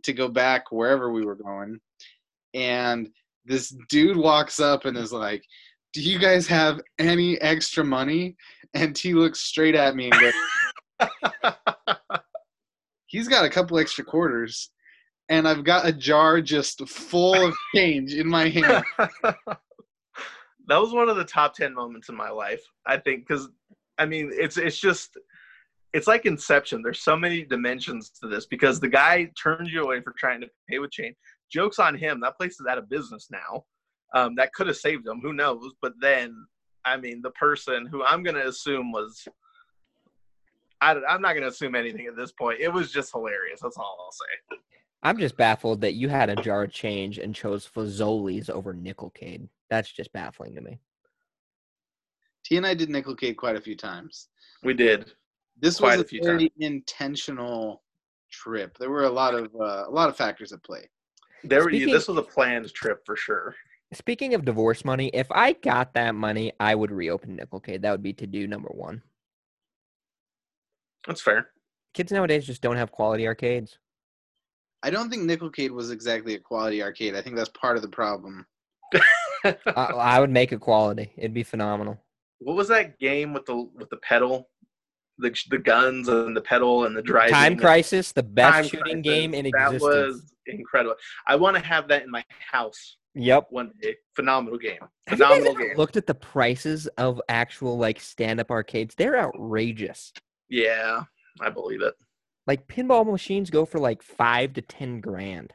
to 0.02 0.14
go 0.14 0.28
back 0.28 0.72
wherever 0.72 1.12
we 1.12 1.24
were 1.24 1.36
going, 1.36 1.80
and 2.54 3.10
this 3.46 3.76
dude 3.90 4.18
walks 4.18 4.60
up 4.60 4.86
and 4.86 4.98
is 4.98 5.14
like, 5.14 5.44
"Do 5.94 6.02
you 6.02 6.20
guys 6.20 6.48
have 6.48 6.82
any 7.00 7.40
extra 7.42 7.84
money?" 7.84 8.36
And 8.74 8.98
he 8.98 9.14
looks 9.14 9.42
straight 9.42 9.76
at 9.76 9.96
me 9.96 10.10
and 10.10 10.20
goes 10.20 10.34
he's 13.08 13.28
got 13.28 13.46
a 13.46 13.50
couple 13.50 13.78
extra 13.78 14.04
quarters 14.04 14.72
and 15.30 15.48
i've 15.48 15.64
got 15.64 15.88
a 15.88 15.92
jar 15.92 16.42
just 16.42 16.88
full 16.88 17.48
of 17.48 17.54
change 17.76 18.14
in 18.14 18.28
my 18.28 18.50
hand. 18.50 18.84
That 20.68 20.80
was 20.80 20.94
one 20.94 21.10
of 21.10 21.18
the 21.18 21.26
top 21.26 21.54
10 21.56 21.74
moments 21.76 22.08
in 22.08 22.16
my 22.16 22.30
life 22.30 22.62
i 22.88 22.96
think 22.96 23.28
because 23.28 23.50
i 23.98 24.06
mean 24.06 24.32
it's 24.34 24.56
it's 24.56 24.80
just 24.80 25.18
it's 25.94 26.08
like 26.08 26.26
inception. 26.26 26.82
There's 26.82 27.02
so 27.02 27.16
many 27.16 27.46
dimensions 27.46 28.10
to 28.22 28.28
this 28.28 28.48
because 28.48 28.80
the 28.80 28.88
guy 28.88 29.30
turns 29.42 29.72
you 29.72 29.84
away 29.84 30.02
for 30.02 30.14
trying 30.18 30.42
to 30.42 30.48
pay 30.68 30.80
with 30.80 30.92
change 30.92 31.16
jokes 31.54 31.80
on 31.80 31.96
him. 31.96 32.20
That 32.20 32.38
place 32.38 32.60
is 32.60 32.66
out 32.68 32.78
of 32.78 32.90
business 32.90 33.30
now. 33.32 33.64
Um, 34.14 34.36
that 34.36 34.54
could 34.54 34.68
have 34.68 34.78
saved 34.78 35.08
him. 35.08 35.22
Who 35.22 35.34
knows? 35.34 35.72
But 35.82 35.94
then 36.02 36.36
i 36.86 36.98
mean 36.98 37.22
the 37.22 37.32
person 37.32 37.86
who 37.86 38.04
i'm 38.04 38.24
going 38.24 38.36
to 38.36 38.48
assume 38.48 38.92
was 38.92 39.28
I, 40.82 40.96
i'm 41.08 41.22
not 41.22 41.34
going 41.34 41.44
to 41.44 41.48
assume 41.48 41.76
anything 41.76 42.08
at 42.08 42.18
this 42.18 42.34
point. 42.34 42.60
It 42.60 42.68
was 42.68 42.92
just 42.92 43.14
hilarious. 43.14 43.62
That's 43.62 43.78
all 43.78 43.98
i'll 44.04 44.12
say. 44.12 44.58
I'm 45.02 45.18
just 45.18 45.38
baffled 45.38 45.82
that 45.82 45.94
you 45.94 46.10
had 46.10 46.30
a 46.30 46.36
jar 46.36 46.64
of 46.64 46.72
change 46.72 47.20
and 47.20 47.36
chose 47.36 47.70
Fazoli's 47.74 48.50
over 48.50 48.74
Nickelcade. 48.74 49.48
That's 49.70 49.92
just 49.92 50.12
baffling 50.14 50.56
to 50.56 50.62
me. 50.62 50.80
t 52.44 52.58
and 52.58 52.66
i 52.66 52.74
did 52.74 52.90
nickelcade 52.90 53.38
quite 53.38 53.56
a 53.56 53.62
few 53.62 53.76
times. 53.76 54.28
We 54.64 54.74
did. 54.74 55.12
This 55.60 55.80
Quite 55.80 55.92
was 55.92 56.00
a 56.00 56.04
a 56.04 56.08
few 56.08 56.22
very 56.24 56.52
intentional 56.60 57.84
trip. 58.32 58.78
There 58.78 58.90
were 58.90 59.06
a 59.06 59.10
lot 59.10 59.36
of 59.36 59.46
uh, 59.56 59.86
a 59.88 59.92
lot 59.92 60.10
of 60.10 60.18
factors 60.18 60.52
at 60.52 60.64
play 60.64 60.90
there 61.44 61.64
were, 61.64 61.70
Speaking- 61.70 61.94
this 61.94 62.08
was 62.08 62.18
a 62.18 62.22
planned 62.24 62.74
trip 62.74 63.06
for 63.06 63.16
sure 63.16 63.56
Speaking 63.94 64.34
of 64.34 64.44
divorce 64.44 64.84
money, 64.84 65.12
if 65.14 65.28
I 65.32 65.54
got 65.54 65.94
that 65.94 66.16
money, 66.16 66.52
I 66.60 66.74
would 66.74 66.90
reopen 66.92 67.38
Nickelcade. 67.38 67.84
That 67.84 67.92
would 67.92 68.02
be 68.02 68.14
to 68.14 68.26
do 68.26 68.48
number 68.48 68.70
one. 68.70 69.04
that's 71.08 71.22
fair 71.22 71.50
Kids 71.94 72.12
nowadays 72.12 72.46
just 72.48 72.62
don't 72.64 72.78
have 72.78 72.92
quality 72.92 73.28
arcades. 73.28 73.78
i 74.82 74.90
don't 74.90 75.10
think 75.12 75.24
nickelcade 75.24 75.70
was 75.70 75.92
exactly 75.92 76.34
a 76.36 76.40
quality 76.40 76.82
arcade 76.82 77.16
i 77.16 77.22
think 77.22 77.36
that's 77.36 77.50
part 77.50 77.76
of 77.76 77.82
the 77.84 77.88
problem 77.90 78.46
I, 79.46 79.56
I 79.76 80.20
would 80.20 80.30
make 80.30 80.52
it 80.54 80.60
quality. 80.62 81.12
It'd 81.18 81.34
be 81.34 81.44
phenomenal. 81.44 82.00
what 82.40 82.56
was 82.56 82.70
that 82.70 82.98
game 83.00 83.34
with 83.34 83.46
the 83.46 83.56
with 83.76 83.90
the 83.90 83.98
pedal 83.98 84.50
the 85.20 85.36
the 85.50 85.58
guns 85.60 86.08
and 86.08 86.36
the 86.36 86.42
pedal 86.42 86.86
and 86.86 86.96
the 86.96 87.02
driving 87.02 87.34
Time 87.34 87.58
Crisis, 87.58 88.12
the 88.12 88.24
best 88.24 88.54
Time 88.54 88.64
shooting 88.66 89.02
Crisis. 89.02 89.02
game 89.04 89.34
in 89.34 89.46
existence. 89.46 89.82
that 89.82 89.90
was 90.08 90.34
incredible 90.48 90.96
i 91.28 91.36
want 91.36 91.56
to 91.56 91.62
have 91.64 91.88
that 91.88 92.04
in 92.04 92.12
my 92.12 92.24
house 92.52 92.98
Yep. 93.16 93.48
one 93.52 93.72
day 93.82 93.96
phenomenal 94.16 94.58
game 94.58 94.80
Have 95.08 95.20
you 95.20 95.26
guys 95.26 95.38
phenomenal 95.38 95.52
ever 95.56 95.68
game 95.70 95.78
looked 95.78 95.96
at 95.98 96.08
the 96.08 96.16
prices 96.16 96.88
of 96.98 97.22
actual 97.30 97.78
like 97.78 98.00
stand-up 98.00 98.50
arcades? 98.52 98.96
They're 98.96 99.18
outrageous. 99.20 100.12
yeah 100.50 101.04
i 101.42 101.50
believe 101.50 101.82
it 101.82 101.94
Like 102.48 102.68
pinball 102.68 103.10
machines 103.10 103.50
go 103.52 103.64
for 103.66 103.80
like 103.80 104.02
five 104.02 104.54
to 104.54 104.62
ten 104.62 105.00
grand. 105.00 105.54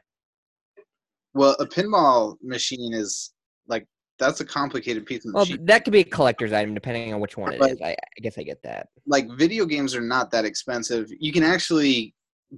well 1.33 1.55
a 1.59 1.65
pinball 1.65 2.35
machine 2.41 2.93
is 2.93 3.33
like 3.67 3.85
that's 4.19 4.41
a 4.41 4.45
complicated 4.45 5.05
piece 5.05 5.25
of 5.25 5.33
Well, 5.33 5.45
machine 5.45 5.65
that 5.65 5.83
could 5.83 5.93
be 5.93 6.01
a 6.01 6.03
collector's 6.03 6.51
item 6.53 6.73
depending 6.73 7.13
on 7.13 7.19
which 7.19 7.37
one 7.37 7.53
it 7.53 7.59
But- 7.59 7.71
is. 7.71 7.81
I, 7.81 7.91
I 7.91 8.19
guess 8.21 8.37
I 8.37 8.43
get 8.43 8.61
that. 8.63 8.87
like 9.07 9.27
video 9.37 9.65
games 9.65 9.95
are 9.95 10.01
not 10.01 10.29
that 10.31 10.45
expensive 10.45 11.09
you 11.19 11.31
can 11.31 11.43
actually 11.43 12.13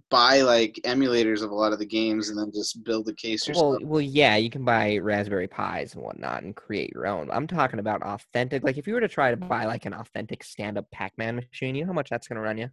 buy 0.09 0.39
like 0.41 0.80
emulators 0.86 1.41
of 1.43 1.51
a 1.51 1.53
lot 1.55 1.74
of 1.74 1.80
the 1.80 1.86
games 1.86 2.30
and 2.30 2.38
then 2.39 2.49
just 2.53 2.82
build 2.86 3.09
a 3.09 3.14
case 3.14 3.45
yourself 3.45 3.80
Well, 3.82 3.89
well, 3.89 4.01
yeah, 4.01 4.38
you 4.38 4.49
can 4.49 4.64
buy 4.64 4.97
Raspberry 4.99 5.49
Pis 5.49 5.95
and 5.95 6.01
whatnot 6.03 6.43
and 6.43 6.55
create 6.55 6.91
your 6.93 7.07
own. 7.07 7.30
I'm 7.30 7.45
talking 7.45 7.78
about 7.80 8.01
authentic. 8.01 8.64
Like 8.64 8.78
if 8.78 8.88
you 8.88 8.93
were 8.93 9.01
to 9.01 9.09
try 9.09 9.32
to 9.32 9.36
buy 9.38 9.66
like 9.66 9.86
an 9.86 9.93
authentic 9.93 10.45
stand-up 10.45 10.89
Pac-Man 10.91 11.36
machine, 11.36 11.76
you 11.76 11.82
know 11.84 11.88
how 11.88 11.93
much 11.93 12.09
that's 12.09 12.28
gonna 12.30 12.39
run 12.39 12.57
you? 12.57 12.70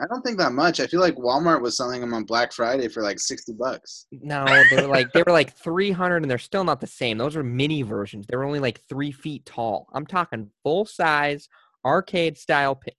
I 0.00 0.06
don't 0.06 0.22
think 0.22 0.38
that 0.38 0.52
much. 0.52 0.78
I 0.78 0.86
feel 0.86 1.00
like 1.00 1.16
Walmart 1.16 1.62
was 1.62 1.76
selling 1.76 2.00
them 2.00 2.14
on 2.14 2.24
Black 2.24 2.52
Friday 2.52 2.88
for 2.88 3.02
like 3.02 3.18
sixty 3.18 3.52
bucks. 3.52 4.06
No, 4.12 4.44
they 4.44 4.82
were 4.82 4.88
like 4.88 5.12
they 5.12 5.22
were 5.22 5.32
like 5.32 5.56
300, 5.56 6.22
and 6.22 6.30
they're 6.30 6.38
still 6.38 6.64
not 6.64 6.80
the 6.80 6.86
same. 6.86 7.18
Those 7.18 7.36
are 7.36 7.42
mini 7.42 7.82
versions. 7.82 8.26
They 8.26 8.36
were 8.36 8.44
only 8.44 8.60
like 8.60 8.80
three 8.88 9.10
feet 9.10 9.44
tall. 9.46 9.88
I'm 9.92 10.06
talking 10.06 10.50
full 10.62 10.84
size 10.84 11.48
arcade 11.84 12.36
style 12.36 12.74
Pac- 12.76 12.94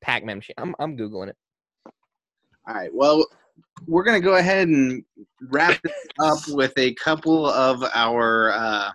Pac-Man 0.00 0.38
machine. 0.38 0.54
I'm 0.58 0.74
I'm 0.78 0.96
googling 0.96 1.28
it. 1.28 1.36
All 2.66 2.74
right. 2.74 2.90
Well, 2.92 3.24
we're 3.86 4.04
gonna 4.04 4.20
go 4.20 4.36
ahead 4.36 4.68
and 4.68 5.04
wrap 5.50 5.80
this 5.82 5.92
up 6.20 6.38
with 6.48 6.72
a 6.76 6.94
couple 6.94 7.46
of 7.46 7.84
our 7.94 8.52
uh, 8.52 8.90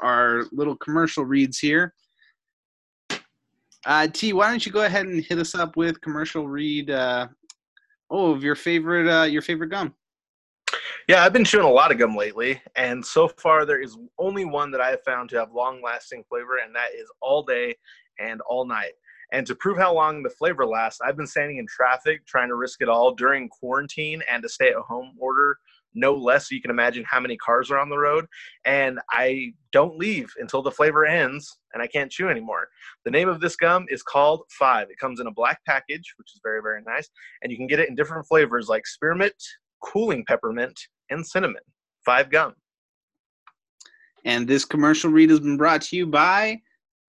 our 0.00 0.44
little 0.52 0.76
commercial 0.76 1.24
reads 1.24 1.58
here. 1.58 1.94
Uh, 3.86 4.06
T, 4.08 4.32
why 4.32 4.50
don't 4.50 4.64
you 4.64 4.72
go 4.72 4.84
ahead 4.84 5.06
and 5.06 5.24
hit 5.24 5.38
us 5.38 5.54
up 5.54 5.76
with 5.76 6.00
commercial 6.00 6.48
read? 6.48 6.90
Uh, 6.90 7.28
oh, 8.10 8.32
of 8.32 8.44
your 8.44 8.54
favorite 8.54 9.08
uh, 9.08 9.24
your 9.24 9.42
favorite 9.42 9.68
gum. 9.68 9.94
Yeah, 11.08 11.24
I've 11.24 11.32
been 11.32 11.44
chewing 11.44 11.64
a 11.64 11.70
lot 11.70 11.90
of 11.90 11.98
gum 11.98 12.14
lately, 12.14 12.60
and 12.76 13.04
so 13.04 13.26
far 13.26 13.64
there 13.64 13.80
is 13.80 13.96
only 14.18 14.44
one 14.44 14.70
that 14.70 14.80
I 14.80 14.90
have 14.90 15.02
found 15.02 15.28
to 15.30 15.38
have 15.38 15.52
long-lasting 15.52 16.24
flavor, 16.28 16.58
and 16.64 16.74
that 16.76 16.94
is 16.94 17.10
all 17.20 17.42
day 17.42 17.74
and 18.20 18.40
all 18.42 18.64
night. 18.64 18.92
And 19.32 19.46
to 19.46 19.54
prove 19.54 19.78
how 19.78 19.92
long 19.94 20.22
the 20.22 20.30
flavor 20.30 20.66
lasts, 20.66 21.00
I've 21.00 21.16
been 21.16 21.26
standing 21.26 21.58
in 21.58 21.66
traffic 21.66 22.26
trying 22.26 22.48
to 22.48 22.54
risk 22.54 22.80
it 22.82 22.88
all 22.88 23.14
during 23.14 23.48
quarantine 23.48 24.22
and 24.30 24.44
a 24.44 24.48
stay-at-home 24.48 25.12
order, 25.18 25.58
no 25.94 26.14
less. 26.14 26.48
So 26.48 26.54
you 26.54 26.62
can 26.62 26.70
imagine 26.70 27.04
how 27.08 27.20
many 27.20 27.36
cars 27.36 27.70
are 27.70 27.78
on 27.78 27.88
the 27.88 27.98
road, 27.98 28.26
and 28.64 28.98
I 29.10 29.52
don't 29.72 29.98
leave 29.98 30.30
until 30.38 30.62
the 30.62 30.70
flavor 30.70 31.06
ends, 31.06 31.58
and 31.72 31.82
I 31.82 31.86
can't 31.86 32.10
chew 32.10 32.28
anymore. 32.28 32.68
The 33.04 33.10
name 33.10 33.28
of 33.28 33.40
this 33.40 33.56
gum 33.56 33.86
is 33.88 34.02
called 34.02 34.42
Five. 34.58 34.88
It 34.90 34.98
comes 34.98 35.20
in 35.20 35.26
a 35.26 35.32
black 35.32 35.60
package, 35.66 36.14
which 36.18 36.28
is 36.34 36.40
very 36.42 36.62
very 36.62 36.82
nice, 36.86 37.08
and 37.42 37.50
you 37.50 37.58
can 37.58 37.66
get 37.66 37.80
it 37.80 37.88
in 37.88 37.94
different 37.94 38.26
flavors 38.26 38.68
like 38.68 38.86
spearmint, 38.86 39.34
cooling 39.82 40.24
peppermint, 40.26 40.78
and 41.10 41.26
cinnamon. 41.26 41.62
Five 42.04 42.30
gum. 42.30 42.54
And 44.24 44.46
this 44.46 44.64
commercial 44.64 45.10
read 45.10 45.30
has 45.30 45.40
been 45.40 45.56
brought 45.56 45.82
to 45.82 45.96
you 45.96 46.06
by 46.06 46.60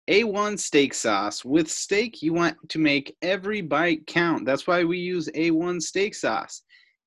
A1 0.09 0.59
Steak 0.59 0.93
Sauce. 0.93 1.43
With 1.43 1.69
steak, 1.69 2.21
you 2.21 2.33
want 2.33 2.57
to 2.69 2.79
make 2.79 3.15
every 3.21 3.61
bite 3.61 4.05
count. 4.07 4.45
That's 4.45 4.67
why 4.67 4.83
we 4.83 4.97
use 4.99 5.27
A1 5.35 5.81
Steak 5.81 6.13
Sauce. 6.13 6.61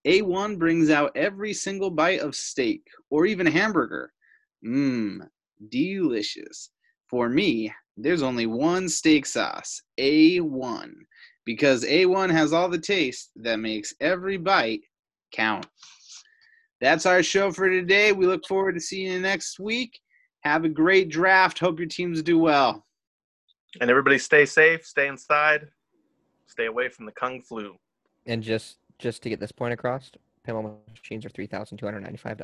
A1 0.07 0.59
brings 0.59 0.90
out 0.90 1.12
every 1.14 1.53
single 1.53 1.90
bite 1.90 2.20
of 2.20 2.34
steak 2.34 2.82
or 3.11 3.26
even 3.26 3.46
hamburger. 3.46 4.12
Mmm, 4.64 5.20
delicious. 5.68 6.70
For 7.09 7.28
me, 7.28 7.72
there's 7.96 8.22
only 8.22 8.46
one 8.46 8.88
steak 8.88 9.26
sauce, 9.26 9.82
A1, 10.00 10.92
because 11.44 11.84
A1 11.84 12.30
has 12.30 12.53
all 12.53 12.68
the 12.68 12.78
taste 12.78 13.30
that 13.36 13.61
makes 13.61 13.94
every 14.00 14.38
bite 14.38 14.80
count. 15.32 15.66
That's 16.80 17.07
our 17.07 17.22
show 17.22 17.53
for 17.53 17.68
today. 17.68 18.12
We 18.12 18.26
look 18.26 18.44
forward 18.46 18.74
to 18.74 18.80
seeing 18.80 19.12
you 19.12 19.20
next 19.20 19.61
week. 19.61 20.00
Have 20.40 20.64
a 20.64 20.68
great 20.68 21.11
draft. 21.11 21.59
Hope 21.61 21.78
your 21.78 21.88
teams 21.88 22.22
do 22.22 22.38
well. 22.38 22.84
And 23.80 23.88
everybody 23.88 24.18
stay 24.18 24.44
safe, 24.44 24.84
stay 24.84 25.07
inside, 25.07 25.68
stay 26.46 26.66
away 26.66 26.88
from 26.88 27.07
the 27.07 27.12
kung 27.12 27.40
flu. 27.40 27.76
And 28.26 28.42
just 28.42 28.76
just 29.03 29.22
to 29.24 29.28
get 29.28 29.40
this 29.40 29.53
point 29.53 29.74
across, 29.74 30.12
pinball 30.46 30.78
machines 30.88 31.26
are 31.26 31.30
$3,295. 31.30 32.40